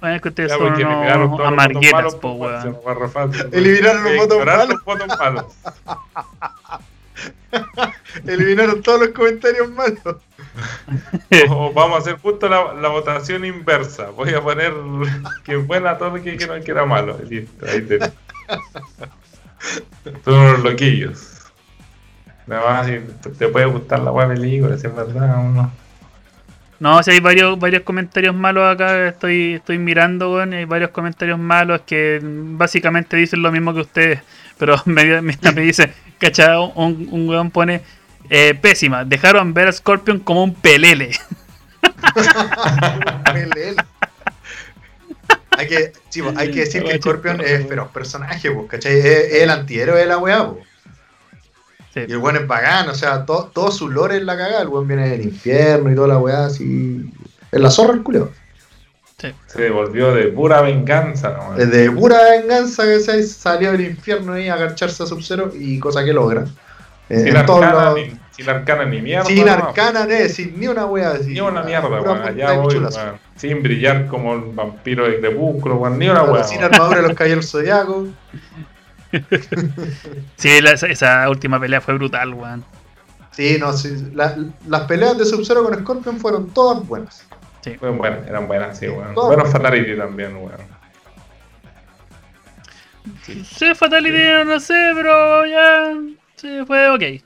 [0.00, 3.32] Bueno, es que ustedes Ya, son unos todos los votos amarguetas, malos, po, pues, weón.
[3.52, 4.68] Eliminaron los votos malos.
[4.68, 5.46] los votos malos.
[8.26, 10.16] Eliminaron todos los comentarios malos.
[11.48, 14.10] O vamos a hacer justo la, la votación inversa.
[14.10, 14.74] Voy a poner
[15.44, 17.18] que buena todo lo que dijeron que era malo.
[17.24, 17.98] Y Listo, ahí te.
[20.24, 21.50] Son unos loquillos.
[22.46, 25.72] Nada más si te, te puede gustar la web película, si es verdad o no.
[26.80, 30.90] No, si hay varios, varios comentarios malos acá, estoy, estoy mirando, weón, y hay varios
[30.90, 34.20] comentarios malos que básicamente dicen lo mismo que ustedes,
[34.58, 37.82] pero me, me, me dice, cacha, un, un weón pone,
[38.28, 41.12] eh, pésima, dejaron ver a Scorpion como un pelele.
[43.32, 43.76] Pelel.
[45.58, 48.98] Hay que, sí, hay que decir que Scorpion es feroz personaje, pues, ¿cachai?
[48.98, 50.52] Es, es el antihéroe de la weá.
[51.94, 52.00] Sí.
[52.08, 54.62] Y el weón es bacán, o sea, to- todo su lore es la cagada.
[54.62, 57.10] El weón viene del infierno y toda la weá, así.
[57.50, 58.30] Es la zorra el culeo.
[59.46, 61.54] Se volvió de pura venganza, ¿no?
[61.54, 66.04] Desde pura venganza que se salió del infierno ahí a agacharse a Sub-Zero y cosa
[66.04, 66.44] que logra.
[67.08, 67.98] Eh, Sin en todos los-
[68.42, 69.24] sin arcana ni mierda.
[69.24, 69.52] sin no.
[69.52, 71.32] arcana, ne, sin ni una wea así.
[71.32, 72.22] Ni una mierda, weón.
[72.22, 72.80] Allá voy.
[73.36, 75.98] Sin brillar como el vampiro de crepúsculo, weón.
[75.98, 76.44] Ni una weón.
[76.44, 78.08] Sin armadura de los caballeros zodiacos.
[80.36, 82.64] Sí, la- esa, última pelea fue brutal, weón.
[83.30, 84.10] Sí, no, sí.
[84.14, 84.36] la-
[84.68, 87.26] las peleas de Sub-Zero con Scorpion fueron todas buenas.
[87.78, 89.14] Fueron buenas, eran buenas, sí, weón.
[89.14, 89.26] Todo.
[89.26, 90.72] Buenos Fatality también, weón.
[93.22, 95.92] Sí, Fatality, no sé, pero ya,
[96.36, 97.22] sí, fue ok.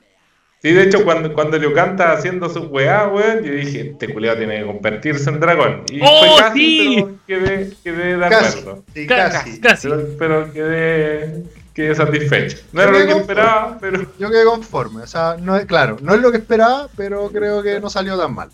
[0.66, 4.12] Sí, de hecho, cuando, cuando Liu Kang estaba haciendo su weá, weón, yo dije, este
[4.12, 5.82] culiado tiene que convertirse en dragón.
[5.92, 6.96] Y ¡Oh, fue casi, sí!
[6.96, 8.58] pero quedé, quedé de Casi.
[8.58, 8.84] acuerdo.
[8.92, 9.60] Sí, Ca- casi.
[9.60, 9.88] Casi.
[9.88, 12.58] Pero, pero quedé, quedé satisfecho.
[12.72, 15.02] No era lo que esperaba, pero, Yo quedé conforme.
[15.02, 18.18] O sea, no es, claro, no es lo que esperaba, pero creo que no salió
[18.18, 18.48] tan mal.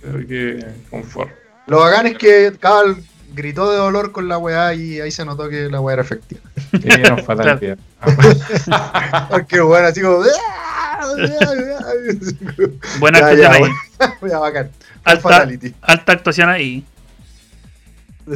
[0.00, 1.32] pero que conforme.
[1.66, 2.94] Lo bacán es que Cabal
[3.36, 6.40] gritó de dolor con la weá y ahí se notó que la weá era efectiva.
[6.72, 7.80] Sí, no Fatality.
[9.30, 10.18] Porque bueno, así como.
[12.98, 13.62] Buena Ya, actuación ya, ahí.
[14.28, 14.70] Ya, bacán.
[15.04, 15.74] Alta, Fatality.
[15.82, 16.84] alta actuación ahí.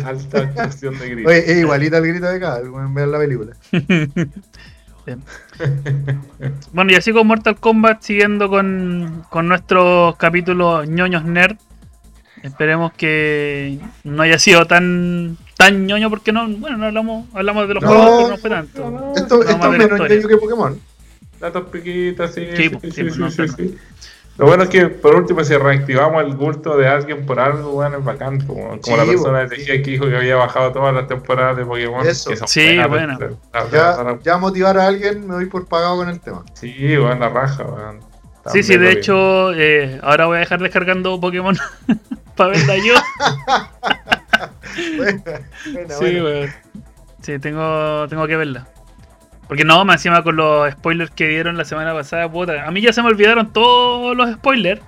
[0.05, 1.29] Alta actuación de grito.
[1.29, 3.57] Oye, es igualita al grito de Cabal, pueden ver la película.
[6.73, 11.57] Bueno, y así con Mortal Kombat, siguiendo con, con nuestros capítulos ñoños nerd.
[12.43, 17.75] Esperemos que no haya sido tan tan ñoño porque no, bueno, no hablamos, hablamos de
[17.75, 18.91] los No, juegos, pero no fue tanto.
[18.91, 20.81] no, Esto, No, esto más es menos ñoño que Pokémon.
[21.39, 22.47] Datos piquitas, sí.
[22.57, 23.77] Sí, Sí, pues, sí, sí, sí, pues, no, sí, sí.
[24.39, 27.99] Lo bueno es que, por último, si reactivamos el culto de alguien por algo, bueno,
[27.99, 28.41] es bacán.
[28.47, 31.59] Como, como la persona pues, de TGI que dijo que había bajado todas las temporadas
[31.59, 32.07] de Pokémon.
[32.07, 32.31] Eso.
[32.31, 33.17] que son Sí, bueno.
[33.19, 36.43] pero- la- la- Ya, ya motivar a alguien, me doy por pagado con el tema.
[36.55, 38.01] Sí, bueno, la raja, weón.
[38.51, 41.57] Sí, sí, de hecho, eh, ahora voy a dejar descargando Pokémon
[42.41, 42.95] para verla yo.
[44.97, 45.23] Buena,
[45.73, 46.57] buena, Sí, buena.
[47.21, 48.67] Sí, tengo, tengo que verla.
[49.47, 52.65] Porque no, más encima con los spoilers que dieron la semana pasada, puta.
[52.65, 54.81] A mí ya se me olvidaron todos los spoilers.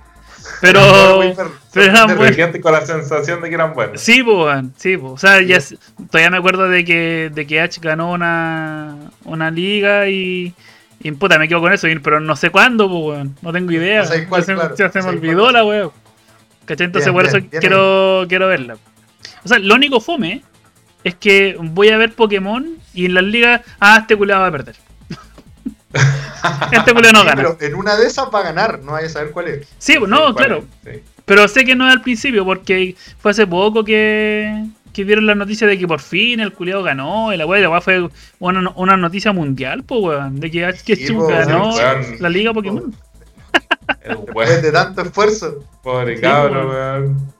[0.61, 0.79] Pero.
[1.73, 2.57] Pero eran buenos.
[2.61, 4.01] con la sensación de que eran buenos.
[4.01, 5.13] Sí, pues, sí, pues.
[5.13, 5.59] O sea, ya,
[6.09, 10.55] todavía me acuerdo de que, de que H ganó una, una liga y.
[11.01, 13.27] Y puta, me quedo con eso, pero no sé cuándo, pues.
[13.41, 13.99] No tengo idea.
[13.99, 15.53] No sabes cuál, ya se, claro, ya se no me olvidó cuál.
[15.53, 16.02] la weón.
[16.65, 16.85] ¿Cachai?
[16.85, 18.77] Entonces Bien, por eso bien quiero, quiero verla.
[19.43, 20.41] O sea, lo único fome
[21.03, 24.51] es que voy a ver Pokémon y en las ligas, ah, este culiado va a
[24.51, 24.75] perder.
[26.71, 27.35] este culiado no Sí, gana.
[27.35, 29.67] pero en una de esas va a ganar, no vaya a saber cuál es.
[29.77, 30.65] Sí, no, claro.
[30.83, 31.01] sí.
[31.25, 35.35] Pero sé que no es al principio, porque fue hace poco que, que dieron la
[35.35, 37.33] noticia de que por fin el culiado ganó.
[37.33, 38.09] Y la weá, la weá fue
[38.39, 40.39] una, una noticia mundial, pues weón.
[40.39, 42.05] De que ganó sí, weón.
[42.19, 42.93] la liga Pokémon.
[44.07, 47.33] Después de tanto esfuerzo, pobre Sí, cabro, weón.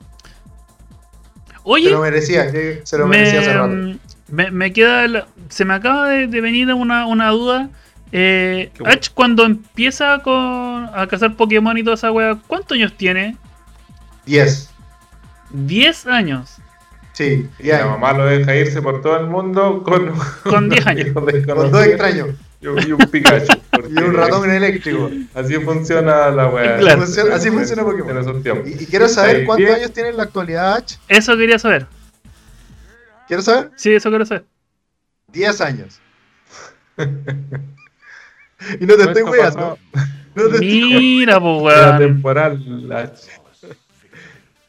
[1.82, 2.50] se lo merecía,
[2.84, 3.98] se lo merecía hace rato.
[4.28, 5.08] me, me, queda.
[5.08, 7.68] la- se me acaba de, de venir una, una duda.
[8.12, 8.94] Eh, bueno.
[8.94, 13.36] Ash, cuando empieza con, a cazar Pokémon y toda esa weá, ¿cuántos años tiene?
[14.26, 14.70] 10.
[15.50, 16.56] 10 años.
[17.12, 20.12] Sí, Y 10 la mamá lo deja irse por todo el mundo con,
[20.44, 21.08] Con 10 años.
[21.12, 22.28] Con dos extraños.
[22.86, 23.58] Y un, Pikachu.
[23.90, 25.10] Y un ratón eléctrico.
[25.34, 26.78] Así funciona la weá.
[26.78, 27.02] Claro.
[27.02, 28.10] Funciona- así funciona Pokémon.
[28.16, 28.68] En esos tiempos.
[28.68, 30.98] Y, y quiero saber cuántos años tiene en la actualidad H.
[31.08, 31.86] Eso quería saber.
[33.28, 33.70] ¿Quiero saber?
[33.76, 34.44] Sí, eso quiero saber.
[35.32, 36.00] 10 años.
[36.98, 39.78] y no te estoy Esto weando.
[40.34, 41.98] No te estoy Mira, pues en la weón.
[41.98, 42.88] temporal.
[42.88, 43.12] la-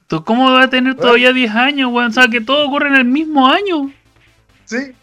[0.07, 2.09] ¿Tú cómo vas a tener todavía 10 años, weón?
[2.09, 3.91] O sea, que todo ocurre en el mismo año.
[4.65, 4.93] Sí.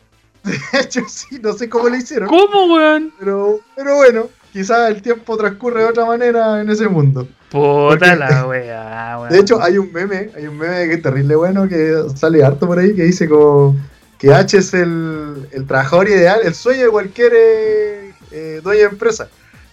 [0.72, 2.28] De hecho, sí, no sé cómo lo hicieron.
[2.28, 3.12] ¿Cómo, weón?
[3.18, 7.28] Pero, pero bueno, quizás el tiempo transcurre de otra manera en ese mundo.
[7.50, 9.32] Puta Porque- la weá, weón.
[9.32, 12.66] De hecho, hay un meme, hay un meme que es terrible bueno que sale harto
[12.66, 13.76] por ahí que dice como
[14.18, 18.86] que H es el, el trabajador ideal, el sueño de cualquier eh, eh, dueño de
[18.86, 19.28] empresa.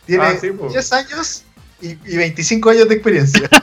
[0.05, 0.67] Tiene Ah, sí, po.
[0.69, 1.43] 10 años
[1.81, 3.47] y, y 25 años de experiencia.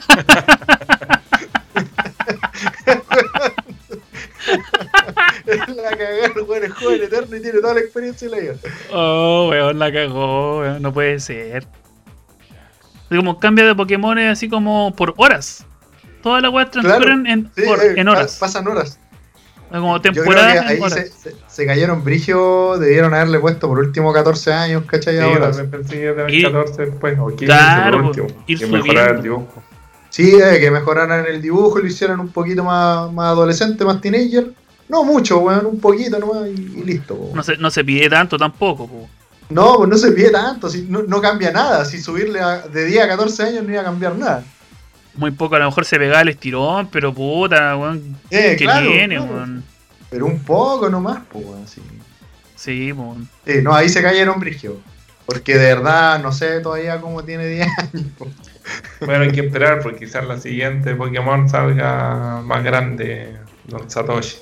[5.75, 8.53] la cagada, el weón es joven eterno y tiene toda la experiencia y la vida.
[8.93, 10.81] Oh, weón, la cagó, weón.
[10.81, 11.67] No puede ser.
[13.09, 15.65] Es como cambia de Pokémon es así como por horas.
[16.21, 18.37] Todas las weas transcurren en, Sí, por- eh, en horas.
[18.39, 18.99] Pasan horas.
[19.71, 20.93] como Yo creo que temporadas en ahí horas.
[20.93, 25.15] se, se- se cayeron brigio, debieron haberle puesto por último 14 años, ¿cachai?
[25.17, 25.51] Sí, Ahora.
[25.51, 28.27] también pensé que iba a tener Y- 14 después, o 15 Claro, por último.
[28.47, 29.63] ir y mejorar el dibujo.
[30.09, 34.01] Sí, eh, que mejoraran el dibujo y lo hicieran un poquito más, más adolescente, más
[34.01, 34.51] teenager.
[34.89, 37.15] No mucho, weón, un poquito nomás y, y listo.
[37.15, 37.35] weón.
[37.35, 39.09] No se, no se pide tanto tampoco, po.
[39.49, 41.85] No, pues no se pide tanto, si, no, no cambia nada.
[41.85, 44.43] Si subirle a- de 10 a 14 años no iba a cambiar nada.
[45.15, 48.17] Muy poco, a lo mejor se pegaba el estirón, pero puta, weón.
[48.29, 49.33] Eh, ¿Qué claro, tiene, claro.
[49.33, 49.63] weón?
[50.09, 51.81] Pero un poco nomás, pues, weón, sí.
[52.55, 53.27] Sí, weón.
[53.45, 54.77] Sí, no, ahí se cayeron brigio.
[55.25, 58.05] Porque de verdad, no sé todavía cómo tiene 10 años.
[59.05, 64.37] Bueno, hay que esperar porque quizás la siguiente Pokémon salga más grande, Don Satoshi.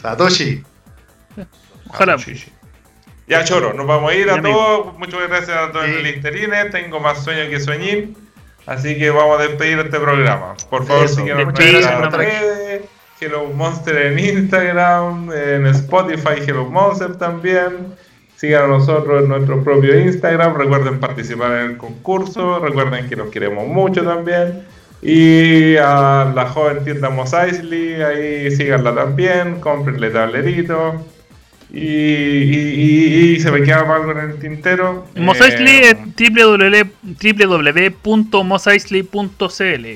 [0.00, 0.62] Satoshi.
[1.88, 2.18] Ojalá.
[2.18, 2.52] Satoshi.
[3.28, 4.98] Ya, Choro, nos vamos a ir a todos.
[4.98, 5.92] Muchas gracias a todos Sí.
[5.92, 6.64] el Listerine.
[6.70, 8.16] Tengo más sueño que sueñín.
[8.66, 10.54] Así que vamos a despedir este programa.
[10.68, 12.12] Por favor, Eso, síganos en nomás.
[12.12, 12.82] redes.
[13.20, 17.94] Hello Monster en Instagram, en Spotify Hello Monster también.
[18.36, 20.54] Sigan a nosotros en nuestro propio Instagram.
[20.54, 22.58] Recuerden participar en el concurso.
[22.60, 24.66] Recuerden que los queremos mucho también.
[25.02, 29.60] Y a la joven tienda Mos Eisley, ahí síganla también.
[29.60, 31.06] Cómprenle tablerito.
[31.72, 35.06] Y, y, y- y se me queda algo en el tintero.
[35.16, 36.90] Mos Eh, es www-
[38.02, 39.86] www.moseisley.cl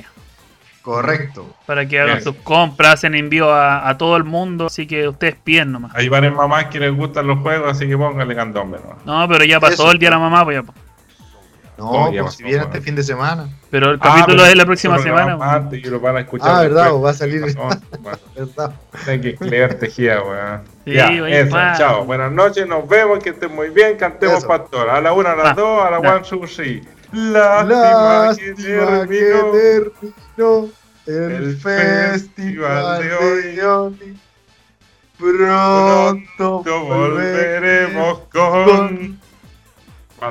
[0.82, 1.54] Correcto.
[1.66, 5.34] para que hagan sus compras, hacen envío a, a todo el mundo, así que ustedes
[5.42, 5.92] piden nomás.
[5.94, 9.20] Hay varias mamás que les gustan los juegos, así que pónganle candombe, ¿no?
[9.22, 9.92] No, pero ya pasó Eso.
[9.92, 10.72] el día de la mamá, pues ya.
[11.76, 13.48] No, pues si viene este fin de semana.
[13.70, 15.36] Pero el Ah, capítulo pero es la próxima semana.
[15.40, 16.48] antes y lo van a escuchar.
[16.50, 17.04] Ah, verdad, después.
[17.04, 17.40] va a salir.
[17.56, 17.68] No,
[18.00, 18.72] bueno, verdad.
[19.08, 20.60] hay que leer tejida, weón.
[20.84, 22.04] Sí, ya, eso, chao.
[22.04, 23.96] Buenas noches, nos vemos, que estén muy bien.
[23.96, 24.46] Cantemos Eso.
[24.48, 24.88] pastor.
[24.88, 26.14] A la una, a las Ah, dos, a la ya.
[26.14, 26.82] one, two, three.
[27.12, 29.50] Lástima, que Lástima que terminó.
[30.36, 30.68] terminó
[31.06, 33.60] el, el festival de de hoy.
[33.60, 34.16] hoy.
[35.18, 39.20] Pronto Pronto volveremos volveremos con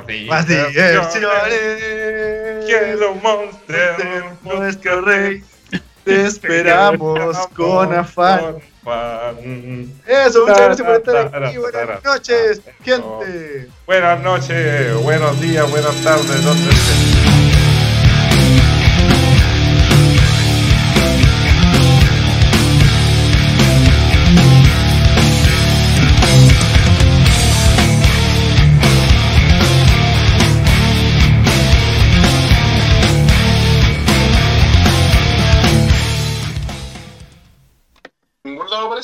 [0.01, 1.21] diversiones.
[2.65, 5.43] Que los monsters Nuestro rey,
[6.03, 8.55] te esperamos con afán.
[10.05, 11.57] Eso, muchas gracias por estar aquí.
[11.57, 13.69] Buenas noches, gente.
[13.85, 17.22] Buenas noches, buenos días, buenas tardes, donde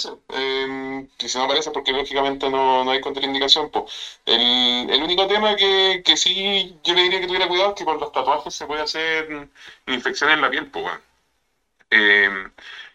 [0.08, 0.22] aparece.
[0.30, 3.70] Eh, y si no aparece, porque lógicamente no, no hay contraindicación.
[3.72, 3.88] po.
[4.26, 7.86] El, el único tema que, que sí yo le diría que tuviera cuidado es que
[7.86, 9.50] con los tatuajes se puede hacer
[9.88, 10.70] infección en la piel.
[10.74, 11.02] Weón.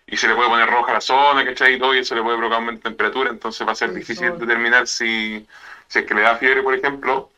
[0.06, 1.74] y se le puede poner roja la zona, ¿cachai?
[1.74, 4.86] Y todo, y eso le puede provocar de temperatura, entonces va a ser difícil determinar
[4.86, 5.46] si,
[5.88, 7.30] si es que le da fiebre, por ejemplo,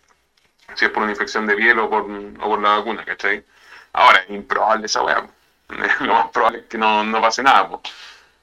[0.74, 3.44] si es por una infección de piel o por, o por la vacuna, ¿cachai?
[3.93, 5.28] Ahora, es improbable esa weá.
[6.01, 7.82] Lo más probable es que no, no pase nada, po.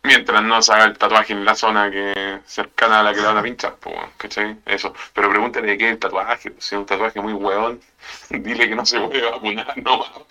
[0.03, 3.27] Mientras no se haga el tatuaje en la zona que cercana a la que le
[3.27, 4.57] van a pinchar, po, ¿cachai?
[4.65, 4.93] Eso.
[5.13, 7.79] Pero pregúntale de qué es el tatuaje, si es un tatuaje muy weón,
[8.29, 10.27] dile que no se puede vacunar, no po.